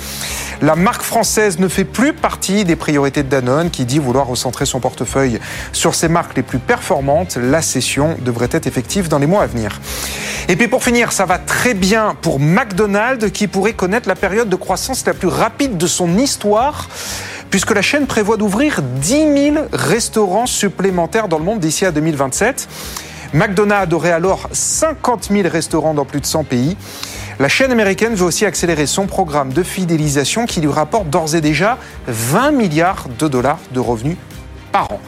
La 0.61 0.77
marque 0.77 1.03
française 1.03 1.59
ne 1.59 1.69
fait 1.69 1.85
plus 1.85 2.13
partie 2.13 2.65
des 2.65 2.77
priorités 2.77 3.23
de 3.23 3.29
Danone 3.29 3.71
qui 3.71 3.85
dit 3.85 3.99
vouloir 3.99 4.27
recentrer 4.27 4.67
son 4.67 4.81
portefeuille 4.81 5.41
sur 5.73 5.95
ses 5.95 6.09
marques 6.09 6.37
les 6.37 6.43
plus 6.43 6.59
performantes. 6.59 7.39
La 7.41 7.63
cession 7.63 8.17
devrait 8.25 8.49
être 8.51 8.67
effective 8.67 9.09
dans 9.09 9.19
les 9.19 9.27
mois 9.27 9.43
à 9.43 9.47
venir. 9.47 9.81
Et 10.49 10.57
puis 10.57 10.69
pour 10.69 10.85
finir, 10.85 11.13
ça 11.13 11.25
va 11.25 11.39
très 11.39 11.75
bien 11.75 12.17
pour 12.21 12.39
McDonald's 12.39 13.31
qui 13.31 13.47
pourrait 13.47 13.73
connaître 13.73 14.09
la 14.09 14.15
période 14.15 14.49
de 14.49 14.57
croissance 14.57 15.07
la 15.07 15.15
plus 15.15 15.29
rapide 15.29 15.77
de 15.77 15.87
son 15.87 16.19
histoire 16.19 16.89
puisque 17.51 17.73
la 17.73 17.83
chaîne 17.83 18.07
prévoit 18.07 18.37
d'ouvrir 18.37 18.83
10 18.83 19.53
000 19.53 19.57
restaurants 19.73 20.47
supplémentaires 20.47 21.29
dans 21.29 21.39
le 21.39 21.45
monde 21.45 21.61
d'ici 21.61 21.87
à 21.87 21.93
2027. 21.93 22.69
McDonald's 23.37 23.93
aurait 23.93 24.13
alors 24.13 24.49
50 24.51 25.29
000 25.31 25.47
restaurants 25.47 25.93
dans 25.93 26.07
plus 26.07 26.23
de 26.23 26.27
100 26.27 26.45
pays. 26.45 26.75
La 27.39 27.51
chaîne 27.51 27.71
américaine 27.71 28.15
veut 28.15 28.25
aussi 28.25 28.47
accélérer 28.47 28.87
son 28.87 29.07
programme 29.07 29.53
de 29.53 29.63
fidélisation 29.63 30.47
qui 30.47 30.63
lui 30.63 30.71
rapporte 30.71 31.11
d'ores 31.11 31.35
et 31.35 31.43
déjà 31.43 31.77
20 32.07 32.53
milliards 32.53 33.09
de 33.19 33.29
dollars 33.29 33.59
de 33.73 33.81
revenus 33.81 34.17
par 34.73 34.91
an. 34.91 35.01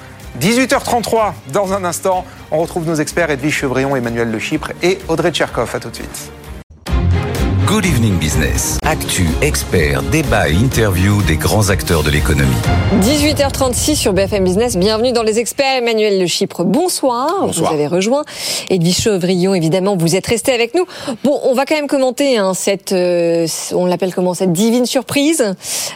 18h33, 0.42 1.32
dans 1.54 1.72
un 1.72 1.86
instant, 1.86 2.26
on 2.50 2.58
retrouve 2.58 2.86
nos 2.86 2.96
experts 2.96 3.30
Edwige 3.30 3.54
Chevrillon, 3.54 3.96
Emmanuel 3.96 4.30
Le 4.30 4.38
Chypre 4.38 4.72
et 4.82 4.98
Audrey 5.08 5.30
Tcherkov. 5.30 5.74
À 5.74 5.80
tout 5.80 5.88
de 5.88 5.94
suite. 5.94 6.30
Good 7.68 7.84
Evening 7.84 8.16
Business. 8.18 8.78
Actu, 8.82 9.26
experts, 9.42 10.02
débat 10.04 10.48
et 10.48 10.54
interview 10.54 11.20
des 11.24 11.36
grands 11.36 11.68
acteurs 11.68 12.02
de 12.02 12.08
l'économie. 12.08 12.56
18h36 13.02 13.94
sur 13.94 14.14
BFM 14.14 14.42
Business. 14.42 14.78
Bienvenue 14.78 15.12
dans 15.12 15.22
les 15.22 15.38
experts. 15.38 15.76
Emmanuel 15.76 16.18
Le 16.18 16.26
Chypre, 16.26 16.64
bonsoir. 16.64 17.28
Bonsoir. 17.42 17.70
Vous 17.70 17.78
avez 17.78 17.86
rejoint. 17.86 18.24
Edwige 18.70 19.00
Chevrillon, 19.00 19.52
évidemment, 19.52 19.98
vous 19.98 20.16
êtes 20.16 20.26
resté 20.26 20.52
avec 20.52 20.74
nous. 20.74 20.86
Bon, 21.24 21.38
on 21.44 21.52
va 21.52 21.66
quand 21.66 21.74
même 21.74 21.88
commenter 21.88 22.38
hein, 22.38 22.54
cette, 22.54 22.92
euh, 22.92 23.46
on 23.72 23.84
l'appelle 23.84 24.14
comment, 24.14 24.32
cette 24.32 24.54
divine 24.54 24.86
surprise. 24.86 25.52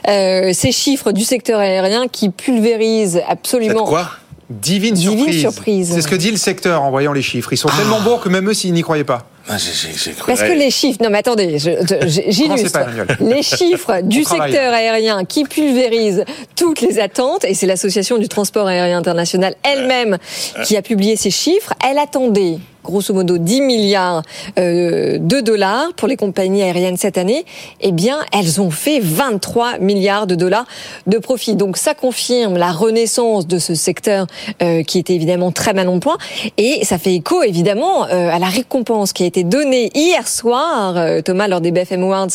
Euh, 0.08 0.50
ces 0.52 0.72
chiffres 0.72 1.10
du 1.12 1.24
secteur 1.24 1.58
aérien 1.58 2.06
qui 2.06 2.28
pulvérisent 2.28 3.22
absolument. 3.26 3.84
quoi? 3.86 4.10
Divine, 4.50 4.94
Divine 4.94 5.16
surprise. 5.16 5.40
surprise. 5.40 5.92
C'est 5.94 6.02
ce 6.02 6.08
que 6.08 6.16
dit 6.16 6.30
le 6.30 6.36
secteur 6.36 6.82
en 6.82 6.90
voyant 6.90 7.14
les 7.14 7.22
chiffres. 7.22 7.50
Ils 7.54 7.56
sont 7.56 7.70
tellement 7.70 8.02
bons 8.02 8.18
que 8.18 8.28
même 8.28 8.50
eux, 8.50 8.54
s'ils 8.54 8.74
n'y 8.74 8.82
croyaient 8.82 9.04
pas. 9.04 9.26
Ah, 9.48 9.56
cru- 9.56 10.14
Parce 10.26 10.42
que 10.42 10.52
les 10.52 10.70
chiffres, 10.70 10.98
non 11.02 11.10
mais 11.10 11.18
attendez, 11.18 11.58
j'illustre. 11.58 12.78
Les 13.20 13.42
chiffres 13.42 14.00
du 14.02 14.22
travaille. 14.22 14.52
secteur 14.52 14.72
aérien 14.72 15.24
qui 15.24 15.44
pulvérisent 15.44 16.24
toutes 16.56 16.80
les 16.80 16.98
attentes, 17.00 17.44
et 17.44 17.54
c'est 17.54 17.66
l'association 17.66 18.18
du 18.18 18.28
transport 18.28 18.66
aérien 18.68 18.98
international 18.98 19.54
elle-même 19.64 20.18
qui 20.64 20.76
a 20.76 20.82
publié 20.82 21.16
ces 21.16 21.30
chiffres. 21.30 21.74
Elle 21.88 21.98
attendait 21.98 22.58
grosso 22.84 23.14
modo 23.14 23.38
10 23.38 23.60
milliards 23.62 24.22
euh, 24.58 25.18
de 25.18 25.40
dollars 25.40 25.92
pour 25.94 26.08
les 26.08 26.16
compagnies 26.16 26.62
aériennes 26.62 26.96
cette 26.96 27.18
année, 27.18 27.44
eh 27.80 27.92
bien, 27.92 28.18
elles 28.32 28.60
ont 28.60 28.70
fait 28.70 29.00
23 29.00 29.78
milliards 29.78 30.26
de 30.26 30.34
dollars 30.34 30.66
de 31.06 31.18
profit. 31.18 31.56
Donc, 31.56 31.76
ça 31.76 31.94
confirme 31.94 32.56
la 32.56 32.72
renaissance 32.72 33.46
de 33.46 33.58
ce 33.58 33.74
secteur 33.74 34.26
euh, 34.62 34.82
qui 34.82 34.98
était 34.98 35.14
évidemment 35.14 35.52
très 35.52 35.72
mal 35.72 35.88
en 35.88 35.98
point. 35.98 36.18
Et 36.58 36.84
ça 36.84 36.98
fait 36.98 37.14
écho, 37.14 37.42
évidemment, 37.42 38.06
euh, 38.06 38.30
à 38.30 38.38
la 38.38 38.46
récompense 38.46 39.12
qui 39.12 39.22
a 39.22 39.26
été 39.26 39.44
donnée 39.44 39.90
hier 39.94 40.26
soir, 40.28 40.96
euh, 40.96 41.20
Thomas, 41.22 41.48
lors 41.48 41.60
des 41.60 41.70
BFM 41.70 42.02
Awards, 42.02 42.28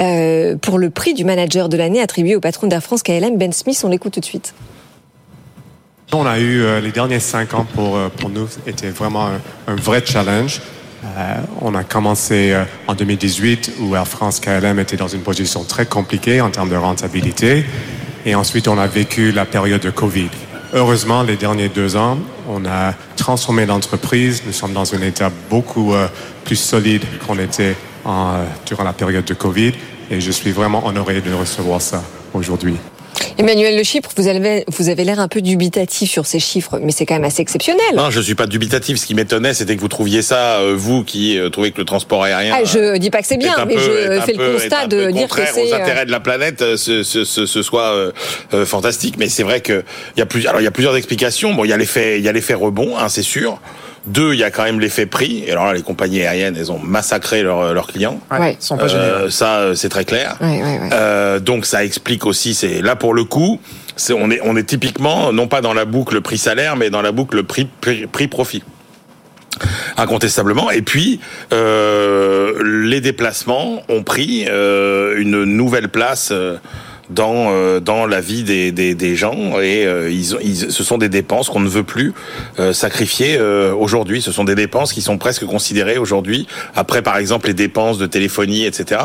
euh, 0.00 0.56
pour 0.56 0.78
le 0.78 0.90
prix 0.90 1.14
du 1.14 1.24
manager 1.24 1.68
de 1.68 1.76
l'année 1.76 2.00
attribué 2.00 2.36
au 2.36 2.40
patron 2.40 2.66
d'Air 2.66 2.82
France 2.82 3.02
KLM, 3.02 3.36
Ben 3.36 3.52
Smith. 3.52 3.80
On 3.84 3.88
l'écoute 3.88 4.14
tout 4.14 4.20
de 4.20 4.24
suite. 4.24 4.54
On 6.12 6.26
a 6.26 6.38
eu 6.38 6.62
euh, 6.62 6.80
les 6.80 6.90
derniers 6.90 7.20
cinq 7.20 7.54
ans 7.54 7.64
pour, 7.64 7.96
euh, 7.96 8.08
pour 8.08 8.30
nous 8.30 8.48
était 8.66 8.90
vraiment 8.90 9.28
un, 9.28 9.40
un 9.68 9.76
vrai 9.76 10.02
challenge. 10.04 10.60
Euh, 11.04 11.40
on 11.62 11.74
a 11.74 11.82
commencé 11.82 12.52
euh, 12.52 12.64
en 12.86 12.94
2018 12.94 13.72
où 13.80 13.94
Air 13.96 14.06
France 14.06 14.38
KLM 14.38 14.78
était 14.78 14.96
dans 14.96 15.08
une 15.08 15.22
position 15.22 15.64
très 15.64 15.86
compliquée 15.86 16.40
en 16.40 16.50
termes 16.50 16.68
de 16.68 16.76
rentabilité. 16.76 17.64
Et 18.26 18.34
ensuite, 18.34 18.68
on 18.68 18.78
a 18.78 18.86
vécu 18.86 19.32
la 19.32 19.46
période 19.46 19.80
de 19.80 19.90
Covid. 19.90 20.28
Heureusement, 20.74 21.22
les 21.22 21.36
derniers 21.36 21.68
deux 21.68 21.96
ans, 21.96 22.18
on 22.48 22.66
a 22.66 22.92
transformé 23.16 23.64
l'entreprise. 23.64 24.42
Nous 24.46 24.52
sommes 24.52 24.74
dans 24.74 24.94
un 24.94 25.00
état 25.00 25.30
beaucoup 25.48 25.94
euh, 25.94 26.06
plus 26.44 26.56
solide 26.56 27.02
qu'on 27.26 27.38
était 27.38 27.76
en, 28.04 28.34
durant 28.66 28.84
la 28.84 28.92
période 28.92 29.24
de 29.24 29.34
Covid. 29.34 29.72
Et 30.10 30.20
je 30.20 30.30
suis 30.30 30.52
vraiment 30.52 30.86
honoré 30.86 31.22
de 31.22 31.32
recevoir 31.32 31.80
ça 31.80 32.02
aujourd'hui. 32.34 32.76
Emmanuel 33.38 33.76
Le 33.76 33.82
Chypre, 33.82 34.10
vous 34.16 34.28
avez, 34.28 34.64
vous 34.68 34.88
avez 34.88 35.04
l'air 35.04 35.18
un 35.20 35.28
peu 35.28 35.40
dubitatif 35.40 36.10
sur 36.10 36.26
ces 36.26 36.38
chiffres, 36.40 36.78
mais 36.82 36.92
c'est 36.92 37.06
quand 37.06 37.14
même 37.14 37.24
assez 37.24 37.40
exceptionnel. 37.42 37.80
Non, 37.96 38.10
je 38.10 38.20
suis 38.20 38.34
pas 38.34 38.46
dubitatif. 38.46 38.98
Ce 38.98 39.06
qui 39.06 39.14
m'étonnait, 39.14 39.54
c'était 39.54 39.76
que 39.76 39.80
vous 39.80 39.88
trouviez 39.88 40.22
ça, 40.22 40.58
euh, 40.58 40.74
vous 40.76 41.04
qui 41.04 41.38
euh, 41.38 41.48
trouvez 41.48 41.70
que 41.72 41.78
le 41.78 41.84
transport 41.84 42.22
aérien. 42.24 42.54
Ah, 42.56 42.64
je 42.64 42.96
dis 42.98 43.10
pas 43.10 43.20
que 43.22 43.26
c'est 43.26 43.36
bien, 43.38 43.54
mais 43.66 43.74
peu- 43.74 43.80
je 43.80 44.20
fais 44.22 44.32
peu- 44.34 44.46
le 44.46 44.52
constat 44.54 44.86
de 44.86 45.10
dire 45.10 45.28
que 45.28 45.42
c'est. 45.46 45.62
aux 45.62 45.72
euh, 45.72 45.76
intérêts 45.76 46.06
de 46.06 46.10
la 46.10 46.20
planète, 46.20 46.76
ce, 46.76 47.02
ce, 47.02 47.24
ce, 47.24 47.46
ce 47.46 47.62
soit 47.62 47.94
euh, 47.94 48.12
euh, 48.54 48.66
fantastique. 48.66 49.14
Mais 49.18 49.28
c'est 49.28 49.42
vrai 49.42 49.60
que 49.60 49.84
il 50.16 50.20
y 50.20 50.22
a 50.22 50.26
plusieurs, 50.26 50.50
alors 50.50 50.60
il 50.60 50.64
y 50.64 50.68
a 50.68 50.72
plusieurs 50.72 50.96
explications. 50.96 51.54
Bon, 51.54 51.64
il 51.64 51.68
y 51.68 51.72
a 51.72 51.76
l'effet, 51.76 52.18
il 52.18 52.24
y 52.24 52.28
a 52.28 52.32
l'effet 52.32 52.54
rebond, 52.54 52.96
hein, 52.98 53.08
c'est 53.08 53.22
sûr. 53.22 53.60
Deux, 54.10 54.34
il 54.34 54.40
y 54.40 54.44
a 54.44 54.50
quand 54.50 54.64
même 54.64 54.80
l'effet 54.80 55.06
prix. 55.06 55.44
Et 55.46 55.52
alors 55.52 55.66
là, 55.66 55.74
les 55.74 55.82
compagnies 55.82 56.22
aériennes, 56.22 56.56
elles 56.58 56.72
ont 56.72 56.78
massacré 56.78 57.42
leurs 57.42 57.72
leurs 57.72 57.86
clients. 57.86 58.20
Ouais. 58.30 58.56
Ils 58.60 58.64
sont 58.64 58.76
pas 58.76 58.92
Euh, 58.92 59.30
ça, 59.30 59.58
euh, 59.58 59.74
c'est 59.74 59.88
très 59.88 60.04
clair. 60.04 60.36
Ouais, 60.40 60.62
ouais, 60.62 60.78
ouais. 60.80 60.88
Euh, 60.92 61.38
donc 61.38 61.64
ça 61.64 61.84
explique 61.84 62.26
aussi. 62.26 62.54
C'est 62.54 62.82
là 62.82 62.96
pour 62.96 63.14
le 63.14 63.24
coup, 63.24 63.60
on 64.10 64.30
est 64.30 64.40
on 64.42 64.56
est 64.56 64.64
typiquement 64.64 65.32
non 65.32 65.46
pas 65.46 65.60
dans 65.60 65.74
la 65.74 65.84
boucle 65.84 66.20
prix 66.20 66.38
salaire, 66.38 66.76
mais 66.76 66.90
dans 66.90 67.02
la 67.02 67.12
boucle 67.12 67.42
prix 67.44 67.68
prix, 67.80 68.06
prix 68.06 68.28
profit. 68.28 68.62
Incontestablement. 69.96 70.70
Et 70.70 70.80
puis, 70.80 71.20
euh, 71.52 72.54
les 72.62 73.00
déplacements 73.00 73.82
ont 73.88 74.02
pris 74.02 74.46
euh, 74.48 75.18
une 75.18 75.44
nouvelle 75.44 75.88
place 75.88 76.30
euh, 76.32 76.56
dans 77.10 77.48
euh, 77.50 77.80
dans 77.80 78.06
la 78.06 78.20
vie 78.20 78.42
des, 78.44 78.72
des, 78.72 78.94
des 78.94 79.16
gens 79.16 79.60
et 79.60 79.84
euh, 79.86 80.10
ils, 80.10 80.36
ils, 80.42 80.72
ce 80.72 80.82
sont 80.84 80.98
des 80.98 81.08
dépenses 81.08 81.48
qu'on 81.48 81.60
ne 81.60 81.68
veut 81.68 81.82
plus 81.82 82.12
euh, 82.58 82.72
sacrifier 82.72 83.36
euh, 83.38 83.74
aujourd'hui. 83.74 84.22
Ce 84.22 84.32
sont 84.32 84.44
des 84.44 84.54
dépenses 84.54 84.92
qui 84.92 85.02
sont 85.02 85.18
presque 85.18 85.44
considérées 85.44 85.98
aujourd'hui, 85.98 86.46
après 86.76 87.02
par 87.02 87.16
exemple 87.16 87.48
les 87.48 87.54
dépenses 87.54 87.98
de 87.98 88.06
téléphonie, 88.06 88.64
etc., 88.64 89.00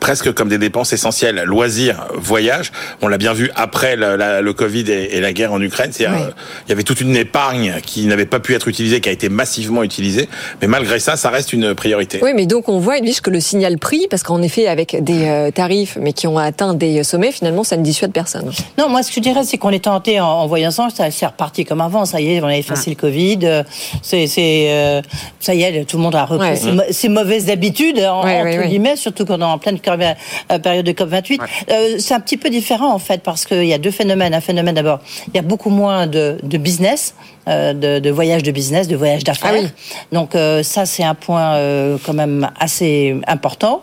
presque 0.00 0.32
comme 0.32 0.48
des 0.48 0.58
dépenses 0.58 0.92
essentielles. 0.92 1.42
Loisirs, 1.46 2.06
voyage, 2.14 2.72
on 3.02 3.08
l'a 3.08 3.18
bien 3.18 3.32
vu 3.32 3.50
après 3.54 3.96
la- 3.96 4.16
la- 4.16 4.40
le 4.42 4.52
Covid 4.52 4.84
et, 4.90 5.16
et 5.16 5.20
la 5.20 5.32
guerre 5.32 5.52
en 5.52 5.60
Ukraine. 5.60 5.90
C'est-à-dire, 5.92 6.18
Ouais. 6.20 6.26
euh, 6.26 6.32
il 6.66 6.70
y 6.70 6.72
avait 6.72 6.82
toute 6.82 7.00
une 7.00 7.16
épargne 7.16 7.76
qui 7.84 8.06
n'avait 8.06 8.26
pas 8.26 8.40
pu 8.40 8.54
être 8.54 8.68
utilisée, 8.68 9.00
qui 9.00 9.08
a 9.08 9.12
été 9.12 9.28
massivement 9.28 9.82
utilisée, 9.82 10.28
mais 10.60 10.68
malgré 10.68 10.98
ça, 10.98 11.16
ça 11.16 11.30
reste 11.30 11.52
une 11.52 11.74
priorité. 11.74 12.20
Oui, 12.22 12.32
mais 12.34 12.46
donc 12.46 12.68
on 12.68 12.78
voit, 12.78 12.98
Edwige, 12.98 13.20
que 13.20 13.30
le 13.30 13.40
signal 13.40 13.78
prix, 13.78 14.06
parce 14.10 14.22
qu'en 14.22 14.42
effet, 14.42 14.66
avec 14.66 14.96
des 15.02 15.24
euh, 15.26 15.50
tarifs, 15.50 15.96
mais 16.00 16.12
qui 16.12 16.26
ont 16.26 16.38
atteint 16.38 16.74
des 16.74 17.02
sommets, 17.04 17.32
finalement, 17.38 17.64
ça 17.64 17.76
ne 17.76 17.82
dissuade 17.82 18.12
personne. 18.12 18.50
Non, 18.76 18.88
moi, 18.88 19.02
ce 19.02 19.08
que 19.10 19.14
je 19.16 19.20
dirais, 19.20 19.44
c'est 19.44 19.58
qu'on 19.58 19.70
est 19.70 19.84
tenté 19.84 20.20
en, 20.20 20.26
en 20.26 20.46
voyant 20.46 20.70
ça, 20.70 20.88
ça 20.94 21.10
c'est 21.10 21.26
reparti 21.26 21.64
comme 21.64 21.80
avant. 21.80 22.04
Ça 22.04 22.20
y 22.20 22.34
est, 22.34 22.40
on 22.42 22.46
a 22.46 22.56
effacé 22.56 22.90
le 22.90 22.96
Covid. 22.96 23.38
euh, 23.44 23.62
C'est, 24.02 24.26
euh, 24.38 25.02
ça 25.40 25.54
y 25.54 25.62
est, 25.62 25.84
tout 25.84 25.96
le 25.96 26.02
monde 26.02 26.14
a 26.14 26.24
repris 26.24 26.48
Ouais. 26.50 26.86
ses, 26.92 27.08
mauvaises 27.08 27.48
habitudes, 27.50 27.98
en- 27.98 28.24
Ouais, 28.24 28.36
entre 28.40 28.44
ouais, 28.50 28.58
ouais. 28.58 28.68
guillemets, 28.68 28.96
surtout 28.96 29.24
quand 29.24 29.36
on 29.38 29.40
est 29.40 29.44
en 29.44 29.58
pleine 29.58 29.78
euh, 29.86 30.58
période 30.58 30.84
de 30.86 30.92
COP 30.92 31.08
28. 31.08 31.40
Euh, 31.70 31.96
c'est 31.98 32.14
un 32.14 32.20
petit 32.20 32.36
peu 32.36 32.50
différent, 32.50 32.92
en 32.92 32.98
fait, 32.98 33.22
parce 33.22 33.44
qu'il 33.44 33.64
y 33.64 33.72
a 33.74 33.78
deux 33.78 33.90
phénomènes. 33.90 34.34
Un 34.34 34.40
phénomène, 34.40 34.74
d'abord, 34.74 34.98
il 35.28 35.34
y 35.36 35.38
a 35.38 35.42
beaucoup 35.42 35.70
moins 35.70 36.06
de, 36.06 36.38
de 36.42 36.58
business. 36.58 37.14
euh, 37.48 37.72
de, 37.72 37.98
de 37.98 38.10
voyages 38.10 38.42
de 38.42 38.50
business, 38.50 38.88
de 38.88 38.96
voyages 38.96 39.24
d'affaires. 39.24 39.52
Ah 39.54 39.60
oui. 39.62 39.68
Donc 40.12 40.34
euh, 40.34 40.62
ça, 40.62 40.84
c'est 40.84 41.02
un 41.02 41.14
point 41.14 41.54
euh, 41.54 41.96
quand 42.04 42.12
même 42.12 42.50
assez 42.60 43.16
important. 43.26 43.80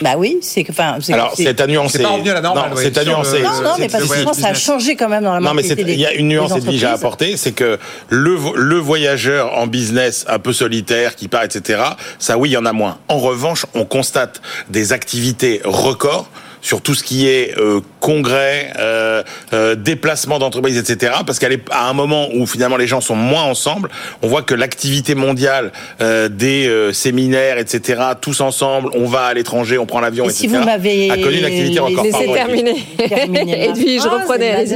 Bah 0.00 0.14
oui, 0.16 0.38
c'est 0.42 0.64
que, 0.64 0.72
enfin, 0.72 0.96
c'est- 1.00 1.12
Alors, 1.12 1.32
c'est- 1.36 1.44
c'est 1.44 1.60
à 1.60 1.66
nuancer. 1.66 1.98
C'est 1.98 2.02
pas 2.04 2.10
revenu 2.10 2.30
à 2.30 2.34
la 2.34 2.40
normale, 2.40 2.70
Non, 2.70 2.76
ouais, 2.76 2.82
c'est 2.82 2.98
à 2.98 3.02
sur 3.02 3.10
le- 3.10 3.16
nuancer. 3.16 3.42
non, 3.42 3.62
non, 3.62 3.74
mais 3.78 3.88
parce 3.88 4.04
que 4.04 4.08
c'est- 4.10 4.18
je 4.20 4.24
pense 4.24 4.36
que 4.36 4.42
ça 4.42 4.48
a 4.48 4.54
changé 4.54 4.96
quand 4.96 5.08
même 5.08 5.24
dans 5.24 5.34
la 5.34 5.40
Non, 5.40 5.54
mais 5.54 5.62
il 5.66 6.00
y 6.00 6.06
a 6.06 6.12
une 6.14 6.28
nuance 6.28 6.52
Edwige 6.56 6.84
à 6.84 6.92
apporter, 6.92 7.36
c'est 7.36 7.52
que 7.52 7.78
le, 8.08 8.36
le 8.54 8.76
voyageur 8.78 9.56
en 9.58 9.66
business 9.66 10.24
un 10.28 10.38
peu 10.38 10.52
solitaire 10.52 11.14
qui 11.16 11.28
part, 11.28 11.44
etc., 11.44 11.80
ça 12.18 12.38
oui, 12.38 12.50
il 12.50 12.52
y 12.52 12.56
en 12.56 12.66
a 12.66 12.72
moins. 12.72 12.98
En 13.08 13.18
revanche, 13.18 13.66
on 13.74 13.84
constate 13.84 14.40
des 14.70 14.92
activités 14.92 15.60
records 15.64 16.28
sur 16.60 16.80
tout 16.80 16.94
ce 16.94 17.02
qui 17.02 17.28
est 17.28 17.56
euh, 17.58 17.80
congrès, 18.00 18.72
euh, 18.78 19.22
euh, 19.52 19.74
déplacement 19.74 20.38
d'entreprises, 20.38 20.78
etc. 20.78 21.14
Parce 21.26 21.38
qu'à 21.38 21.48
un 21.72 21.92
moment 21.92 22.28
où 22.34 22.46
finalement 22.46 22.76
les 22.76 22.86
gens 22.86 23.00
sont 23.00 23.16
moins 23.16 23.44
ensemble, 23.44 23.90
on 24.22 24.28
voit 24.28 24.42
que 24.42 24.54
l'activité 24.54 25.14
mondiale 25.14 25.72
euh, 26.00 26.28
des 26.28 26.66
euh, 26.66 26.92
séminaires, 26.92 27.58
etc. 27.58 28.02
Tous 28.20 28.40
ensemble, 28.40 28.90
on 28.94 29.06
va 29.06 29.24
à 29.26 29.34
l'étranger, 29.34 29.78
on 29.78 29.86
prend 29.86 30.00
l'avion, 30.00 30.24
Et 30.24 30.28
etc. 30.28 30.40
si 30.40 30.46
vous 30.46 30.64
m'avez 30.64 31.10
a 31.10 31.16
connu 31.16 31.38
une 31.38 31.44
activité 31.44 31.80
record. 31.80 32.04
Laissez 32.04 32.26
terminer. 32.32 32.76
je 32.98 34.08
reprenais. 34.08 34.66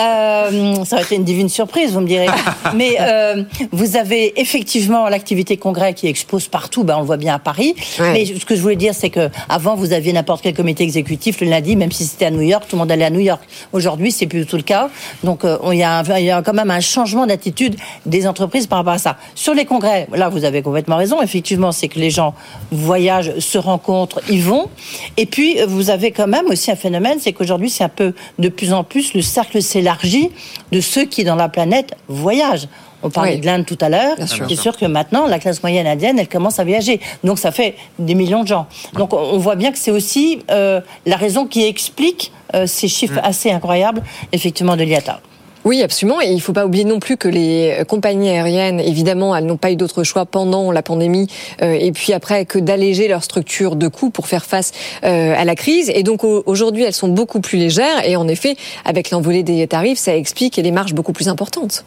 Euh, 0.00 0.84
ça 0.84 0.96
aurait 0.96 1.04
été 1.04 1.16
une 1.16 1.24
divine 1.24 1.48
surprise, 1.48 1.92
vous 1.92 2.00
me 2.00 2.06
direz. 2.06 2.26
Mais 2.74 2.96
euh, 3.00 3.42
vous 3.72 3.96
avez 3.96 4.40
effectivement 4.40 5.08
l'activité 5.08 5.56
congrès 5.56 5.94
qui 5.94 6.06
expose 6.08 6.48
partout. 6.48 6.84
Ben, 6.84 6.96
on 6.96 7.00
le 7.00 7.06
voit 7.06 7.16
bien 7.16 7.34
à 7.34 7.38
Paris. 7.38 7.74
Ouais. 7.98 8.12
Mais 8.12 8.26
ce 8.26 8.44
que 8.44 8.54
je 8.54 8.60
voulais 8.60 8.76
dire, 8.76 8.94
c'est 8.94 9.10
que 9.10 9.28
avant 9.48 9.74
vous 9.74 9.92
aviez 9.92 10.12
n'importe 10.12 10.42
quel 10.42 10.54
comité 10.54 10.83
exécutif 10.84 11.40
le 11.40 11.48
lundi, 11.48 11.76
même 11.76 11.92
si 11.92 12.04
c'était 12.04 12.26
à 12.26 12.30
New 12.30 12.42
York, 12.42 12.64
tout 12.68 12.76
le 12.76 12.80
monde 12.80 12.92
allait 12.92 13.04
à 13.04 13.10
New 13.10 13.20
York. 13.20 13.42
Aujourd'hui, 13.72 14.12
c'est 14.12 14.26
plus 14.26 14.40
du 14.40 14.46
tout 14.46 14.56
le 14.56 14.62
cas. 14.62 14.88
Donc, 15.24 15.44
euh, 15.44 15.58
il 15.72 15.78
y, 15.78 16.20
il 16.20 16.24
y 16.24 16.30
a 16.30 16.42
quand 16.42 16.52
même 16.52 16.70
un 16.70 16.80
changement 16.80 17.26
d'attitude 17.26 17.76
des 18.06 18.26
entreprises 18.26 18.66
par 18.66 18.78
rapport 18.78 18.94
à 18.94 18.98
ça. 18.98 19.16
Sur 19.34 19.54
les 19.54 19.64
congrès, 19.64 20.06
là, 20.12 20.28
vous 20.28 20.44
avez 20.44 20.62
complètement 20.62 20.96
raison. 20.96 21.20
Effectivement, 21.22 21.72
c'est 21.72 21.88
que 21.88 21.98
les 21.98 22.10
gens 22.10 22.34
voyagent, 22.70 23.38
se 23.38 23.58
rencontrent, 23.58 24.20
y 24.30 24.38
vont. 24.38 24.68
Et 25.16 25.26
puis, 25.26 25.58
vous 25.66 25.90
avez 25.90 26.12
quand 26.12 26.28
même 26.28 26.46
aussi 26.46 26.70
un 26.70 26.76
phénomène, 26.76 27.18
c'est 27.20 27.32
qu'aujourd'hui, 27.32 27.70
c'est 27.70 27.84
un 27.84 27.88
peu 27.88 28.12
de 28.38 28.48
plus 28.48 28.72
en 28.72 28.84
plus 28.84 29.14
le 29.14 29.22
cercle 29.22 29.62
s'élargit 29.62 30.30
de 30.72 30.80
ceux 30.80 31.04
qui, 31.04 31.24
dans 31.24 31.36
la 31.36 31.48
planète, 31.48 31.94
voyagent. 32.08 32.68
On 33.04 33.10
parlait 33.10 33.34
Oui. 33.34 33.40
de 33.40 33.46
l'Inde 33.46 33.66
tout 33.66 33.78
à 33.80 33.88
l'heure. 33.88 34.16
C'est 34.48 34.56
sûr 34.56 34.76
que 34.76 34.86
maintenant, 34.86 35.26
la 35.26 35.38
classe 35.38 35.62
moyenne 35.62 35.86
indienne, 35.86 36.18
elle 36.18 36.28
commence 36.28 36.58
à 36.58 36.64
voyager. 36.64 37.00
Donc, 37.22 37.38
ça 37.38 37.52
fait 37.52 37.74
des 37.98 38.14
millions 38.14 38.42
de 38.42 38.48
gens. 38.48 38.66
Donc, 38.94 39.12
on 39.12 39.38
voit 39.38 39.56
bien 39.56 39.70
que 39.70 39.78
c'est 39.78 39.90
aussi 39.92 40.40
euh, 40.50 40.80
la 41.06 41.16
raison 41.16 41.46
qui 41.46 41.64
explique 41.64 42.32
euh, 42.54 42.66
ces 42.66 42.88
chiffres 42.88 43.20
assez 43.22 43.50
incroyables, 43.52 44.02
effectivement, 44.32 44.76
de 44.76 44.82
l'IATA. 44.84 45.20
Oui, 45.66 45.82
absolument. 45.82 46.20
Et 46.20 46.26
il 46.26 46.34
ne 46.34 46.40
faut 46.40 46.52
pas 46.52 46.66
oublier 46.66 46.84
non 46.84 46.98
plus 46.98 47.16
que 47.16 47.26
les 47.26 47.84
compagnies 47.88 48.28
aériennes, 48.28 48.80
évidemment, 48.80 49.34
elles 49.34 49.46
n'ont 49.46 49.56
pas 49.56 49.70
eu 49.70 49.76
d'autre 49.76 50.02
choix 50.04 50.26
pendant 50.26 50.70
la 50.72 50.82
pandémie 50.82 51.26
euh, 51.62 51.72
et 51.72 51.90
puis 51.90 52.12
après 52.12 52.44
que 52.44 52.58
d'alléger 52.58 53.08
leur 53.08 53.24
structure 53.24 53.74
de 53.74 53.88
coûts 53.88 54.10
pour 54.10 54.26
faire 54.28 54.44
face 54.44 54.72
euh, 55.04 55.34
à 55.34 55.44
la 55.46 55.54
crise. 55.54 55.90
Et 55.94 56.02
donc 56.02 56.22
au- 56.22 56.42
aujourd'hui, 56.44 56.82
elles 56.84 56.92
sont 56.92 57.08
beaucoup 57.08 57.40
plus 57.40 57.56
légères. 57.56 58.06
Et 58.06 58.14
en 58.16 58.28
effet, 58.28 58.56
avec 58.84 59.10
l'envolée 59.10 59.42
des 59.42 59.66
tarifs, 59.66 59.98
ça 59.98 60.14
explique 60.14 60.60
des 60.60 60.70
marges 60.70 60.92
beaucoup 60.92 61.14
plus 61.14 61.28
importantes. 61.28 61.86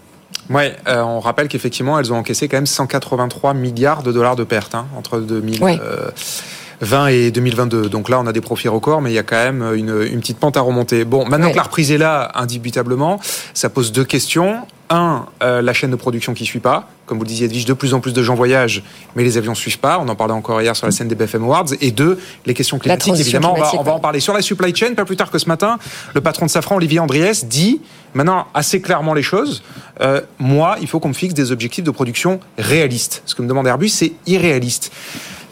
Ouais, 0.50 0.76
euh, 0.88 1.02
on 1.02 1.20
rappelle 1.20 1.48
qu'effectivement, 1.50 2.00
elles 2.00 2.14
ont 2.14 2.18
encaissé 2.18 2.48
quand 2.48 2.58
même 2.58 2.66
183 2.66 3.54
milliards 3.54 4.02
de 4.04 4.12
dollars 4.12 4.36
de 4.38 4.44
pertes 4.46 4.76
hein, 4.76 4.86
entre 4.98 5.20
2020 5.20 7.08
et 7.08 7.32
2022. 7.32 7.90
Donc 7.90 8.10
là, 8.10 8.20
on 8.20 8.28
a 8.28 8.34
des 8.34 8.42
profits 8.42 8.68
records, 8.68 9.02
mais 9.02 9.12
il 9.12 9.16
y 9.16 9.20
a 9.20 9.24
quand 9.24 9.36
même 9.36 9.74
une, 9.76 10.02
une 10.04 10.20
petite 10.20 10.38
pente 10.40 10.56
à 10.58 10.62
remonter. 10.62 11.04
Bon, 11.06 11.26
maintenant 11.26 11.48
Ouais. 11.48 11.52
que 11.52 11.58
la 11.58 11.64
reprise 11.64 11.92
est 11.92 11.98
là, 11.98 12.32
indubitablement, 12.36 13.20
ça 13.54 13.70
pose 13.70 13.92
deux 13.92 14.06
questions. 14.06 14.60
Un, 14.90 15.26
euh, 15.44 15.62
la 15.62 15.74
chaîne 15.74 15.92
de 15.92 15.96
production 15.96 16.34
qui 16.34 16.46
suit 16.46 16.60
pas. 16.60 16.90
Comme 17.06 17.18
vous 17.18 17.24
le 17.24 17.30
disiez, 17.30 17.46
Edwige, 17.46 17.66
de 17.66 17.74
plus 17.74 17.94
en 17.94 18.00
plus 18.00 18.14
de 18.14 18.24
gens 18.24 18.36
voyagent, 18.36 18.84
mais 19.16 19.24
les 19.24 19.38
avions 19.38 19.56
suivent 19.56 19.80
pas. 19.80 20.00
On 20.00 20.08
en 20.08 20.16
parlait 20.16 20.34
encore 20.34 20.62
hier 20.62 20.76
sur 20.76 20.86
la 20.86 20.92
scène 20.92 21.08
des 21.08 21.16
BFM 21.16 21.44
Awards. 21.44 21.68
Et 21.82 21.92
deux, 21.92 22.20
les 22.46 22.54
questions 22.54 22.80
climatiques, 22.80 23.20
évidemment, 23.20 23.54
on 23.58 23.62
va, 23.62 23.72
on 23.76 23.84
va 23.84 23.94
en 23.94 24.00
parler. 24.00 24.20
Sur 24.20 24.34
la 24.34 24.42
supply 24.42 24.76
chain, 24.76 24.94
pas 24.94 25.06
plus 25.06 25.18
tard 25.18 25.32
que 25.32 25.40
ce 25.40 25.48
matin, 25.48 25.78
le 26.14 26.22
patron 26.22 26.46
de 26.46 26.52
Safran, 26.52 26.76
Olivier 26.78 27.00
Andriès, 27.00 27.46
dit 27.46 27.82
maintenant 28.14 28.48
assez 28.54 28.82
clairement 28.82 29.14
les 29.14 29.24
choses. 29.24 29.64
Euh, 30.02 30.22
moi, 30.40 30.78
il 30.82 30.88
faut 30.88 31.00
qu'on 31.00 31.10
me 31.10 31.14
fixe 31.14 31.34
des 31.34 31.52
objectifs 31.52 31.84
de 31.84 31.92
production 31.92 32.40
réalistes. 32.58 33.24
Ce 33.26 33.36
que 33.36 33.42
me 33.42 33.48
demande 33.48 33.68
Airbus, 33.68 33.90
c'est 33.90 34.14
irréaliste. 34.26 34.92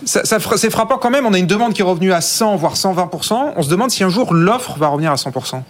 Ça, 0.06 0.22
c'est 0.24 0.70
frappant 0.70 0.98
quand 1.00 1.10
même. 1.10 1.26
On 1.26 1.34
a 1.34 1.40
une 1.40 1.48
demande 1.48 1.74
qui 1.74 1.82
est 1.82 1.86
revenue 1.86 2.14
à 2.14 2.22
100, 2.22 2.58
voire 2.58 2.76
120%. 2.76 3.54
On 3.56 3.62
se 3.64 3.70
demande 3.70 3.90
si 3.90 4.04
un 4.04 4.10
jour 4.10 4.34
l'offre 4.36 4.78
va 4.78 4.90
revenir 4.90 5.12
à 5.12 5.16
100%. 5.16 5.62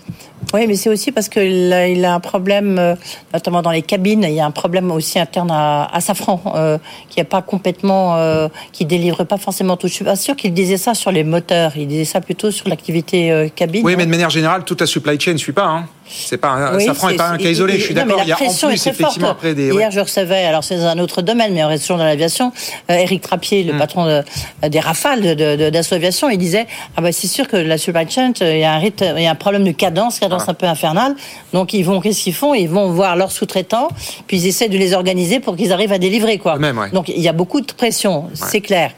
Oui, 0.54 0.68
mais 0.68 0.76
c'est 0.76 0.90
aussi 0.90 1.14
parce 1.14 1.30
qu'il 1.30 1.74
a, 1.74 2.14
un 2.14 2.20
problème, 2.20 2.78
euh, 2.78 2.96
notamment 3.34 3.62
dans 3.62 3.72
les 3.72 3.82
cabines, 3.82 4.24
il 4.24 4.34
y 4.34 4.42
a 4.42 4.46
un 4.46 4.52
problème 4.52 4.92
aussi 4.92 5.20
interne 5.20 5.52
à, 5.52 5.86
à 5.86 6.02
Safran, 6.02 6.42
euh, 6.56 6.78
qui 7.10 7.20
n'est 7.20 7.26
pas 7.26 7.42
complètement, 7.42 8.18
euh, 8.18 8.50
qui 8.74 8.86
délivre 8.86 9.24
pas 9.24 9.38
forcément 9.38 9.78
tout. 9.78 9.88
Je 9.88 9.94
suis 9.94 10.06
pas 10.06 10.18
sûr 10.18 10.36
qu'il 10.36 10.54
disait 10.54 10.78
ça 10.78 10.94
sur 10.94 11.12
les 11.12 11.24
moteurs, 11.24 11.72
il 11.78 11.88
disait 11.88 12.06
ça 12.06 12.20
plutôt 12.20 12.52
sur 12.52 12.68
l'activité 12.68 13.32
euh, 13.32 13.48
cabine. 13.48 13.86
Oui, 13.86 13.94
non 13.94 13.98
mais 14.00 14.06
de 14.06 14.12
manière 14.12 14.30
générale, 14.30 14.66
toute 14.66 14.82
la 14.82 14.88
supply 14.88 15.20
chain 15.20 15.34
ne 15.34 15.38
suit 15.38 15.54
pas. 15.54 15.66
Hein. 15.66 15.86
C'est 16.08 16.38
pas 16.38 16.50
un- 16.50 16.76
Oui, 16.78 16.86
Safran 16.86 17.10
n'est 17.10 17.16
pas 17.16 17.30
un 17.30 17.38
cas 17.38 17.50
isolé. 17.50 17.78
Je 17.80 17.84
suis 17.86 17.94
d'accord. 17.94 18.18
la 18.18 18.24
Il 18.24 18.28
y 18.30 18.32
a 18.32 18.36
en 18.36 18.38
pression 18.38 18.70
est 18.70 18.74
plus 18.74 18.82
effectivement 18.88 19.28
forte. 19.28 19.32
après 19.38 19.54
des. 19.56 19.66
Hier, 19.68 19.76
ouais. 19.76 19.88
je 19.92 20.00
recevais, 20.00 20.46
alors 20.46 20.64
c'est 20.64 20.76
un 20.76 21.00
autre 21.00 21.22
domaine, 21.22 21.54
mais 21.54 21.64
on 21.64 21.68
reste 21.68 21.84
toujours 21.84 21.98
dans 21.98 22.06
l'aviation, 22.06 22.52
euh, 22.92 22.94
Eric 22.96 23.22
Trappier, 23.22 23.64
le 23.64 23.78
patron 23.78 24.06
de- 24.06 24.24
des 24.70 24.80
Rafales 24.80 25.36
de, 25.36 25.56
de, 25.56 26.32
il 26.32 26.38
disait 26.38 26.68
ah 26.96 27.02
bah 27.02 27.12
c'est 27.12 27.28
sûr 27.28 27.48
que 27.48 27.58
la 27.58 27.78
supply 27.78 28.10
chain, 28.10 28.32
euh, 28.42 28.54
il 28.54 28.60
y 28.60 28.64
a 28.64 28.74
un 28.74 28.78
rythme, 28.80 29.14
il 29.18 29.24
y 29.24 29.28
a 29.28 29.32
un 29.32 29.36
problème 29.36 29.64
de 29.64 29.72
cadence, 29.72 30.20
cadence 30.20 30.44
Ah. 30.48 30.52
un 30.52 30.54
peu 30.54 30.66
infernale. 30.68 31.16
Donc 31.54 31.74
ils 31.74 31.84
vont, 31.84 32.02
qu'est-ce 32.02 32.22
qu'ils 32.24 32.34
font? 32.34 32.54
Ils 32.54 32.70
vont 32.70 32.90
voir 32.92 33.16
leurs 33.16 33.32
sous-traitants, 33.32 33.90
puis 34.28 34.38
ils 34.38 34.48
essaient 34.48 34.70
de 34.70 34.78
les 34.78 34.94
organiser 34.94 35.40
pour 35.40 35.56
qu'ils 35.56 35.72
arrivent 35.74 35.92
à 35.94 35.98
délivrer 36.00 36.38
quoi. 36.38 36.58
Ouais. 36.58 36.72
Donc 36.94 37.10
il 37.10 37.22
y 37.22 37.28
a 37.28 37.34
beaucoup 37.34 37.62
de 37.62 37.72
pression, 37.74 38.26
c'est 38.34 38.62
clair. 38.62 38.92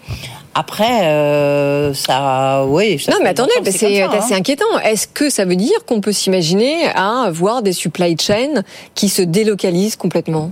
Après, 0.60 1.06
euh, 1.06 1.94
ça, 1.94 2.66
oui. 2.66 2.98
ça 2.98 3.12
Non, 3.12 3.20
mais 3.22 3.30
attendez, 3.30 3.52
bah, 3.64 3.70
c'est 3.72 4.02
assez 4.02 4.34
hein. 4.34 4.38
inquiétant. 4.38 4.80
Est-ce 4.84 5.08
que 5.08 5.30
ça 5.30 5.46
veut 5.46 5.56
dire 5.56 5.86
qu'on 5.86 6.02
peut 6.02 6.12
s'imaginer 6.12 6.88
à 6.96 7.26
avoir 7.26 7.62
des 7.62 7.74
supply 7.74 8.18
chains 8.20 8.64
qui 8.96 9.08
se 9.08 9.22
délocalisent 9.22 9.96
complètement 9.98 10.52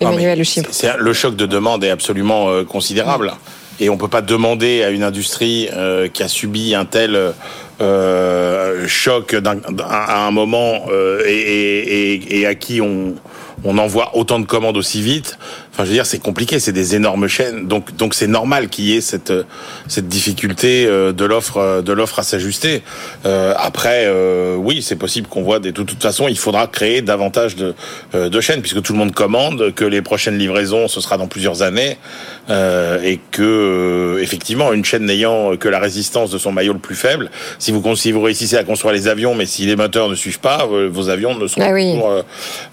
Non, 0.00 0.10
mais 0.10 0.22
Emmanuel 0.24 0.44
c'est- 0.44 0.96
le 0.98 1.12
choc 1.12 1.36
de 1.36 1.46
demande 1.46 1.84
est 1.84 1.90
absolument 1.90 2.48
euh, 2.48 2.64
considérable. 2.64 3.32
Et 3.78 3.90
on 3.90 3.96
peut 3.96 4.08
pas 4.08 4.22
demander 4.22 4.82
à 4.82 4.90
une 4.90 5.04
industrie 5.04 5.68
euh, 5.72 6.08
qui 6.08 6.24
a 6.24 6.28
subi 6.28 6.74
un 6.74 6.84
tel 6.86 7.32
euh, 7.80 8.88
choc 8.88 9.36
à 9.88 10.26
un 10.26 10.30
moment 10.32 10.86
euh, 10.90 11.22
et, 11.26 11.32
et- 11.32 12.12
et- 12.14 12.40
et 12.40 12.46
à 12.46 12.54
qui 12.56 12.80
on, 12.80 13.14
on 13.64 13.78
envoie 13.78 14.16
autant 14.16 14.38
de 14.40 14.46
commandes 14.46 14.76
aussi 14.78 15.00
vite. 15.02 15.38
Enfin, 15.76 15.84
je 15.84 15.88
veux 15.90 15.94
dire, 15.94 16.06
c'est 16.06 16.18
compliqué, 16.18 16.58
c'est 16.58 16.72
des 16.72 16.94
énormes 16.96 17.28
chaînes. 17.28 17.68
Donc, 17.68 17.94
donc 17.96 18.14
c'est 18.14 18.26
normal 18.28 18.70
qu'il 18.70 18.86
y 18.86 18.96
ait 18.96 19.02
cette 19.02 19.30
cette 19.88 20.08
difficulté 20.08 20.86
euh, 20.86 21.12
de 21.12 21.24
l'offre 21.26 21.58
euh, 21.58 21.82
de 21.82 21.92
l'offre 21.92 22.18
à 22.18 22.22
s'ajuster. 22.22 22.82
Euh, 23.26 23.52
après, 23.58 24.04
euh, 24.06 24.56
oui, 24.56 24.80
c'est 24.80 24.96
possible 24.96 25.28
qu'on 25.28 25.42
voit 25.42 25.58
des. 25.58 25.72
De 25.72 25.82
toute 25.82 26.02
façon, 26.02 26.28
il 26.28 26.38
faudra 26.38 26.66
créer 26.66 27.02
davantage 27.02 27.56
de 27.56 27.74
euh, 28.14 28.30
de 28.30 28.40
chaînes 28.40 28.62
puisque 28.62 28.80
tout 28.80 28.94
le 28.94 28.98
monde 28.98 29.12
commande, 29.12 29.74
que 29.74 29.84
les 29.84 30.00
prochaines 30.00 30.38
livraisons 30.38 30.88
ce 30.88 31.02
sera 31.02 31.18
dans 31.18 31.26
plusieurs 31.26 31.60
années 31.60 31.98
euh, 32.48 33.02
et 33.02 33.20
que 33.30 33.42
euh, 33.42 34.22
effectivement 34.22 34.72
une 34.72 34.84
chaîne 34.84 35.04
n'ayant 35.04 35.56
que 35.58 35.68
la 35.68 35.78
résistance 35.78 36.30
de 36.30 36.38
son 36.38 36.52
maillot 36.52 36.72
le 36.72 36.78
plus 36.78 36.94
faible, 36.96 37.30
si 37.58 37.70
vous 37.70 37.96
si 37.96 38.12
vous 38.12 38.22
réussissez 38.22 38.56
à 38.56 38.64
construire 38.64 38.94
les 38.94 39.08
avions, 39.08 39.34
mais 39.34 39.44
si 39.44 39.66
les 39.66 39.76
moteurs 39.76 40.08
ne 40.08 40.14
suivent 40.14 40.40
pas, 40.40 40.66
euh, 40.72 40.88
vos 40.90 41.10
avions 41.10 41.34
ne 41.36 41.46
sont 41.46 41.60
Ah 41.62 41.72
oui. 41.72 41.92
toujours, 41.92 42.10
euh, 42.10 42.22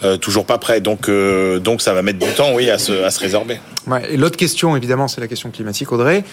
euh, 0.06 0.18
toujours 0.18 0.46
pas 0.46 0.58
prêts. 0.58 0.80
Donc 0.80 1.10
euh, 1.10 1.60
donc 1.60 1.82
ça 1.82 1.94
va 1.94 2.02
mettre 2.02 2.20
du 2.20 2.32
temps, 2.32 2.54
oui, 2.54 2.70
à 2.70 2.78
se 2.78 2.93
à 3.04 3.12
se 3.12 3.20
résorber. 3.20 3.60
Ouais, 3.88 4.02
et 4.12 4.18
l'autre 4.18 4.38
question, 4.38 4.76
évidemment, 4.76 5.08
c'est 5.08 5.22
la 5.22 5.28
question 5.28 5.50
climatique, 5.52 5.92
Audrey. 5.92 6.24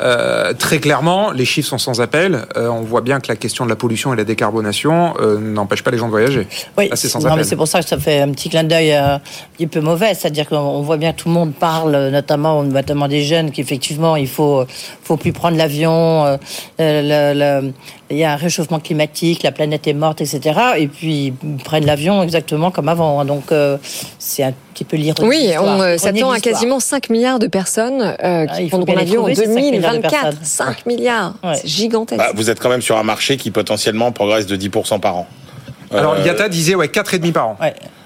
Euh, 0.00 0.54
très 0.54 0.78
clairement, 0.78 1.32
les 1.32 1.44
chiffres 1.44 1.68
sont 1.68 1.76
sans 1.76 2.00
appel. 2.00 2.46
Euh, 2.56 2.68
on 2.68 2.80
voit 2.80 3.02
bien 3.02 3.20
que 3.20 3.28
la 3.28 3.36
question 3.36 3.64
de 3.64 3.70
la 3.70 3.76
pollution 3.76 4.14
et 4.14 4.16
la 4.16 4.24
décarbonation 4.24 5.14
euh, 5.20 5.38
n'empêche 5.38 5.82
pas 5.82 5.90
les 5.90 5.98
gens 5.98 6.06
de 6.06 6.10
voyager. 6.12 6.46
Oui, 6.78 6.88
c'est 6.94 7.08
sans 7.08 7.18
non, 7.18 7.26
mais 7.26 7.32
appel. 7.32 7.44
c'est 7.44 7.56
pour 7.56 7.68
ça 7.68 7.82
que 7.82 7.88
ça 7.88 7.98
fait 7.98 8.20
un 8.20 8.30
petit 8.30 8.48
clin 8.48 8.64
d'œil 8.64 8.92
euh, 8.92 9.16
un 9.16 9.20
petit 9.54 9.66
peu 9.66 9.80
mauvais. 9.80 10.14
C'est-à-dire 10.14 10.48
qu'on 10.48 10.80
voit 10.80 10.96
bien 10.96 11.12
que 11.12 11.18
tout 11.18 11.28
le 11.28 11.34
monde 11.34 11.52
parle, 11.52 11.94
euh, 11.94 12.10
notamment, 12.10 12.62
notamment 12.62 13.06
des 13.06 13.22
jeunes, 13.22 13.50
qu'effectivement, 13.50 14.16
il 14.16 14.28
faut, 14.28 14.64
faut 15.02 15.18
plus 15.18 15.32
prendre 15.32 15.58
l'avion. 15.58 16.24
euh, 16.24 16.36
euh, 16.80 17.70
il 18.12 18.18
y 18.18 18.24
a 18.24 18.32
un 18.32 18.36
réchauffement 18.36 18.78
climatique, 18.80 19.42
la 19.42 19.52
planète 19.52 19.86
est 19.86 19.94
morte, 19.94 20.20
etc. 20.20 20.58
Et 20.78 20.86
puis, 20.86 21.32
ils 21.42 21.56
prennent 21.64 21.86
l'avion 21.86 22.22
exactement 22.22 22.70
comme 22.70 22.88
avant. 22.88 23.20
hein. 23.20 23.24
Donc, 23.24 23.50
euh, 23.52 23.78
c'est 24.18 24.42
un 24.42 24.52
petit 24.74 24.84
peu 24.84 24.96
l'ironie 24.96 25.28
Oui, 25.28 25.50
on 25.58 25.80
euh, 25.80 25.96
s'attend 25.98 26.30
à 26.30 26.40
quasiment 26.40 26.78
5 26.80 27.10
milliards 27.10 27.38
de 27.38 27.46
personnes 27.46 28.02
euh, 28.02 28.46
Ah, 28.48 28.56
qui 28.56 28.68
faut 28.68 28.76
prendront 28.78 28.94
l'avion 28.94 29.22
en 29.22 29.32
trouver, 29.32 29.34
ces 29.34 29.46
5 29.46 29.60
milliards 29.60 29.92
de 29.92 29.98
2024. 29.98 30.10
personnes. 30.22 30.38
5 30.42 30.86
milliards, 30.86 31.34
c'est 31.54 31.66
gigantesque. 31.66 32.18
Bah, 32.18 32.32
vous 32.34 32.50
êtes 32.50 32.60
quand 32.60 32.68
même 32.70 32.82
sur 32.82 32.96
un 32.98 33.02
marché 33.02 33.36
qui 33.36 33.50
potentiellement 33.50 34.12
progresse 34.12 34.46
de 34.46 34.56
10% 34.56 35.00
par 35.00 35.16
an. 35.16 35.26
Alors, 35.94 36.14
Euh, 36.14 36.24
IATA 36.24 36.48
disait 36.48 36.74
ouais, 36.74 36.88
4,5 36.88 37.32
par 37.32 37.48
an. 37.48 37.58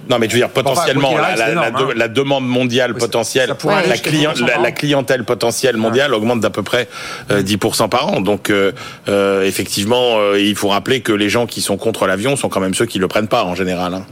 Non, 0.09 0.19
mais 0.21 0.29
je 0.29 0.35
veux 0.35 0.39
dire, 0.39 0.51
potentiellement, 0.51 1.17
la, 1.17 1.25
arrive, 1.25 1.39
la- 1.39 1.55
la 1.55 1.71
de- 1.73 1.77
hein. 1.85 1.89
la 1.97 2.09
demande 2.09 2.47
mondiale 2.47 2.95
potentielle, 2.95 3.53
la, 3.65 3.83
jusqu'à 3.83 4.09
client- 4.11 4.33
10% 4.35 4.63
la- 4.63 4.71
clientèle 4.73 5.25
potentielle 5.25 5.77
mondiale 5.77 6.15
augmente 6.15 6.39
d'à 6.41 6.51
peu 6.51 6.63
près 6.63 6.89
euh, 7.33 7.43
10% 7.43 7.89
par 7.89 8.09
an. 8.15 8.21
Donc, 8.21 8.51
euh, 8.51 8.71
euh, 9.09 9.43
effectivement, 9.45 10.19
euh, 10.19 10.39
il 10.41 10.55
faut 10.55 10.69
rappeler 10.69 11.01
que 11.01 11.13
les 11.13 11.29
gens 11.29 11.47
qui 11.47 11.61
sont 11.61 11.77
contre 11.77 12.07
l'avion 12.07 12.37
sont 12.37 12.49
quand 12.49 12.61
même 12.61 12.75
ceux 12.75 12.87
qui 12.87 12.99
le 13.01 13.09
prennent 13.09 13.27
pas 13.29 13.43
en 13.45 13.57
général. 13.57 13.95
hein. 13.95 14.05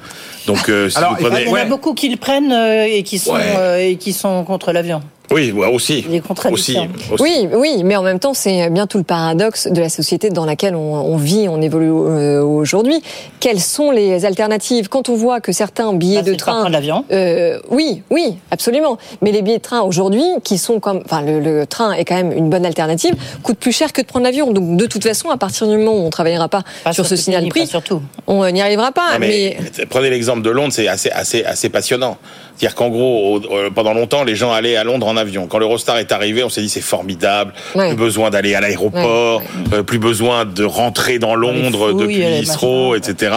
Donc, 0.48 0.68
euh, 0.68 0.90
si 0.90 0.98
Alors, 0.98 1.10
vous 1.16 1.24
prenez... 1.24 1.42
Il 1.42 1.48
y 1.48 1.52
en 1.52 1.54
a 1.54 1.64
beaucoup 1.64 1.94
qui 1.94 2.08
le 2.08 2.16
prennent 2.16 2.52
euh, 2.52 2.84
et 2.86 3.02
qui 3.04 3.18
sont, 3.20 3.34
Ouais. 3.34 3.54
euh, 3.56 3.78
et 3.78 3.96
qui 3.96 4.12
sont 4.12 4.42
contre 4.44 4.72
l'avion. 4.72 5.00
Oui, 5.32 5.52
aussi. 5.52 6.04
Les 6.08 6.20
contradictions. 6.20 6.88
Aussi, 7.08 7.12
aussi. 7.14 7.22
Oui, 7.22 7.48
oui, 7.54 7.82
mais 7.82 7.96
en 7.96 8.02
même 8.02 8.18
temps, 8.20 8.34
c'est 8.34 8.68
bien 8.70 8.86
tout 8.86 8.98
le 8.98 9.04
paradoxe 9.04 9.66
de 9.68 9.80
la 9.80 9.88
société 9.88 10.28
dans 10.28 10.44
laquelle 10.44 10.76
on, 10.76 10.94
on 10.94 11.16
vit, 11.16 11.48
on 11.48 11.60
évolue 11.62 11.90
euh, 11.90 12.42
aujourd'hui. 12.42 13.02
Quelles 13.40 13.60
sont 13.60 13.90
les 13.90 14.26
alternatives? 14.26 14.88
Quand 14.88 15.08
on 15.08 15.14
voit 15.14 15.40
que 15.40 15.50
certains 15.50 15.92
billets 15.94 16.22
Bah, 16.22 16.30
de 16.30 16.34
train, 16.34 16.52
prendre 16.60 16.68
l'avion. 16.70 17.04
euh, 17.10 17.58
oui, 17.70 18.02
oui, 18.10 18.36
absolument. 18.50 18.98
Mais 19.22 19.32
les 19.32 19.42
billets 19.42 19.56
de 19.58 19.62
train 19.62 19.80
aujourd'hui, 19.80 20.22
qui 20.44 20.58
sont 20.58 20.78
comme, 20.78 21.02
enfin, 21.04 21.22
le, 21.22 21.40
le 21.40 21.66
train 21.66 21.92
est 21.92 22.04
quand 22.04 22.16
même 22.16 22.30
une 22.32 22.50
bonne 22.50 22.66
alternative, 22.66 23.14
coûtent 23.42 23.58
plus 23.58 23.72
cher 23.72 23.92
que 23.92 24.02
de 24.02 24.06
prendre 24.06 24.24
l'avion. 24.26 24.52
Donc, 24.52 24.76
de 24.76 24.86
toute 24.86 25.02
façon, 25.04 25.30
à 25.30 25.36
partir 25.38 25.66
du 25.66 25.76
moment 25.78 25.94
où 25.94 26.06
on 26.06 26.10
travaillera 26.10 26.48
pas, 26.48 26.62
Pas 26.84 26.92
sur 26.92 27.06
ce 27.06 27.16
signal 27.16 27.48
prix, 27.48 27.60
pas 27.60 27.66
surtout. 27.66 28.02
on 28.26 28.48
n'y 28.50 28.60
arrivera 28.60 28.92
pas. 28.92 29.14
Non, 29.14 29.18
mais 29.20 29.56
Prenez 29.88 30.10
l'exemple 30.10 30.42
de 30.42 30.50
Londres, 30.50 30.72
c'est 30.74 30.86
assez, 30.86 31.10
assez, 31.10 31.44
assez 31.44 31.70
passionnant. 31.70 32.18
C'est-à-dire 32.56 32.76
qu'en 32.76 32.88
gros, 32.88 33.40
euh, 33.50 33.70
pendant 33.70 33.94
longtemps, 33.94 34.22
les 34.22 34.36
gens 34.36 34.52
allaient 34.52 34.76
à 34.76 34.84
Londres 34.84 35.08
en 35.08 35.16
avion. 35.16 35.46
Quand 35.46 35.58
l'Eurostar 35.58 35.98
est 35.98 36.12
arrivé, 36.12 36.44
on 36.44 36.48
s'est 36.48 36.60
dit 36.60 36.68
c'est 36.68 36.80
formidable. 36.80 37.52
Ouais. 37.74 37.88
Plus 37.88 37.96
besoin 37.96 38.30
d'aller 38.30 38.54
à 38.54 38.60
l'aéroport, 38.60 39.42
euh, 39.72 39.82
plus 39.82 39.98
besoin 39.98 40.44
de 40.44 40.64
rentrer 40.64 41.18
dans 41.18 41.34
Londres 41.34 41.90
fouilles, 41.90 42.00
depuis 42.00 42.18
les 42.18 42.42
Heathrow, 42.42 42.94
etc. 42.94 43.32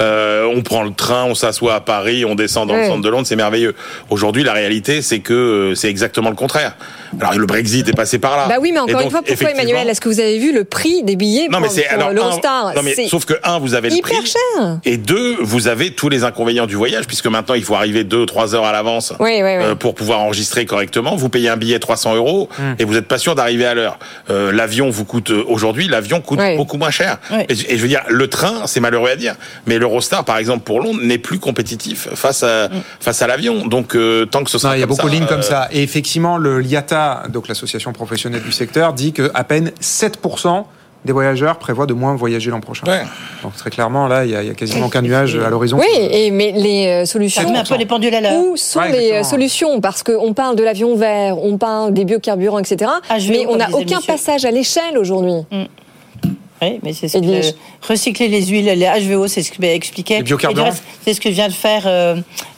Euh, 0.00 0.50
on 0.54 0.62
prend 0.62 0.82
le 0.82 0.92
train, 0.92 1.24
on 1.24 1.34
s'assoit 1.34 1.74
à 1.74 1.80
Paris, 1.80 2.24
on 2.24 2.34
descend 2.34 2.68
dans 2.68 2.76
le 2.76 2.86
centre 2.86 3.02
de 3.02 3.08
Londres, 3.08 3.26
c'est 3.26 3.36
merveilleux. 3.36 3.74
Aujourd'hui, 4.10 4.42
la 4.42 4.52
réalité, 4.52 5.02
c'est 5.02 5.20
que 5.20 5.34
euh, 5.34 5.74
c'est 5.74 5.88
exactement 5.88 6.30
le 6.30 6.36
contraire. 6.36 6.76
Alors 7.20 7.38
le 7.38 7.46
Brexit 7.46 7.88
est 7.88 7.92
passé 7.96 8.18
par 8.18 8.36
là. 8.36 8.46
Bah 8.48 8.56
oui, 8.60 8.70
mais 8.72 8.80
encore 8.80 8.94
donc, 8.94 9.04
une 9.04 9.10
fois, 9.10 9.22
pourquoi 9.26 9.50
Emmanuel 9.50 9.88
Est-ce 9.88 10.00
que 10.00 10.08
vous 10.08 10.20
avez 10.20 10.38
vu 10.38 10.52
le 10.52 10.64
prix 10.64 11.02
des 11.02 11.16
billets 11.16 11.48
non 11.48 11.60
mais 11.60 11.68
pour, 11.68 11.76
alors 11.90 12.08
un- 12.08 12.12
l'Eurostar 12.12 12.74
non 12.74 12.82
mais 12.82 12.94
C'est 12.94 13.08
sauf 13.08 13.24
que 13.24 13.34
un 13.44 13.58
vous 13.58 13.74
avez 13.74 13.90
le 13.90 13.96
hyper 13.96 14.18
prix 14.18 14.26
cher. 14.26 14.78
et 14.84 14.96
deux 14.96 15.36
vous 15.40 15.68
avez 15.68 15.90
tous 15.92 16.08
les 16.08 16.24
inconvénients 16.24 16.66
du 16.66 16.74
voyage 16.76 17.06
puisque 17.06 17.26
maintenant 17.26 17.54
il 17.54 17.64
faut 17.64 17.74
arriver 17.74 18.04
deux 18.04 18.26
trois 18.26 18.54
heures 18.54 18.64
à 18.64 18.72
l'avance 18.72 19.12
Oui, 19.20 19.30
oui, 19.36 19.42
oui. 19.42 19.48
euh, 19.64 19.74
pour 19.74 19.94
pouvoir 19.94 20.20
enregistrer 20.20 20.66
correctement. 20.66 21.16
Vous 21.16 21.28
payez 21.28 21.48
un 21.48 21.56
billet 21.56 21.78
300 21.78 22.14
euros 22.16 22.48
et 22.78 22.84
vous 22.84 22.96
êtes 22.96 23.08
pas 23.08 23.18
sûr 23.18 23.34
d'arriver 23.34 23.66
à 23.66 23.74
l'heure. 23.74 23.98
Euh, 24.30 24.52
l'avion 24.52 24.90
vous 24.90 25.04
coûte 25.04 25.30
euh, 25.30 25.44
aujourd'hui 25.46 25.88
l'avion 25.88 26.20
coûte 26.20 26.38
Oui. 26.40 26.56
beaucoup 26.56 26.76
moins 26.76 26.90
cher. 26.90 27.18
Oui. 27.30 27.38
Et, 27.48 27.54
je- 27.54 27.66
et 27.68 27.76
je 27.76 27.82
veux 27.82 27.88
dire 27.88 28.02
le 28.08 28.28
train 28.28 28.66
c'est 28.66 28.80
malheureux 28.80 29.10
à 29.10 29.16
dire 29.16 29.34
mais 29.66 29.78
l'Eurostar 29.78 30.24
par 30.24 30.38
exemple 30.38 30.64
pour 30.64 30.80
Londres 30.80 31.00
n'est 31.02 31.18
plus 31.18 31.38
compétitif 31.38 32.08
face 32.14 32.42
à 32.42 32.68
face 33.00 33.22
à 33.22 33.26
l'avion. 33.26 33.66
Donc 33.66 33.94
euh, 33.94 34.26
tant 34.26 34.42
que 34.44 34.50
ce 34.50 34.56
Non, 34.56 34.60
sera 34.60 34.76
il 34.76 34.80
y 34.80 34.82
a 34.82 34.86
beaucoup 34.86 35.08
de 35.08 35.12
lignes 35.14 35.24
euh, 35.24 35.26
comme 35.26 35.42
ça. 35.42 35.68
Et 35.72 35.82
effectivement, 35.82 36.36
le 36.38 36.58
l'IATA, 36.60 37.05
donc 37.28 37.48
l'association 37.48 37.92
professionnelle 37.92 38.42
du 38.42 38.52
secteur, 38.52 38.92
dit 38.92 39.12
que 39.12 39.30
à 39.34 39.44
peine 39.44 39.70
7% 39.80 40.64
des 41.04 41.12
voyageurs 41.12 41.58
prévoient 41.58 41.86
de 41.86 41.94
moins 41.94 42.16
voyager 42.16 42.50
l'an 42.50 42.60
prochain. 42.60 42.86
Ouais. 42.86 43.02
Donc 43.42 43.54
très 43.54 43.70
clairement, 43.70 44.08
là, 44.08 44.24
il 44.24 44.32
y 44.32 44.36
a, 44.36 44.54
quasiment 44.54 44.88
qu'un 44.88 45.02
nuage 45.02 45.36
à 45.36 45.48
l'horizon. 45.48 45.78
Oui, 45.78 45.86
et, 46.10 46.30
mais 46.30 46.52
les 46.52 46.86
euh, 46.86 47.04
solutions. 47.04 47.42
Ça 47.42 47.48
met 47.48 47.58
un 47.58 47.64
peu 47.64 47.76
les 47.76 47.86
pendules 47.86 48.14
à 48.14 48.20
l'heure. 48.20 48.34
Où 48.34 48.56
sont 48.56 48.80
Ouais, 48.80 48.92
les 48.92 49.12
euh, 49.12 49.22
solutions? 49.22 49.80
Parce 49.80 50.02
qu'on 50.02 50.34
parle 50.34 50.56
de 50.56 50.64
l'avion 50.64 50.96
vert, 50.96 51.38
on 51.38 51.58
parle 51.58 51.94
des 51.94 52.04
biocarburants, 52.04 52.58
etc. 52.58 52.90
HVO, 53.08 53.30
mais 53.30 53.46
on 53.48 53.56
n'a 53.56 53.68
aucun 53.70 53.96
monsieur. 53.96 54.12
passage 54.12 54.44
à 54.44 54.50
l'échelle 54.50 54.98
aujourd'hui. 54.98 55.46
Oui, 56.62 56.80
mais 56.82 56.92
c'est 56.92 57.08
ce 57.08 57.18
que 57.18 57.86
recycler 57.86 58.28
les 58.28 58.46
huiles, 58.46 58.64
les 58.64 58.86
HVO, 58.86 59.26
c'est 59.28 59.42
ce 59.42 59.52
que 59.52 59.62
expliqué. 59.62 60.16
Les 60.16 60.22
biocarburants. 60.22 60.70
C'est 61.04 61.14
ce 61.14 61.20
que 61.20 61.28
vient 61.28 61.48
de 61.48 61.52
faire 61.52 61.82
euh, 61.86 62.16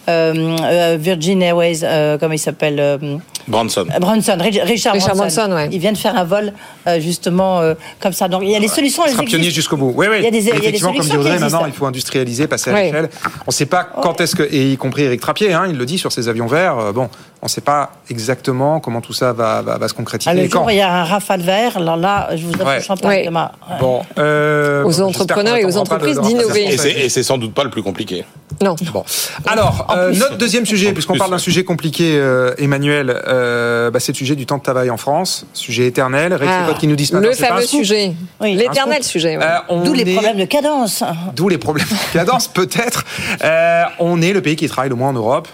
euh, 0.09 0.57
euh, 0.63 0.97
Virgin 0.99 1.43
Airways, 1.43 1.81
euh, 1.83 2.17
comment 2.19 2.35
il 2.35 2.39
s'appelle 2.39 2.79
euh, 2.79 3.17
Branson. 3.49 3.87
Branson, 4.01 4.37
Rich- 4.39 4.61
Richard, 4.65 4.95
Richard 4.95 5.17
Branson. 5.17 5.43
Branson, 5.49 5.53
ouais. 5.55 5.69
Il 5.73 5.79
vient 5.79 5.93
de 5.93 5.99
faire 5.99 6.17
un 6.17 6.25
vol 6.25 6.53
euh, 6.87 7.01
justement 7.01 7.61
euh, 7.61 7.75
comme 8.01 8.13
ça. 8.13 8.29
Donc 8.29 8.43
il 8.45 8.51
y 8.51 8.57
a 8.57 8.61
des 8.61 8.69
solutions, 8.69 9.03
Il 9.07 9.13
sera 9.13 9.23
pionnier 9.25 9.51
jusqu'au 9.51 9.77
bout. 9.77 9.93
Oui, 9.97 10.07
oui. 10.11 10.17
Il 10.19 10.25
y 10.25 10.27
a 10.27 10.31
des- 10.31 10.39
il 10.39 10.47
y 10.47 10.51
a 10.51 10.53
des 10.53 10.59
Effectivement, 10.59 10.93
comme 10.93 11.07
dit 11.07 11.17
Audrey, 11.17 11.39
maintenant, 11.39 11.67
il 11.67 11.73
faut 11.73 11.87
industrialiser, 11.87 12.47
passer 12.47 12.71
à 12.71 12.75
Oui. 12.75 12.83
l'échelle. 12.85 13.09
On 13.25 13.49
ne 13.49 13.53
sait 13.53 13.67
pas 13.67 13.85
quand 13.85 14.21
est-ce 14.21 14.37
que, 14.37 14.43
et 14.43 14.73
y 14.73 14.77
compris 14.77 15.03
Eric 15.05 15.21
Trappier, 15.21 15.53
hein, 15.53 15.65
il 15.69 15.77
le 15.77 15.87
dit 15.87 15.99
sur 15.99 16.13
ses 16.13 16.29
avions 16.29 16.47
verts, 16.47 16.79
euh, 16.79 16.93
bon, 16.93 17.09
on 17.41 17.47
ne 17.47 17.51
sait 17.51 17.61
pas 17.61 17.93
exactement 18.11 18.81
comment 18.81 19.01
tout 19.01 19.13
ça 19.13 19.33
va, 19.33 19.63
va, 19.63 19.79
va 19.79 19.89
se 19.89 19.95
concrétiser. 19.95 20.31
Ah, 20.31 20.35
le 20.35 20.49
jour 20.49 20.65
où 20.67 20.71
il 20.71 20.77
y 20.77 20.81
a 20.81 20.93
un 20.93 21.05
rafale 21.05 21.41
vert, 21.41 21.77
alors 21.77 21.97
là, 21.97 22.31
je 22.35 22.45
vous 22.45 22.53
offre 22.55 22.67
Ouais. 22.67 22.81
champagne 22.81 23.09
Ouais. 23.21 23.25
demain. 23.27 23.51
Bon, 23.81 24.03
euh, 24.19 24.83
Aux 24.85 25.01
entrepreneurs 25.01 25.57
et 25.57 25.65
aux 25.65 25.77
entreprises 25.77 26.21
d'innover. 26.21 26.75
Et 27.05 27.09
c'est 27.09 27.23
sans 27.23 27.39
doute 27.39 27.55
pas 27.55 27.63
le 27.65 27.71
plus 27.71 27.83
compliqué. 27.83 28.25
Non. 28.61 28.75
Bon. 28.93 29.05
Alors, 29.47 29.87
euh, 29.97 30.13
notre 30.13 30.37
deuxième 30.37 30.67
sujet, 30.67 30.93
puisqu'on 30.93 31.17
parle 31.17 31.31
d'un 31.31 31.39
sujet 31.39 31.63
compliqué, 31.63 32.17
euh, 32.19 32.55
Emmanuel, 32.59 33.23
euh, 33.29 33.91
bah, 33.93 34.01
c'est 34.01 34.11
le 34.11 34.17
sujet 34.17 34.35
du 34.35 34.47
temps 34.47 34.59
de 34.59 34.63
travail 34.65 34.91
en 34.91 34.97
France, 34.97 35.47
sujet 35.53 35.87
éternel. 35.87 36.37
Ah, 36.45 36.73
qui 36.79 36.89
nous 36.89 36.97
dit 36.97 37.07
ce 37.07 37.15
matin, 37.15 37.29
le 37.29 37.35
fameux 37.35 37.63
sujet. 37.63 38.15
Oui. 38.41 38.55
L'éternel 38.55 39.05
sujet. 39.05 39.39
Euh, 39.41 39.85
D'où 39.85 39.93
les 39.93 40.03
est- 40.03 40.15
problèmes 40.15 40.39
de 40.39 40.45
cadence. 40.45 41.05
D'où 41.37 41.49
les 41.49 41.59
problèmes 41.59 41.87
de 41.87 42.13
cadence, 42.13 42.49
peut-être. 42.53 43.05
Euh, 43.45 43.85
on 44.01 44.21
est 44.23 44.33
le 44.33 44.43
pays 44.43 44.57
qui 44.57 44.67
travaille 44.69 44.91
le 44.91 44.97
moins 44.97 45.11
en 45.11 45.15
Europe. 45.15 45.47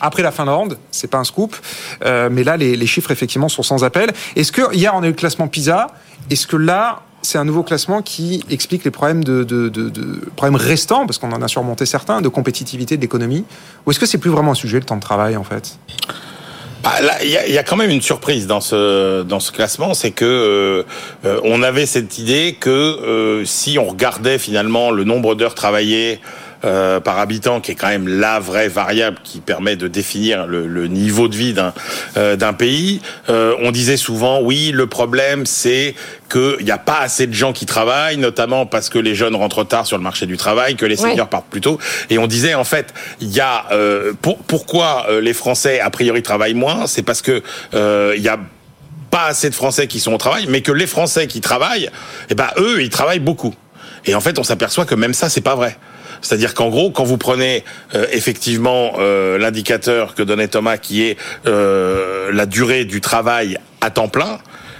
Après 0.00 0.22
la 0.22 0.30
Finlande, 0.30 0.78
c'est 0.90 1.10
pas 1.10 1.18
un 1.18 1.24
scoop, 1.24 1.56
euh, 2.04 2.28
mais 2.30 2.44
là 2.44 2.56
les, 2.56 2.86
chiffres 2.86 3.10
effectivement 3.10 3.48
sont 3.48 3.62
sans 3.62 3.84
appel. 3.84 4.12
Est-ce 4.36 4.52
que 4.52 4.74
hier 4.74 4.92
on 4.94 5.02
a 5.02 5.06
eu 5.06 5.10
le 5.10 5.14
classement 5.14 5.48
PISA 5.48 5.88
Est-ce 6.30 6.46
que 6.46 6.56
là 6.56 7.02
c'est 7.22 7.38
un 7.38 7.44
nouveau 7.44 7.62
classement 7.64 8.02
qui 8.02 8.44
explique 8.50 8.84
les 8.84 8.90
problèmes 8.90 9.24
de, 9.24 9.44
problèmes 10.36 10.60
restants 10.60 11.06
parce 11.06 11.18
qu'on 11.18 11.32
en 11.32 11.42
a 11.42 11.48
surmonté 11.48 11.84
certains 11.86 12.20
de 12.20 12.28
compétitivité 12.28 12.96
de 12.96 13.02
l'économie 13.02 13.44
Ou 13.84 13.90
est-ce 13.90 13.98
que 13.98 14.06
c'est 14.06 14.18
plus 14.18 14.30
vraiment 14.30 14.52
un 14.52 14.56
sujet 14.56 14.78
le 14.78 14.84
temps 14.84 14.96
de 14.96 15.00
travail 15.00 15.36
en 15.36 15.44
fait? 15.44 15.78
Bah, 16.84 16.92
il 17.24 17.30
y, 17.30 17.58
a- 17.58 17.64
quand 17.64 17.74
même 17.74 17.90
une 17.90 18.02
surprise 18.02 18.46
dans 18.46 18.60
ce 18.60 19.24
dans 19.24 19.40
ce 19.40 19.50
classement, 19.50 19.92
c'est 19.92 20.12
que 20.12 20.24
euh, 20.24 20.84
euh, 21.24 21.40
on 21.42 21.64
avait 21.64 21.86
cette 21.86 22.18
idée 22.18 22.56
que 22.60 23.42
si 23.44 23.76
on 23.78 23.86
regardait 23.86 24.38
finalement 24.38 24.92
le 24.92 25.02
nombre 25.02 25.34
d'heures 25.34 25.56
travaillées 25.56 26.20
euh, 26.64 27.00
par 27.00 27.18
habitant, 27.18 27.60
qui 27.60 27.72
est 27.72 27.74
quand 27.74 27.88
même 27.88 28.08
la 28.08 28.40
vraie 28.40 28.68
variable 28.68 29.18
qui 29.22 29.40
permet 29.40 29.76
de 29.76 29.88
définir 29.88 30.46
le, 30.46 30.66
le 30.66 30.86
niveau 30.88 31.28
de 31.28 31.36
vie 31.36 31.52
d'un 31.52 31.72
euh, 32.16 32.36
d'un 32.36 32.52
pays, 32.52 33.00
euh, 33.28 33.54
on 33.62 33.70
disait 33.70 33.96
souvent 33.96 34.40
oui, 34.40 34.70
le 34.72 34.86
problème 34.86 35.46
c'est 35.46 35.94
qu'il 36.30 36.64
n'y 36.64 36.70
a 36.70 36.78
pas 36.78 36.98
assez 37.00 37.26
de 37.26 37.32
gens 37.34 37.52
qui 37.52 37.66
travaillent, 37.66 38.16
notamment 38.16 38.66
parce 38.66 38.88
que 38.88 38.98
les 38.98 39.14
jeunes 39.14 39.36
rentrent 39.36 39.64
tard 39.64 39.86
sur 39.86 39.96
le 39.96 40.02
marché 40.02 40.26
du 40.26 40.36
travail, 40.36 40.76
que 40.76 40.86
les 40.86 41.00
Ouais. 41.00 41.10
seniors 41.10 41.28
partent 41.28 41.48
plus 41.50 41.60
tôt. 41.60 41.78
Et 42.10 42.18
on 42.18 42.26
disait 42.26 42.54
en 42.54 42.64
fait, 42.64 42.92
il 43.20 43.28
y 43.28 43.40
a 43.40 43.66
euh, 43.72 44.12
pour, 44.22 44.38
pourquoi 44.38 45.06
euh, 45.08 45.20
les 45.20 45.34
Français 45.34 45.78
a 45.80 45.90
priori 45.90 46.22
travaillent 46.22 46.54
moins, 46.54 46.86
c'est 46.86 47.02
parce 47.02 47.22
que 47.22 47.42
euh, 47.74 48.14
il 48.16 48.22
y 48.22 48.28
a 48.28 48.38
pas 49.10 49.26
assez 49.26 49.48
de 49.50 49.54
Français 49.54 49.86
qui 49.86 50.00
sont 50.00 50.12
au 50.14 50.18
travail, 50.18 50.46
mais 50.48 50.62
que 50.62 50.72
les 50.72 50.86
Français 50.86 51.26
qui 51.26 51.40
travaillent, 51.40 51.90
eh 52.28 52.34
ben 52.34 52.48
eux, 52.58 52.82
ils 52.82 52.90
travaillent 52.90 53.20
beaucoup. 53.20 53.54
Et 54.04 54.14
en 54.14 54.20
fait, 54.20 54.38
on 54.38 54.42
s'aperçoit 54.42 54.84
que 54.84 54.94
même 54.94 55.14
ça, 55.14 55.28
c'est 55.28 55.40
pas 55.40 55.54
vrai. 55.54 55.76
C'est-à-dire 56.22 56.54
qu'en 56.54 56.68
gros, 56.68 56.90
quand 56.90 57.04
vous 57.04 57.18
prenez 57.18 57.64
euh, 57.94 58.06
effectivement 58.12 58.92
euh, 58.98 59.38
l'indicateur 59.38 60.14
que 60.14 60.22
donnait 60.22 60.48
Thomas, 60.48 60.76
qui 60.78 61.04
est 61.04 61.16
euh, 61.46 62.30
la 62.32 62.46
durée 62.46 62.84
du 62.84 63.00
travail 63.00 63.58
à 63.80 63.90
temps 63.90 64.08
plein 64.08 64.38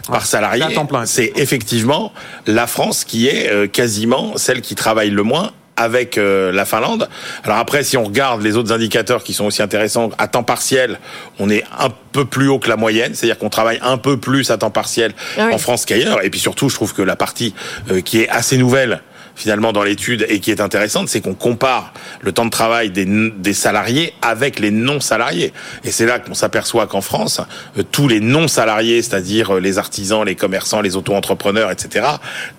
par 0.09 0.25
salarié, 0.25 0.63
à 0.63 0.71
temps 0.71 0.87
plein. 0.87 1.05
c'est 1.05 1.33
effectivement 1.37 2.13
la 2.47 2.67
France 2.67 3.05
qui 3.05 3.27
est 3.27 3.51
euh, 3.51 3.67
quasiment 3.67 4.37
celle 4.37 4.61
qui 4.61 4.75
travaille 4.75 5.11
le 5.11 5.23
moins 5.25 5.51
avec 5.77 6.17
euh, 6.17 6.53
la 6.53 6.65
Finlande. 6.65 7.09
Alors 7.45 7.59
après, 7.59 7.83
si 7.83 7.97
on 7.97 8.05
regarde 8.05 8.41
les 8.43 8.57
autres 8.57 8.73
indicateurs 8.73 9.23
qui 9.23 9.35
sont 9.35 9.45
aussi 9.45 9.63
intéressants, 9.63 10.11
à 10.17 10.27
temps 10.27 10.43
partiel, 10.43 10.99
on 11.39 11.51
est 11.51 11.65
un 11.79 11.89
peu 12.13 12.25
plus 12.25 12.49
haut 12.49 12.59
que 12.59 12.69
la 12.69 12.77
moyenne, 12.77 13.15
c'est-à-dire 13.15 13.37
qu'on 13.37 13.51
travaille 13.51 13.79
un 13.83 13.99
peu 13.99 14.17
plus 14.17 14.51
à 14.51 14.57
temps 14.57 14.71
partiel 14.71 15.13
Ah 15.37 15.47
oui. 15.49 15.55
en 15.55 15.59
France 15.59 15.85
qu'ailleurs. 15.85 16.25
Et 16.25 16.31
puis 16.31 16.41
surtout, 16.41 16.71
je 16.71 16.75
trouve 16.77 16.95
que 16.95 17.03
la 17.03 17.17
partie 17.17 17.55
euh, 17.91 18.01
qui 18.01 18.21
est 18.23 18.29
assez 18.31 18.57
nouvelle 18.57 19.03
finalement 19.37 19.73
dans 19.73 19.85
l'étude 19.85 20.27
et 20.29 20.41
qui 20.41 20.51
est 20.51 20.61
intéressante, 20.61 21.09
c'est 21.09 21.21
qu'on 21.21 21.35
compare 21.35 21.93
le 22.21 22.33
temps 22.33 22.45
de 22.45 22.51
travail 22.51 22.91
des, 22.91 23.05
des 23.05 23.55
salariés 23.55 24.13
avec 24.23 24.59
les 24.59 24.73
non-salariés. 24.73 25.53
Et 25.85 25.93
c'est 25.93 26.07
là 26.07 26.19
qu'on 26.19 26.35
s'aperçoit 26.35 26.87
qu'en 26.87 27.01
France, 27.01 27.41
euh, 27.79 27.83
tous 27.91 28.09
les 28.09 28.21
non-salariés, 28.21 29.03
c'est-à-dire 29.03 29.57
euh, 29.57 29.61
les 29.61 29.79
artisans, 29.79 30.25
les 30.25 30.35
commerçants, 30.35 30.81
les 30.81 30.97
auto-entrepreneurs, 30.97 31.71
etc., 31.71 32.07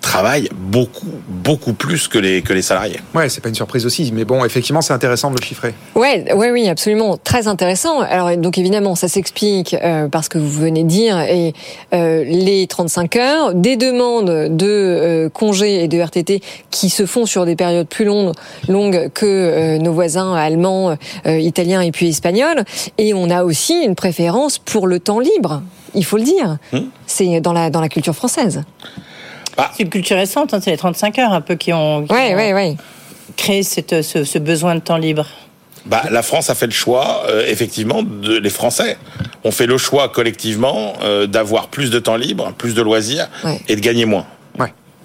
travaillent 0.00 0.48
beaucoup, 0.54 1.12
beaucoup 1.28 1.74
plus 1.74 2.08
que 2.08 2.18
les, 2.18 2.40
que 2.40 2.54
les 2.54 2.62
salariés. 2.62 3.00
Ouais, 3.14 3.28
c'est 3.28 3.42
pas 3.42 3.50
une 3.50 3.54
surprise 3.54 3.84
aussi, 3.84 4.10
mais 4.14 4.24
bon, 4.24 4.44
effectivement, 4.44 4.80
c'est 4.80 4.94
intéressant 4.94 5.30
de 5.30 5.36
le 5.38 5.44
chiffrer. 5.44 5.74
Ouais, 5.94 6.32
ouais, 6.32 6.50
oui, 6.50 6.68
absolument, 6.68 7.16
très 7.16 7.48
intéressant. 7.48 8.00
Alors 8.00 8.36
donc 8.36 8.58
évidemment, 8.58 8.94
ça 8.94 9.08
s'explique 9.08 9.74
euh, 9.74 10.08
parce 10.08 10.28
que 10.28 10.38
vous 10.38 10.48
venez 10.48 10.84
de 10.84 10.88
dire 10.88 11.18
et 11.20 11.52
euh, 11.92 12.24
les 12.24 12.66
35 12.66 13.16
heures, 13.16 13.54
des 13.54 13.76
demandes 13.76 14.56
de 14.56 14.66
euh, 14.66 15.28
congés 15.28 15.84
et 15.84 15.88
de 15.88 15.98
RTT 16.00 16.40
qui 16.70 16.90
se 16.90 17.06
font 17.06 17.24
sur 17.26 17.46
des 17.46 17.56
périodes 17.56 17.88
plus 17.88 18.04
longues, 18.04 18.32
longues 18.68 19.10
que 19.14 19.24
euh, 19.26 19.78
nos 19.78 19.92
voisins 19.92 20.34
allemands, 20.34 20.96
euh, 21.26 21.38
italiens 21.38 21.80
et 21.80 21.92
puis 21.92 22.08
espagnols. 22.08 22.64
Et 22.98 23.14
on 23.14 23.30
a 23.30 23.42
aussi 23.44 23.74
une 23.84 23.94
préférence 23.94 24.58
pour 24.58 24.86
le 24.86 25.00
temps 25.00 25.18
libre. 25.20 25.62
Il 25.94 26.04
faut 26.04 26.18
le 26.18 26.24
dire. 26.24 26.58
C'est 27.06 27.40
dans 27.40 27.52
la 27.54 27.70
dans 27.70 27.80
la 27.80 27.88
culture 27.88 28.14
française. 28.14 28.62
C'est 29.76 29.82
une 29.82 29.88
culture 29.90 30.16
récente, 30.16 30.54
hein, 30.54 30.60
c'est 30.62 30.70
les 30.70 30.76
35 30.76 31.18
heures 31.18 31.32
un 31.32 31.40
peu 31.40 31.56
qui 31.56 31.72
ont, 31.72 32.04
qui 32.06 32.12
Ouais, 32.12 32.32
ont 32.32 32.36
ouais, 32.36 32.52
ouais. 32.52 32.76
créé 33.36 33.62
cette, 33.64 34.02
ce, 34.02 34.22
ce 34.22 34.38
besoin 34.38 34.74
de 34.76 34.80
temps 34.80 34.98
libre. 34.98 35.26
Bah, 35.86 36.02
la 36.10 36.22
France 36.22 36.48
a 36.50 36.54
fait 36.54 36.66
le 36.66 36.72
choix, 36.72 37.24
euh, 37.28 37.44
effectivement, 37.48 38.02
de, 38.04 38.36
les 38.38 38.50
Français 38.50 38.98
ont 39.42 39.50
fait 39.50 39.66
le 39.66 39.78
choix 39.78 40.10
collectivement 40.10 40.92
euh, 41.02 41.26
d'avoir 41.26 41.68
plus 41.68 41.90
de 41.90 41.98
temps 41.98 42.16
libre, 42.16 42.52
plus 42.58 42.74
de 42.74 42.82
loisirs 42.82 43.28
Ouais. 43.42 43.58
et 43.68 43.74
de 43.74 43.80
gagner 43.80 44.04
moins. 44.04 44.26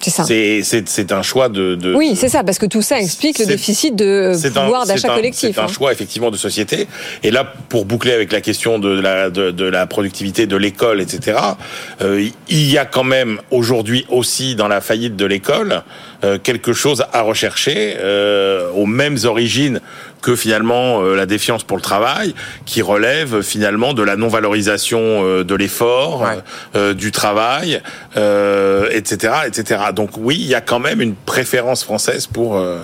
C'est 0.04 0.10
ça. 0.10 0.24
C'est- 0.24 0.60
C'est 0.62 0.86
c'est 0.86 1.12
un 1.12 1.22
choix 1.22 1.48
de. 1.48 1.76
de 1.76 1.94
Oui, 1.94 2.14
c'est 2.14 2.28
ça, 2.28 2.44
parce 2.44 2.58
que 2.58 2.66
tout 2.66 2.82
ça 2.82 2.98
explique 3.00 3.38
le 3.38 3.46
déficit 3.46 3.96
de 3.96 4.32
c'est 4.36 4.54
un- 4.58 4.64
pouvoir 4.64 4.84
d'achat 4.86 5.08
collectif. 5.08 5.52
C'est 5.54 5.60
un 5.60 5.64
hein. 5.64 5.68
choix 5.68 5.92
effectivement 5.92 6.30
de 6.30 6.36
société. 6.36 6.86
Et 7.22 7.30
là, 7.30 7.44
pour 7.70 7.86
boucler 7.86 8.12
avec 8.12 8.30
la 8.30 8.42
question 8.42 8.78
de 8.78 9.00
la, 9.00 9.30
de, 9.30 9.50
de 9.50 9.64
la 9.64 9.86
productivité 9.86 10.46
de 10.46 10.56
l'école, 10.56 11.00
etc., 11.00 11.38
euh, 12.02 12.28
il 12.50 12.70
y 12.70 12.76
a 12.76 12.84
quand 12.84 13.04
même 13.04 13.40
aujourd'hui 13.50 14.04
aussi 14.10 14.56
dans 14.56 14.68
la 14.68 14.82
faillite 14.82 15.16
de 15.16 15.24
l'école 15.24 15.82
quelque 16.42 16.72
chose 16.72 17.04
à 17.12 17.22
rechercher 17.22 17.96
euh, 17.98 18.70
aux 18.72 18.86
mêmes 18.86 19.18
origines 19.24 19.80
que 20.24 20.36
finalement 20.36 21.02
euh, 21.02 21.14
la 21.14 21.26
défiance 21.26 21.64
pour 21.64 21.76
le 21.76 21.82
travail, 21.82 22.34
qui 22.64 22.80
relève 22.80 23.42
finalement 23.42 23.92
de 23.92 24.02
la 24.02 24.16
non-valorisation 24.16 24.98
euh, 25.00 25.44
de 25.44 25.54
l'effort, 25.54 26.26
euh, 26.74 26.94
du 26.94 27.12
travail, 27.12 27.82
euh, 28.16 28.88
etc., 28.90 29.34
etc. 29.46 29.80
Donc 29.94 30.10
oui, 30.16 30.36
il 30.40 30.46
y 30.46 30.54
a 30.54 30.62
quand 30.62 30.80
même 30.80 31.02
une 31.02 31.14
préférence 31.14 31.84
française 31.84 32.26
pour 32.26 32.56
euh, 32.56 32.78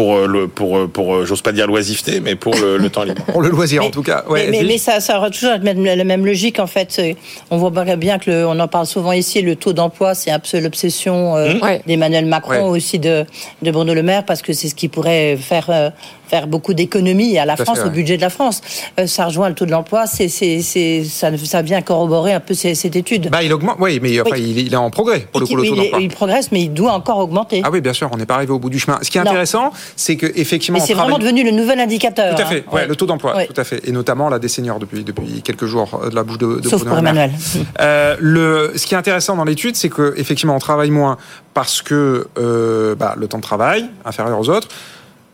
pour 0.00 0.16
euh, 0.16 0.26
le 0.26 0.48
pour 0.48 0.78
euh, 0.78 0.86
pour, 0.88 1.14
euh, 1.14 1.26
j'ose 1.26 1.42
pas 1.42 1.52
dire 1.52 1.66
l'oisiveté, 1.66 2.20
mais 2.20 2.34
pour 2.34 2.54
le, 2.54 2.78
le 2.78 2.88
temps 2.88 3.02
libre. 3.02 3.22
Pour 3.26 3.42
le 3.42 3.50
loisir, 3.50 3.84
en 3.84 3.90
tout 3.90 4.02
cas. 4.02 4.24
Ouais, 4.30 4.46
mais, 4.46 4.50
mais, 4.50 4.56
Edwige 4.60 4.72
mais 4.72 4.78
ça, 4.78 5.00
ça 5.00 5.18
aura 5.18 5.28
toujours 5.28 5.50
la 5.50 5.58
même, 5.58 5.84
la 5.84 6.04
même 6.04 6.24
logique 6.24 6.58
en 6.58 6.66
fait. 6.66 7.02
On 7.50 7.58
voit 7.58 7.70
bien 7.96 8.18
que 8.18 8.30
le, 8.30 8.46
on 8.46 8.58
en 8.58 8.66
parle 8.66 8.86
souvent 8.86 9.12
ici. 9.12 9.42
Le 9.42 9.56
taux 9.56 9.74
d'emploi, 9.74 10.14
c'est 10.14 10.30
un 10.30 10.38
peu 10.38 10.58
l'obsession 10.58 11.36
euh, 11.36 11.52
d'Emmanuel 11.86 12.24
Macron 12.24 12.50
Ouais. 12.50 12.78
aussi 12.78 12.98
de, 12.98 13.26
de 13.62 13.70
Bruno 13.70 13.92
Le 13.92 14.02
Maire 14.02 14.24
parce 14.24 14.40
que 14.40 14.54
c'est 14.54 14.68
ce 14.68 14.74
qui 14.74 14.88
pourrait 14.88 15.36
faire 15.36 15.66
euh, 15.68 15.90
faire 16.30 16.46
beaucoup 16.46 16.74
d'économies 16.74 17.36
à 17.38 17.44
la 17.44 17.56
Tout 17.56 17.64
France, 17.64 17.80
fait, 17.80 17.86
au 17.86 17.90
budget 17.90 18.16
de 18.16 18.22
la 18.22 18.30
France. 18.30 18.60
Euh, 18.98 19.06
ça 19.06 19.26
rejoint 19.26 19.48
le 19.48 19.54
taux 19.54 19.66
de 19.66 19.70
l'emploi. 19.72 20.06
C'est 20.06 20.28
c'est 20.28 20.62
c'est 20.62 21.02
ça, 21.04 21.30
ça 21.44 21.62
vient 21.62 21.82
corroborer 21.82 22.32
un 22.32 22.40
peu 22.40 22.54
ces- 22.54 22.74
cette 22.74 22.94
étude. 22.96 23.28
Bah, 23.30 23.42
il 23.42 23.52
augmente, 23.52 23.76
oui, 23.80 23.98
mais 24.00 24.20
enfin, 24.20 24.30
Oui. 24.34 24.42
il, 24.56 24.58
il 24.66 24.72
est 24.72 24.76
en 24.76 24.90
progrès 24.90 25.20
pour 25.32 25.40
le 25.40 25.46
coup, 25.46 25.56
le 25.56 25.64
taux 25.64 25.74
il, 25.74 25.76
d'emploi. 25.76 25.98
il 26.00 26.08
progresse, 26.08 26.52
mais 26.52 26.62
il 26.62 26.72
doit 26.72 26.92
encore 26.92 27.18
augmenter. 27.18 27.62
Ah 27.64 27.70
oui, 27.72 27.80
bien 27.80 27.92
sûr, 27.92 28.08
on 28.12 28.16
n'est 28.16 28.26
pas 28.26 28.36
arrivé 28.36 28.52
au 28.52 28.58
bout 28.58 28.70
du 28.70 28.78
chemin. 28.78 28.98
Ce 29.02 29.10
qui 29.10 29.18
est 29.18 29.24
Non. 29.24 29.30
intéressant, 29.30 29.72
c'est 29.96 30.16
que 30.16 30.26
effectivement, 30.36 30.78
mais 30.78 30.84
c'est 30.86 30.94
vraiment 30.94 31.18
devenu 31.18 31.42
le 31.44 31.50
nouvel 31.50 31.80
indicateur. 31.80 32.34
Tout 32.36 32.42
à 32.42 32.46
fait, 32.46 32.64
hein. 32.68 32.74
ouais, 32.74 32.86
le 32.86 32.94
taux 32.96 33.06
d'emploi, 33.06 33.36
Ouais. 33.36 33.46
tout 33.46 33.60
à 33.60 33.64
fait, 33.64 33.80
et 33.88 33.92
notamment 33.92 34.28
la 34.28 34.38
des 34.38 34.48
seniors 34.48 34.78
depuis 34.78 35.02
depuis 35.04 35.42
quelques 35.42 35.66
jours 35.66 36.00
euh, 36.04 36.10
de 36.10 36.14
la 36.14 36.22
bouche 36.22 36.38
de, 36.38 36.60
de 36.60 36.68
Sauf 36.68 36.80
Bruno 36.80 36.90
pour. 36.90 36.98
Emmanuel. 36.98 37.32
Euh, 37.80 38.16
le, 38.20 38.72
ce 38.76 38.86
qui 38.86 38.94
est 38.94 38.98
intéressant 38.98 39.36
dans 39.36 39.44
l'étude, 39.44 39.74
c'est 39.76 39.88
que 39.88 40.14
effectivement, 40.16 40.54
on 40.54 40.58
travaille 40.60 40.90
moins 40.90 41.16
parce 41.54 41.82
que 41.82 42.28
euh, 42.38 42.94
bah, 42.94 43.14
le 43.16 43.26
temps 43.26 43.38
de 43.38 43.42
travail 43.42 43.86
inférieur 44.04 44.38
aux 44.38 44.48
autres, 44.48 44.68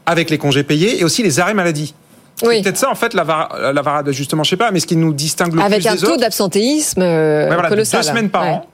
avec 0.07 0.31
les 0.31 0.39
congés 0.39 0.63
payés 0.63 1.01
et 1.01 1.05
aussi 1.05 1.23
les 1.23 1.41
arrêts 1.41 1.55
maladie. 1.55 1.95
C'est 2.37 2.63
peut-être 2.63 2.77
ça 2.77 2.91
en 2.91 2.95
fait 2.95 3.15
la, 3.15 3.25
var- 3.25 3.49
la 3.73 3.81
variable 3.83 4.07
d'ajustement, 4.09 4.45
je 4.45 4.51
sais 4.51 4.57
pas, 4.59 4.71
mais 4.71 4.79
ce 4.81 4.87
qui 4.87 4.97
nous 4.97 5.13
distingue 5.15 5.55
le 5.55 5.63
Avec 5.63 5.81
plus 5.81 5.89
un 5.89 5.95
des 5.95 6.01
taux 6.01 6.07
autres. 6.09 6.21
d'absentéisme 6.21 7.01
euh, 7.03 7.43
Ouais, 7.49 7.55
voilà, 7.55 7.63
de 7.65 7.69
colossal. 7.75 8.01
deux 8.03 8.07
semaines 8.09 8.29
par 8.31 8.43
Ouais. 8.43 8.51
an. 8.51 8.67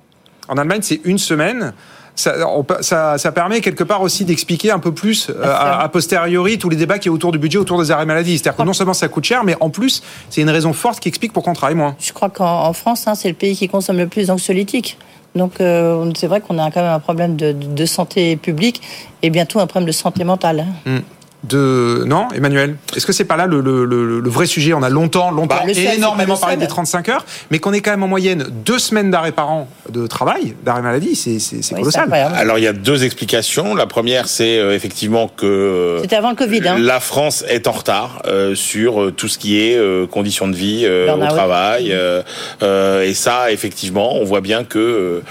En 0.48 0.56
Allemagne, 0.58 0.80
c'est 0.82 1.00
une 1.04 1.18
semaine. 1.18 1.72
Ça, 2.14 2.34
on 2.48 2.62
peut- 2.64 2.82
ça, 2.82 3.16
ça 3.18 3.32
permet 3.32 3.60
quelque 3.62 3.84
part 3.84 4.02
aussi 4.02 4.24
d'expliquer 4.24 4.70
un 4.72 4.80
peu 4.80 4.92
plus 4.92 5.30
euh, 5.30 5.44
a, 5.44 5.80
a 5.82 5.88
posteriori 5.88 6.58
tous 6.58 6.68
les 6.68 6.76
débats 6.76 6.98
qui 6.98 7.08
est 7.08 7.10
autour 7.10 7.30
du 7.32 7.38
budget, 7.38 7.56
autour 7.58 7.80
des 7.80 7.90
arrêts 7.92 8.04
maladie. 8.04 8.36
C'est-à-dire 8.36 8.56
que 8.58 8.62
non 8.64 8.72
seulement 8.74 8.92
ça 8.92 9.06
coûte 9.08 9.24
cher, 9.24 9.44
mais 9.44 9.56
en 9.60 9.70
plus, 9.70 10.02
c'est 10.28 10.42
une 10.42 10.50
raison 10.50 10.72
forte 10.74 10.98
qui 11.00 11.08
explique 11.08 11.32
pourquoi 11.32 11.52
on 11.52 11.54
travaille 11.54 11.76
moins. 11.76 11.94
Je 12.00 12.12
crois 12.12 12.28
qu'en 12.30 12.64
en 12.66 12.72
France, 12.74 13.06
hein, 13.06 13.14
c'est 13.14 13.28
le 13.28 13.34
pays 13.34 13.56
qui 13.56 13.68
consomme 13.68 13.96
le 13.96 14.08
plus 14.08 14.26
d'anxiolytiques. 14.26 14.98
Donc 15.36 15.60
euh, 15.60 16.10
c'est 16.14 16.26
vrai 16.26 16.42
qu'on 16.42 16.58
a 16.58 16.70
quand 16.70 16.82
même 16.82 16.90
un 16.92 16.98
problème 17.00 17.36
de, 17.36 17.52
de 17.52 17.86
santé 17.86 18.36
publique 18.36 18.82
et 19.22 19.30
bientôt 19.30 19.60
un 19.60 19.66
problème 19.66 19.86
de 19.86 19.92
santé 19.92 20.24
mentale. 20.24 20.66
Hmm. 20.84 20.98
De 21.44 22.04
non, 22.06 22.28
Emmanuel. 22.34 22.76
Est-ce 22.96 23.04
que 23.04 23.12
c'est 23.12 23.24
pas 23.24 23.36
là 23.36 23.46
le, 23.46 23.60
le- 23.60 23.84
le- 23.84 24.20
le 24.20 24.30
vrai 24.30 24.46
sujet? 24.46 24.74
On 24.74 24.82
a 24.84 24.88
longtemps, 24.88 25.32
longtemps, 25.32 25.56
Bah, 25.56 25.62
énormément 25.96 26.36
parlé 26.36 26.56
des 26.56 26.68
35 26.68 27.08
heures, 27.08 27.26
mais 27.50 27.58
qu'on 27.58 27.72
est 27.72 27.80
quand 27.80 27.90
même 27.90 28.04
en 28.04 28.08
moyenne 28.08 28.46
deux 28.64 28.78
semaines 28.78 29.10
d'arrêt 29.10 29.32
par 29.32 29.50
an 29.50 29.68
de 29.90 30.06
travail, 30.06 30.54
d'arrêt 30.64 30.82
maladie, 30.82 31.16
c'est 31.16 31.40
c'est- 31.40 31.62
c'est 31.62 31.74
colossal. 31.74 32.08
Alors 32.36 32.58
il 32.58 32.64
y 32.64 32.68
a 32.68 32.72
deux 32.72 33.02
explications. 33.02 33.74
La 33.74 33.86
première, 33.86 34.28
c'est 34.28 34.58
euh, 34.58 34.72
effectivement 34.74 35.26
que 35.28 35.98
C'était 36.02 36.14
avant 36.16 36.30
le 36.30 36.36
Covid. 36.36 36.60
Hein. 36.68 36.76
la 36.78 37.00
France 37.00 37.44
est 37.48 37.66
en 37.66 37.72
retard 37.72 38.22
euh, 38.26 38.54
sur 38.54 39.02
euh, 39.02 39.10
tout 39.10 39.26
ce 39.26 39.36
qui 39.38 39.58
est 39.60 39.76
euh, 39.76 40.06
conditions 40.06 40.46
de 40.46 40.54
vie 40.54 40.82
euh, 40.84 41.12
au 41.12 41.18
travail. 41.26 41.88
euh, 41.92 42.22
euh, 42.62 43.02
et 43.02 43.14
ça, 43.14 43.50
effectivement, 43.50 44.14
on 44.14 44.24
voit 44.24 44.42
bien 44.42 44.62
que 44.62 45.22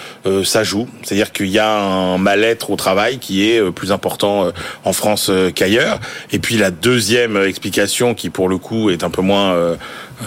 ça 0.44 0.64
joue. 0.64 0.88
C'est-à-dire 1.04 1.32
qu'il 1.32 1.48
y 1.48 1.60
a 1.60 1.72
un 1.80 2.18
mal-être 2.18 2.70
au 2.70 2.76
travail 2.76 3.18
qui 3.20 3.50
est 3.50 3.60
euh, 3.60 3.72
plus 3.72 3.94
important 3.94 4.46
euh, 4.48 4.52
en 4.84 4.92
France 4.92 5.28
euh, 5.30 5.52
qu'ailleurs. 5.52 6.00
Et 6.32 6.40
puis 6.40 6.58
la 6.58 6.72
deuxième 6.72 7.38
explication, 7.38 8.14
qui 8.14 8.30
pour 8.30 8.50
le 8.50 8.58
coup 8.58 8.90
est 8.90 9.04
un 9.04 9.10
peu 9.10 9.22
moins, 9.22 9.54
euh, 9.54 9.76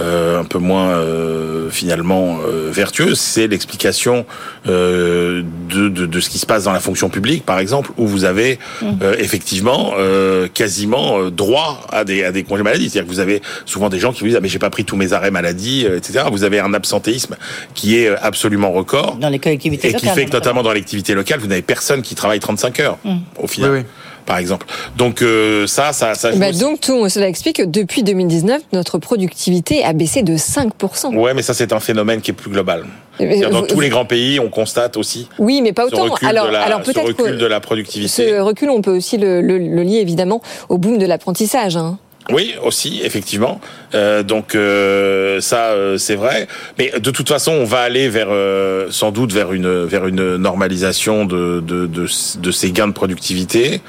euh, 0.01 0.41
un 0.41 0.45
peu 0.45 0.59
moins 0.59 0.91
euh, 0.91 1.71
finalement 1.71 2.39
euh, 2.47 2.71
vertueuse, 2.73 3.19
c'est 3.19 3.47
l'explication 3.47 4.27
euh, 4.69 5.43
de, 5.69 5.89
de, 5.89 6.07
de 6.07 6.21
ce 6.21 6.29
qui 6.31 6.39
se 6.39 6.47
passe 6.47 6.65
dans 6.65 6.73
la 6.73 6.81
fonction 6.81 7.09
publique, 7.09 7.45
par 7.45 7.59
exemple, 7.59 7.91
où 7.97 8.07
vous 8.07 8.25
avez 8.25 8.59
euh, 8.83 9.15
effectivement 9.19 9.93
euh, 9.99 10.49
quasiment 10.53 11.19
euh, 11.21 11.31
droit 11.31 11.87
à 11.93 12.05
des, 12.05 12.25
à 12.25 12.33
des 12.33 12.43
congés 12.43 12.63
maladie. 12.63 12.91
C'est-à-dire 12.91 13.09
que 13.09 13.15
vous 13.15 13.21
avez 13.21 13.41
souvent 13.67 13.89
des 13.89 13.99
gens 14.01 14.13
qui 14.13 14.21
vous 14.21 14.27
disent 14.27 14.37
ah 14.37 14.41
mais 14.41 14.49
j'ai 14.49 14.59
pas 14.59 14.71
pris 14.71 14.85
tous 14.85 14.97
mes 14.97 15.13
arrêts 15.13 15.31
maladie, 15.31 15.87
euh, 15.87 15.97
etc. 15.99 16.25
Vous 16.31 16.45
avez 16.45 16.59
un 16.61 16.75
absentéisme 16.75 17.37
qui 17.75 17.97
est 17.97 18.09
absolument 18.09 18.73
record 18.73 19.17
Dans 19.17 19.29
les 19.29 19.39
collectivités 19.39 19.89
et 19.89 19.95
qui 19.95 20.07
locales, 20.07 20.15
fait 20.15 20.25
que 20.27 20.33
notamment 20.33 20.63
dans 20.63 20.73
l'activité 20.73 21.15
locale, 21.15 21.41
vous 21.41 21.47
n'avez 21.47 21.63
personne 21.63 22.03
qui 22.03 22.15
travaille 22.15 22.41
35 22.41 22.81
heures 22.81 22.99
Mm. 23.05 23.17
au 23.39 23.47
final. 23.47 23.85
Par 24.27 24.39
exemple. 24.39 24.67
Donc 24.97 25.21
euh, 25.21 25.67
ça, 25.67 25.93
ça, 25.93 26.15
ça 26.15 26.33
Bah, 26.33 26.53
donc 26.53 26.81
tout 26.81 27.09
cela 27.11 27.29
explique 27.29 27.57
que 27.57 27.63
depuis 27.63 28.03
2019, 28.03 28.63
notre 28.73 28.99
productivité 28.99 29.85
a 29.85 29.93
baissé 29.93 30.23
de 30.23 30.37
5%. 30.37 31.15
Ouais, 31.17 31.35
mais 31.35 31.43
ça 31.43 31.53
c'est 31.55 31.73
un 31.73 31.81
phénomène 31.81 32.21
qui 32.23 32.31
est 32.31 32.35
plus 32.35 32.51
global. 32.51 32.85
Dans 33.21 33.61
vous- 33.61 33.67
tous 33.67 33.81
les 33.81 33.91
grands 33.91 34.07
pays, 34.07 34.41
on 34.41 34.49
constate 34.49 34.97
aussi 34.97 35.29
Oui, 35.39 35.61
mais 35.63 35.73
pas 35.73 35.87
autant. 35.87 36.03
recul, 36.05 36.27
Alors, 36.27 36.51
la, 36.51 36.79
peut-être 36.81 37.03
recul 37.03 37.15
que 37.27 37.31
de 37.37 37.47
la 37.47 37.61
productivité. 37.61 38.09
ce 38.31 38.41
recul, 38.41 38.71
on 38.71 38.81
peut 38.83 38.97
aussi 38.97 39.19
le, 39.19 39.41
le- 39.41 39.59
le 39.59 39.83
lier 39.83 39.99
évidemment 39.99 40.41
au 40.69 40.79
boom 40.79 40.99
de 40.99 41.07
l'apprentissage. 41.07 41.77
hein. 41.77 41.99
Oui, 42.31 42.55
aussi, 42.63 43.03
effectivement. 43.05 43.61
Euh, 43.95 44.23
donc 44.23 44.55
euh, 44.55 45.41
ça, 45.43 45.73
euh, 45.73 45.99
c'est 45.99 46.15
vrai. 46.15 46.49
Mais 46.79 46.91
de 46.99 47.11
toute 47.11 47.29
façon, 47.29 47.53
on 47.53 47.65
va 47.65 47.81
aller 47.81 48.09
vers, 48.09 48.29
euh, 48.31 48.87
sans 48.91 49.11
doute, 49.11 49.31
vers 49.33 49.53
une 49.53 49.85
vers 49.85 50.07
une 50.07 50.37
normalisation 50.37 51.27
de 51.27 51.61
de, 51.61 51.87
de, 51.87 52.07
de 52.39 52.51
ces 52.51 52.73
gains 52.73 52.89
de 52.89 52.93
productivité. 52.95 53.83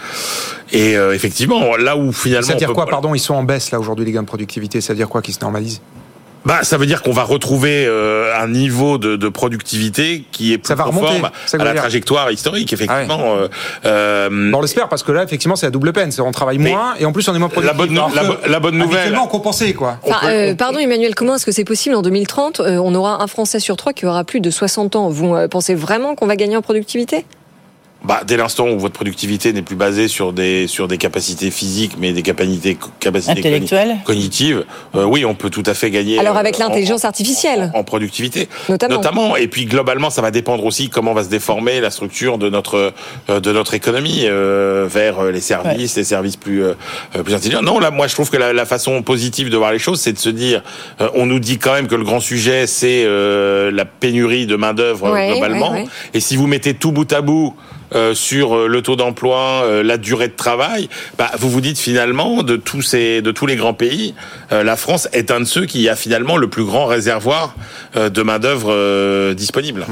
Et 0.73 0.97
euh, 0.97 1.13
effectivement, 1.15 1.77
là 1.77 1.95
où 1.95 2.11
finalement, 2.11 2.45
Ça 2.47 2.53
veut 2.53 2.59
dire 2.59 2.67
peut- 2.69 2.73
quoi, 2.73 2.87
pardon, 2.87 3.15
ils 3.15 3.19
sont 3.19 3.35
en 3.35 3.43
baisse 3.43 3.71
là 3.71 3.79
aujourd'hui 3.79 4.03
les 4.05 4.11
gains 4.11 4.23
de 4.23 4.27
productivité, 4.27 4.81
ça 4.81 4.91
veut 4.93 4.97
dire 4.97 5.07
quoi 5.07 5.21
qu'ils 5.21 5.33
se 5.33 5.39
normalisent? 5.41 5.79
Bah, 6.45 6.59
ça 6.63 6.77
veut 6.77 6.85
dire 6.85 7.01
qu'on 7.01 7.11
va 7.11 7.23
retrouver 7.23 7.85
euh, 7.87 8.31
un 8.39 8.47
niveau 8.47 8.97
de, 8.97 9.15
de 9.15 9.29
productivité 9.29 10.23
qui 10.31 10.53
est 10.53 10.57
plus 10.59 10.75
va 10.75 10.83
remonter, 10.83 11.07
conforme 11.07 11.29
ça 11.47 11.57
à 11.59 11.63
la 11.63 11.71
dire. 11.73 11.81
trajectoire 11.81 12.31
historique, 12.31 12.71
effectivement. 12.71 13.35
euh, 13.35 13.47
euh, 13.85 14.51
Bon, 14.51 14.59
on 14.59 14.61
l'espère 14.61 14.87
parce 14.89 15.01
que 15.03 15.11
là, 15.11 15.23
effectivement, 15.23 15.55
c'est 15.55 15.65
la 15.65 15.71
double 15.71 15.91
peine. 15.91 16.11
On 16.19 16.31
travaille 16.31 16.57
moins 16.59 16.93
et 16.99 17.05
en 17.05 17.11
plus 17.11 17.27
on 17.27 17.35
est 17.35 17.39
moins 17.39 17.49
productif. 17.49 17.75
la 17.77 17.85
bonne 17.85 17.97
Alors 17.97 18.11
la 18.43 18.47
la 18.47 18.59
bonne 18.59 18.77
nouvelle- 18.77 19.13
compensait 19.29 19.73
quoi. 19.73 19.97
Enfin, 20.03 20.27
euh, 20.27 20.55
pardon 20.55 20.77
Emmanuel, 20.79 21.15
comment 21.15 21.35
est-ce 21.35 21.45
que 21.45 21.51
c'est 21.51 21.63
possible 21.65 21.95
en 21.95 22.01
2030 22.01 22.59
euh, 22.59 22.77
On 22.77 22.93
aura 22.95 23.23
un 23.23 23.27
Français 23.27 23.59
sur 23.59 23.75
trois 23.75 23.91
qui 23.93 24.05
aura 24.05 24.23
plus 24.23 24.39
de 24.39 24.49
60 24.51 24.95
ans? 24.95 25.09
Vous 25.09 25.33
euh, 25.33 25.47
pensez 25.47 25.73
vraiment 25.75 26.15
qu'on 26.15 26.27
va 26.27 26.35
gagner 26.35 26.55
en 26.57 26.61
productivité? 26.61 27.25
Bah, 28.05 28.21
dès 28.25 28.37
l'instant 28.37 28.69
où 28.69 28.79
votre 28.79 28.93
productivité 28.93 29.51
n'est 29.53 29.61
plus 29.61 29.75
basée 29.75 30.07
sur 30.07 30.31
des 30.33 30.67
sur 30.67 30.87
des 30.87 30.97
capacités 30.97 31.51
physiques, 31.51 31.93
mais 31.99 32.13
des 32.13 32.21
capacités 32.21 32.77
capacités 32.99 33.39
Intellectuelles. 33.39 33.97
cognitives, 34.05 34.63
euh, 34.95 35.03
oui, 35.05 35.25
on 35.25 35.35
peut 35.35 35.49
tout 35.49 35.63
à 35.65 35.73
fait 35.73 35.89
gagner. 35.91 36.19
Alors 36.19 36.37
avec 36.37 36.55
en- 36.55 36.67
l'intelligence 36.69 37.05
artificielle. 37.05 37.71
en 37.73 37.83
productivité, 37.83 38.47
Notamment. 38.69 39.35
Et 39.35 39.47
puis 39.47 39.65
globalement, 39.65 40.09
ça 40.09 40.21
va 40.21 40.31
dépendre 40.31 40.63
aussi 40.65 40.89
comment 40.89 41.13
va 41.13 41.23
se 41.23 41.29
déformer 41.29 41.81
la 41.81 41.89
structure 41.91 42.37
de 42.37 42.49
notre 42.49 42.93
euh, 43.29 43.39
de 43.39 43.51
notre 43.51 43.73
économie 43.73 44.21
euh, 44.25 44.87
vers 44.89 45.19
euh, 45.19 45.31
les 45.31 45.41
services, 45.41 45.95
les 45.95 46.03
services 46.03 46.35
plus 46.37 46.63
euh, 46.63 46.73
euh, 47.15 47.23
plus 47.23 47.33
intelligents. 47.33 47.61
Non, 47.61 47.79
là, 47.79 47.91
moi, 47.91 48.07
je 48.07 48.13
trouve 48.13 48.29
que 48.29 48.37
la, 48.37 48.53
la 48.53 48.65
façon 48.65 49.01
positive 49.01 49.49
de 49.49 49.57
voir 49.57 49.71
les 49.71 49.79
choses, 49.79 49.99
c'est 49.99 50.13
de 50.13 50.19
se 50.19 50.29
dire, 50.29 50.61
euh, 51.01 51.09
on 51.15 51.25
nous 51.25 51.39
dit 51.39 51.57
quand 51.57 51.73
même 51.73 51.87
que 51.87 51.95
le 51.95 52.03
grand 52.03 52.19
sujet, 52.19 52.67
c'est 52.67 53.03
euh, 53.05 53.71
la 53.71 53.85
pénurie 53.85 54.45
de 54.45 54.55
main 54.55 54.73
d'œuvre 54.73 55.11
Ouais, 55.11 55.31
globalement. 55.31 55.71
ouais, 55.71 55.81
ouais. 55.83 55.87
Et 56.13 56.19
si 56.19 56.35
vous 56.35 56.47
mettez 56.47 56.73
tout 56.73 56.91
bout 56.91 57.11
à 57.11 57.21
bout 57.21 57.55
euh, 57.93 58.13
sur 58.13 58.55
euh, 58.55 58.67
le 58.67 58.81
taux 58.81 58.95
d'emploi, 58.95 59.61
euh, 59.63 59.83
la 59.83 59.97
durée 59.97 60.27
de 60.27 60.33
travail, 60.35 60.89
bah, 61.17 61.31
vous 61.37 61.49
vous 61.49 61.61
dites 61.61 61.77
finalement 61.77 62.41
de 62.43 62.55
tous 62.55 62.81
ces, 62.81 63.21
de 63.21 63.31
tous 63.31 63.45
les 63.45 63.55
grands 63.55 63.73
pays, 63.73 64.13
euh, 64.51 64.63
la 64.63 64.75
France 64.75 65.07
est 65.13 65.29
un 65.31 65.39
de 65.41 65.45
ceux 65.45 65.65
qui 65.65 65.87
a 65.89 65.95
finalement 65.95 66.37
le 66.37 66.47
plus 66.47 66.63
grand 66.63 66.85
réservoir 66.85 67.55
euh, 67.95 68.09
de 68.09 68.21
main 68.21 68.39
d'œuvre 68.39 68.71
euh, 68.71 69.33
disponible. 69.33 69.85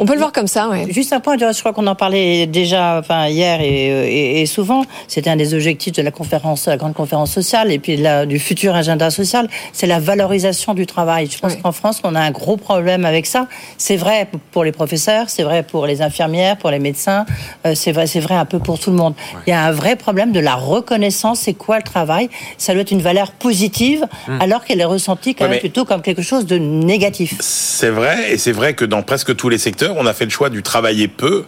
On 0.00 0.06
peut 0.06 0.12
le 0.14 0.18
voir 0.18 0.32
comme 0.32 0.46
ça, 0.46 0.68
ouais. 0.68 0.86
Juste 0.90 1.12
un 1.12 1.20
point, 1.20 1.36
je 1.38 1.58
crois 1.60 1.72
qu'on 1.72 1.86
en 1.86 1.94
parlait 1.94 2.46
déjà 2.46 2.98
enfin, 2.98 3.26
hier 3.28 3.60
et, 3.60 3.66
et- 3.66 4.40
et 4.42 4.46
souvent. 4.46 4.84
C'était 5.06 5.30
un 5.30 5.36
des 5.36 5.54
objectifs 5.54 5.92
de 5.92 6.02
la 6.02 6.10
conférence, 6.10 6.66
la 6.66 6.76
grande 6.76 6.94
conférence 6.94 7.32
sociale 7.32 7.70
et 7.72 7.78
puis 7.78 7.96
la- 7.96 8.26
du 8.26 8.38
futur 8.38 8.74
agenda 8.74 9.10
social. 9.10 9.48
C'est 9.72 9.86
la 9.86 10.00
valorisation 10.00 10.74
du 10.74 10.86
travail. 10.86 11.28
Je 11.30 11.38
pense 11.38 11.56
qu'en 11.56 11.72
France, 11.72 12.00
on 12.04 12.14
a 12.14 12.20
un 12.20 12.30
gros 12.30 12.56
problème 12.56 13.04
avec 13.04 13.26
ça. 13.26 13.46
C'est 13.76 13.96
vrai 13.96 14.28
pour 14.52 14.64
les 14.64 14.72
professeurs, 14.72 15.26
c'est 15.28 15.42
vrai 15.42 15.62
pour 15.62 15.86
les 15.86 16.02
infirmières, 16.02 16.56
pour 16.56 16.70
les 16.70 16.78
médecins, 16.78 17.17
Euh, 17.66 17.74
c'est 17.74 17.92
vrai, 17.92 18.06
c'est 18.06 18.20
vrai 18.20 18.34
un 18.34 18.44
peu 18.44 18.58
pour 18.58 18.78
tout 18.78 18.90
le 18.90 18.96
monde. 18.96 19.14
Il 19.46 19.50
y 19.50 19.52
a 19.52 19.62
un 19.64 19.72
vrai 19.72 19.96
problème 19.96 20.32
de 20.32 20.40
la 20.40 20.54
reconnaissance. 20.54 21.40
C'est 21.40 21.54
quoi 21.54 21.76
le 21.76 21.82
travail? 21.82 22.28
Ça 22.58 22.72
doit 22.72 22.82
être 22.82 22.90
une 22.90 23.02
valeur 23.02 23.32
positive, 23.32 24.06
Hmm. 24.26 24.40
alors 24.40 24.64
qu'elle 24.64 24.80
est 24.80 24.84
ressentie 24.84 25.34
quand 25.34 25.44
Ouais, 25.44 25.50
même 25.50 25.56
mais- 25.56 25.60
plutôt 25.60 25.84
comme 25.84 26.02
quelque 26.02 26.22
chose 26.22 26.46
de 26.46 26.56
négatif. 26.58 27.34
C'est 27.40 27.90
vrai, 27.90 28.32
et 28.32 28.38
c'est 28.38 28.52
vrai 28.52 28.74
que 28.74 28.84
dans 28.84 29.02
presque 29.02 29.34
tous 29.36 29.48
les 29.48 29.58
secteurs, 29.58 29.94
on 29.96 30.06
a 30.06 30.12
fait 30.12 30.24
le 30.24 30.30
choix 30.30 30.50
du 30.50 30.62
travailler 30.62 31.08
peu 31.08 31.44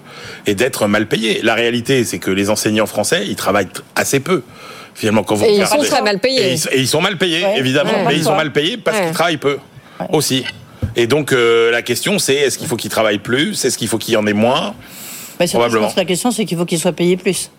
et 0.47 0.55
d'être 0.55 0.87
mal 0.87 1.07
payé. 1.07 1.41
La 1.43 1.55
réalité, 1.55 2.05
c'est 2.05 2.18
que 2.18 2.31
les 2.31 2.51
enseignants 2.51 2.87
français, 2.87 3.25
ils 3.27 3.37
travaillent 3.37 3.68
assez 3.97 4.21
peu. 4.21 4.43
Finalement, 4.95 5.23
quand 5.23 5.35
vous 5.37 5.45
Et 5.45 5.57
ils 5.57 5.66
sont 5.66 5.79
très 5.79 6.03
mal 6.03 6.18
payés. 6.18 6.51
Et 6.51 6.53
ils, 6.55 6.68
et 6.73 6.81
ils 6.81 6.89
sont 6.89 7.01
mal 7.01 7.16
payés, 7.16 7.43
Ouais. 7.45 7.59
évidemment, 7.59 7.91
Ouais. 7.93 8.05
mais 8.09 8.16
ils 8.16 8.25
sont 8.25 8.37
mal 8.37 8.53
payés 8.53 8.77
parce 8.77 8.99
Ouais. 8.99 9.05
qu'ils 9.07 9.14
travaillent 9.14 9.37
peu 9.39 9.59
aussi. 10.12 10.45
Et 10.97 11.07
donc 11.07 11.33
euh, 11.33 11.71
la 11.71 11.83
question, 11.83 12.18
c'est 12.18 12.35
est-ce 12.35 12.59
qu'il 12.59 12.66
faut 12.66 12.77
qu'ils 12.77 12.91
travaillent 12.91 13.18
plus? 13.18 13.64
Est-ce 13.64 13.79
qu'il 13.79 13.87
faut 13.89 13.99
qu'il 13.99 14.14
y 14.14 14.16
en 14.16 14.27
ait 14.27 14.33
moins? 14.33 14.75
Mais 15.41 15.47
surtout, 15.47 15.62
je 15.64 15.68
Probablement. 15.68 15.86
pense 15.86 15.95
que 15.95 16.01
la 16.01 16.05
question, 16.07 16.30
c'est 16.30 16.45
qu'il 16.45 16.59
faut 16.59 16.66
qu'ils 16.66 16.78
soient 16.78 16.93
payés 16.93 17.16
plus. 17.16 17.51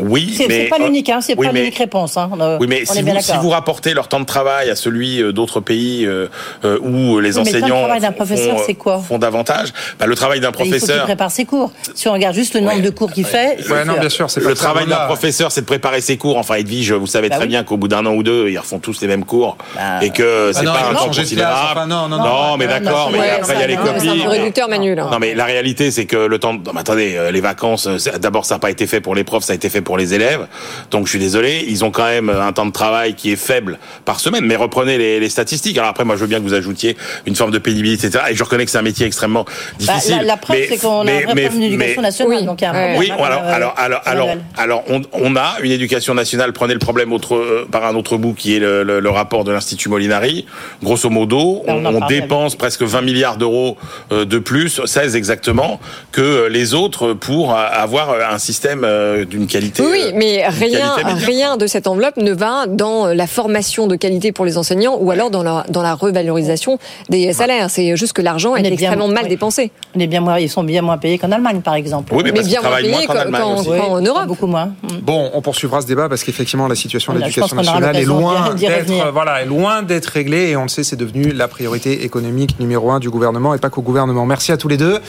Oui, 0.00 0.34
C'est 0.36 0.48
mais 0.48 0.64
c'est 0.64 0.68
pas 0.70 0.78
l'unique, 0.78 1.08
hein, 1.08 1.20
c'est 1.20 1.38
oui, 1.38 1.46
pas 1.46 1.52
mais- 1.52 1.60
l'unique 1.60 1.78
réponse. 1.78 2.16
Hein. 2.16 2.28
Euh, 2.40 2.58
Oui, 2.60 2.66
mais 2.68 2.82
on 2.88 2.92
si 2.92 2.98
est 2.98 3.02
bien 3.04 3.14
vous, 3.14 3.20
si 3.20 3.28
d'accord. 3.28 3.42
vous 3.44 3.50
rapportez 3.50 3.94
leur 3.94 4.08
temps 4.08 4.18
de 4.18 4.24
travail 4.24 4.68
à 4.68 4.74
celui 4.74 5.22
euh, 5.22 5.32
d'autres 5.32 5.60
pays 5.60 6.04
euh, 6.04 6.26
euh, 6.64 6.78
où 6.80 7.20
les 7.20 7.28
Oui, 7.38 7.44
le 7.44 7.48
enseignants 7.48 7.78
travail 7.78 8.00
d'un 8.00 8.08
font- 8.08 8.14
professeur, 8.14 8.56
c'est 8.66 8.74
quoi 8.74 8.98
font 8.98 9.18
davantage, 9.18 9.68
bah, 10.00 10.06
le 10.06 10.16
travail 10.16 10.40
d'un 10.40 10.50
Il 10.50 10.56
faut 10.56 10.62
qu'il 10.64 10.70
professeur. 10.72 11.04
prépare 11.04 11.30
ses 11.30 11.44
cours. 11.44 11.70
Si 11.94 12.08
on 12.08 12.12
regarde 12.12 12.34
juste 12.34 12.54
le 12.54 12.60
nombre 12.60 12.82
de 12.82 12.90
cours 12.90 13.12
qu'il 13.12 13.24
fait. 13.24 13.56
c'est 13.60 14.40
Le 14.40 14.54
travail 14.54 14.86
d'un 14.88 15.06
professeur, 15.06 15.52
c'est 15.52 15.60
de 15.60 15.66
préparer 15.66 16.00
ses 16.00 16.16
cours. 16.16 16.38
Enfin, 16.38 16.56
Edwige, 16.56 16.92
vous 16.92 17.06
savez 17.06 17.28
Bah 17.28 17.36
très 17.36 17.44
oui. 17.44 17.50
bien 17.50 17.62
qu'au 17.62 17.76
bout 17.76 17.88
d'un 17.88 18.04
an 18.04 18.14
ou 18.14 18.24
deux, 18.24 18.48
ils 18.48 18.58
refont 18.58 18.80
tous 18.80 19.00
les 19.00 19.06
mêmes 19.06 19.24
cours 19.24 19.56
et 20.02 20.10
que 20.10 20.50
c'est 20.52 20.64
non, 20.64 20.72
pas 20.72 20.88
un 20.90 20.94
temps 20.94 21.06
considérable. 21.06 21.88
non, 21.88 22.08
non, 22.08 22.18
non. 22.18 22.56
mais 22.58 22.66
Non, 22.66 22.72
d'accord, 22.72 23.06
non, 23.06 23.12
mais 23.12 23.18
ouais, 23.20 23.30
après 23.30 23.54
il 23.54 23.60
y 23.60 23.62
a 23.62 23.66
les 23.68 23.76
non, 23.76 23.82
c'est 23.98 24.06
copies. 24.08 24.26
réducteur, 24.26 24.68
Manu, 24.68 24.96
là. 24.96 25.08
Non, 25.10 25.18
mais 25.20 25.34
la 25.34 25.44
réalité, 25.44 25.92
c'est 25.92 26.06
que 26.06 26.16
le 26.16 26.38
temps. 26.40 26.54
Non, 26.54 26.72
attendez, 26.76 27.14
euh, 27.16 27.30
les 27.30 27.40
vacances. 27.40 27.86
euh, 27.86 27.98
c'est- 27.98 28.18
D'abord, 28.18 28.44
ça 28.44 28.56
n'a 28.56 28.58
pas 28.58 28.70
été 28.72 28.88
fait 28.88 29.00
pour 29.00 29.14
les 29.14 29.22
profs, 29.22 29.44
ça 29.44 29.52
a 29.52 29.56
été 29.56 29.68
fait 29.68 29.83
pour 29.84 29.96
les 29.96 30.14
élèves. 30.14 30.46
Donc, 30.90 31.06
je 31.06 31.10
suis 31.10 31.18
désolé, 31.18 31.64
ils 31.68 31.84
ont 31.84 31.90
quand 31.90 32.04
même 32.06 32.28
un 32.30 32.52
temps 32.52 32.66
de 32.66 32.72
travail 32.72 33.14
qui 33.14 33.30
est 33.32 33.36
faible 33.36 33.78
par 34.04 34.18
semaine. 34.20 34.44
Mais 34.46 34.56
reprenez 34.56 34.98
les, 34.98 35.20
les 35.20 35.28
statistiques. 35.28 35.76
Alors 35.78 35.90
après, 35.90 36.04
moi, 36.04 36.16
je 36.16 36.20
veux 36.22 36.26
bien 36.26 36.38
que 36.38 36.44
vous 36.44 36.54
ajoutiez 36.54 36.96
une 37.26 37.36
forme 37.36 37.50
de 37.50 37.58
pénibilité, 37.58 38.06
etc. 38.08 38.24
Et 38.30 38.34
je 38.34 38.42
reconnais 38.42 38.64
que 38.64 38.70
c'est 38.70 38.78
un 38.78 38.82
métier 38.82 39.06
extrêmement 39.06 39.44
Bah, 39.44 39.52
difficile. 39.78 40.16
la, 40.18 40.22
la 40.24 40.36
preuve, 40.36 40.58
c'est 40.68 40.78
qu'on 40.78 41.06
a 41.06 41.12
un 41.12 41.20
vrai 41.20 41.34
mais- 41.34 41.42
problème 41.46 41.60
d'éducation 41.60 42.02
nationale. 42.02 42.44
Donc 42.46 42.60
il 42.60 42.64
y 42.64 42.66
a 42.66 42.70
un 42.70 42.72
problème. 42.72 42.98
oui, 42.98 43.10
hein, 43.12 43.16
alors, 43.22 43.42
euh, 43.44 43.54
alors, 43.54 43.74
alors, 43.76 44.00
alors, 44.04 44.28
alors, 44.56 44.84
on, 44.88 45.02
on 45.12 45.36
a 45.36 45.56
une 45.62 45.70
éducation 45.72 46.14
nationale. 46.14 46.52
Prenez 46.52 46.72
le 46.72 46.78
problème 46.80 47.12
autre, 47.12 47.34
euh, 47.36 47.66
par 47.70 47.84
un 47.84 47.94
autre 47.94 48.16
bout, 48.16 48.34
qui 48.34 48.56
est 48.56 48.58
le, 48.58 48.82
le- 48.82 49.00
le 49.00 49.10
rapport 49.10 49.44
de 49.44 49.52
l'Institut 49.52 49.88
Molinari. 49.88 50.46
Grosso 50.82 51.10
modo, 51.10 51.62
Ben, 51.66 51.84
on 51.86 52.06
dépense 52.06 52.56
presque 52.56 52.82
20 52.82 53.02
milliards 53.02 53.36
d'euros 53.36 53.76
euh, 54.12 54.24
de 54.24 54.38
plus, 54.38 54.80
16 54.84 55.16
exactement, 55.16 55.80
que 56.12 56.46
les 56.48 56.74
autres 56.74 57.12
pour 57.12 57.54
avoir 57.54 58.14
un 58.32 58.38
système 58.38 58.82
euh, 58.84 59.24
d'une 59.24 59.46
qualité. 59.46 59.73
Oui, 59.78 59.86
oui, 59.90 60.00
euh, 60.06 60.12
mais 60.14 60.46
rien, 60.48 60.94
rien 61.04 61.56
de 61.56 61.66
cette 61.66 61.86
enveloppe 61.86 62.16
ne 62.16 62.32
va 62.32 62.66
dans 62.66 63.06
la 63.06 63.26
formation 63.26 63.86
de 63.86 63.96
qualité 63.96 64.32
pour 64.32 64.44
les 64.44 64.58
enseignants 64.58 64.96
ou 65.00 65.10
alors 65.10 65.30
dans 65.30 65.42
la, 65.42 65.64
dans 65.68 65.82
la 65.82 65.94
revalorisation 65.94 66.78
des 67.08 67.32
salaires. 67.32 67.70
C'est 67.70 67.96
juste 67.96 68.12
que 68.12 68.22
l'argent 68.22 68.56
est, 68.56 68.60
est 68.60 68.62
bien- 68.62 68.72
extrêmement 68.72 69.08
mal 69.08 69.24
oui. 69.24 69.28
dépensé. 69.30 69.70
On 69.96 70.00
est 70.00 70.06
bien 70.06 70.20
moins, 70.20 70.38
ils 70.38 70.50
sont 70.50 70.64
bien 70.64 70.82
moins 70.82 70.98
payés 70.98 71.18
qu'en 71.18 71.32
Allemagne, 71.32 71.60
par 71.60 71.74
exemple. 71.74 72.12
Oui, 72.14 72.22
mais 72.24 72.32
bien 72.42 72.60
moins 72.60 72.76
payés 72.76 73.06
qu'en 73.06 74.00
Europe. 74.00 74.26
Beaucoup 74.26 74.46
moins. 74.46 74.70
Bon, 75.02 75.30
on 75.34 75.42
poursuivra 75.42 75.80
ce 75.80 75.86
débat 75.86 76.08
parce 76.08 76.24
qu'effectivement, 76.24 76.68
la 76.68 76.74
situation 76.74 77.12
de 77.12 77.18
l'éducation 77.18 77.56
nationale 77.56 77.96
est 77.96 78.04
loin 78.04 78.54
d'être 78.54 78.92
voilà, 79.12 79.42
est 79.42 79.46
loin 79.46 79.82
d'être 79.82 80.06
réglée 80.06 80.50
et 80.50 80.56
on 80.56 80.62
le 80.64 80.68
sait, 80.68 80.84
c'est 80.84 80.96
devenu 80.96 81.32
la 81.32 81.48
priorité 81.48 82.04
économique 82.04 82.58
numéro 82.60 82.90
un 82.90 83.00
du 83.00 83.10
gouvernement 83.10 83.54
et 83.54 83.58
pas 83.58 83.70
qu'au 83.70 83.82
gouvernement. 83.82 84.26
Merci 84.26 84.52
à 84.52 84.56
tous 84.56 84.68
les 84.68 84.76
deux. 84.76 85.00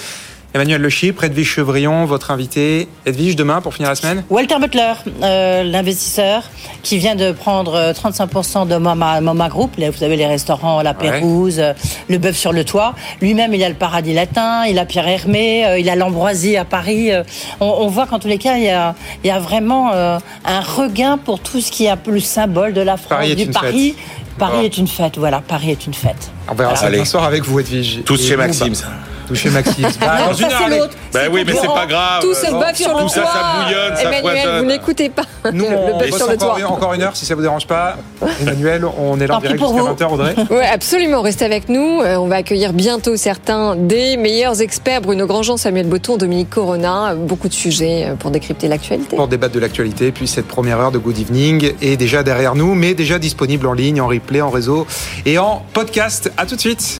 Emmanuel 0.56 0.80
Le 0.82 0.88
Chypre, 0.88 1.26
Edwige 1.26 1.50
Chevrillon, 1.50 2.06
votre 2.06 2.32
invité. 2.32 2.88
Edwige, 3.06 3.36
demain 3.36 3.60
pour 3.60 3.74
finir 3.74 3.90
la 3.90 3.96
semaine 3.96 4.24
Walter 4.30 4.56
Butler, 4.58 4.94
euh, 5.22 5.64
l'investisseur, 5.64 6.44
qui 6.82 6.98
vient 6.98 7.16
de 7.16 7.34
prendre 7.34 7.74
euh, 7.76 7.92
35% 7.92 8.66
de 8.66 8.78
Mama, 8.78 9.20
Mama 9.20 9.50
Group. 9.50 9.72
Là, 9.78 9.90
vous 9.92 10.02
avez 10.02 10.16
les 10.16 10.26
restaurants, 10.26 10.82
la 10.82 10.94
Pérouse, 10.94 11.60
euh, 11.60 11.74
le 12.08 12.20
bœuf 12.20 12.38
sur 12.38 12.54
le 12.54 12.64
toit. 12.64 12.96
Lui-même, 13.22 13.54
il 13.54 13.62
a 13.66 13.68
le 13.68 13.76
Paradis 13.76 14.14
Latin, 14.14 14.64
il 14.66 14.80
a 14.80 14.86
Pierre 14.86 15.10
Hermé, 15.10 15.66
euh, 15.66 15.78
il 15.78 15.90
a 15.90 15.98
l'Ambroisie 15.98 16.56
à 16.56 16.64
Paris. 16.64 17.12
Euh, 17.12 17.24
on, 17.60 17.66
on 17.66 17.88
voit 17.88 18.08
qu'en 18.08 18.20
tous 18.20 18.30
les 18.30 18.38
cas, 18.38 18.56
il 18.56 18.64
y 18.64 18.70
a, 18.70 18.96
il 19.26 19.28
y 19.28 19.32
a 19.32 19.40
vraiment 19.40 19.92
euh, 19.94 20.20
un 20.46 20.62
regain 20.62 21.18
pour 21.18 21.42
tout 21.42 21.60
ce 21.60 21.70
qui 21.70 21.84
est 21.84 21.90
un 21.90 21.98
peu 21.98 22.12
le 22.12 22.22
symbole 22.22 22.72
de 22.72 22.80
la 22.80 22.96
France, 22.96 23.10
Paris 23.10 23.36
du 23.36 23.48
Paris. 23.48 23.94
fête. 23.98 24.25
Paris 24.38 24.66
est 24.66 24.78
une 24.78 24.88
fête, 24.88 25.18
voilà, 25.18 25.42
Paris 25.48 25.72
est 25.72 25.86
une 25.88 25.94
fête. 25.94 26.32
On 26.50 26.54
verra 26.56 26.72
Voilà. 26.74 26.76
ça 26.76 26.92
demain 26.92 27.06
soir 27.06 27.24
avec 27.24 27.44
vous, 27.46 27.60
Edwige. 27.60 28.02
Tous 28.06 28.22
chez 28.22 28.36
Maxime, 28.36 28.76
ça. 28.76 28.88
Tous 29.28 29.34
chez 29.36 29.50
Maxime. 29.50 29.88
Bah, 30.00 30.18
dans 30.28 30.34
ça, 30.36 30.46
une 30.46 30.52
heure, 30.52 30.60
c'est 30.60 30.66
allez. 30.66 30.78
l'autre. 30.80 30.94
Ben 31.12 31.30
oui, 31.32 31.44
mais 31.48 31.54
c'est 31.60 31.66
pas 31.66 31.88
grave. 31.88 32.22
Tout 32.22 32.36
ce 32.36 32.52
bœuf 32.52 32.76
sur 32.76 32.94
le 32.96 33.02
Tout 33.04 33.10
ça, 33.10 33.22
toit. 33.22 33.32
ça 33.32 33.64
bouillonne, 33.66 33.96
ça 33.96 34.02
Emmanuel, 34.04 34.60
vous 34.60 34.66
n'écoutez 34.70 35.10
pas 35.10 35.24
Nous, 35.52 35.66
le 35.66 35.76
on 35.76 35.98
bosse 35.98 36.16
sur 36.18 36.28
le 36.28 36.34
encore, 36.36 36.58
toit. 36.60 36.68
encore 36.70 36.94
une 36.94 37.02
heure, 37.02 37.16
si 37.16 37.26
ça 37.26 37.34
vous 37.34 37.42
dérange 37.42 37.66
pas. 37.66 37.96
Emmanuel, 38.42 38.86
on 38.86 39.20
est 39.20 39.26
là 39.26 39.38
en 39.38 39.40
direct 39.40 39.58
pour 39.60 39.70
jusqu'à 39.76 39.82
vous. 39.82 39.96
20h, 39.96 40.14
Audrey. 40.14 40.36
Oui, 40.52 40.58
absolument. 40.72 41.22
Restez 41.24 41.46
avec 41.46 41.70
nous. 41.70 42.02
Euh, 42.04 42.18
On 42.18 42.28
va 42.28 42.36
accueillir 42.36 42.72
bientôt 42.74 43.16
certains 43.16 43.76
des 43.76 44.16
meilleurs 44.18 44.62
experts. 44.62 45.02
Bruno 45.02 45.26
Grandjean, 45.26 45.58
Samuel 45.58 45.88
Botton, 45.88 46.18
Dominique 46.18 46.52
Corona. 46.52 47.12
Euh, 47.12 47.16
Beaucoup 47.16 47.48
de 47.48 47.54
sujets 47.54 48.06
euh, 48.10 48.14
pour 48.16 48.30
décrypter 48.30 48.68
l'actualité. 48.68 49.16
pour 49.16 49.28
débattre 49.28 49.56
de 49.56 49.60
l'actualité. 49.60 50.12
Puis 50.12 50.28
cette 50.28 50.48
première 50.48 50.80
heure 50.80 50.92
de 50.92 51.00
Good 51.00 51.18
Evening 51.18 51.72
est 51.82 51.98
déjà 51.98 52.22
derrière 52.22 52.54
nous, 52.54 52.76
mais 52.76 52.94
déjà 52.94 53.18
disponible 53.18 53.66
en 53.66 53.74
ligne, 53.74 54.02
en 54.02 54.08
en 54.42 54.50
réseau 54.50 54.86
et 55.26 55.38
en 55.38 55.66
podcast. 55.74 56.32
À 56.38 56.46
tout 56.46 56.56
de 56.56 56.62
suite. 56.62 56.94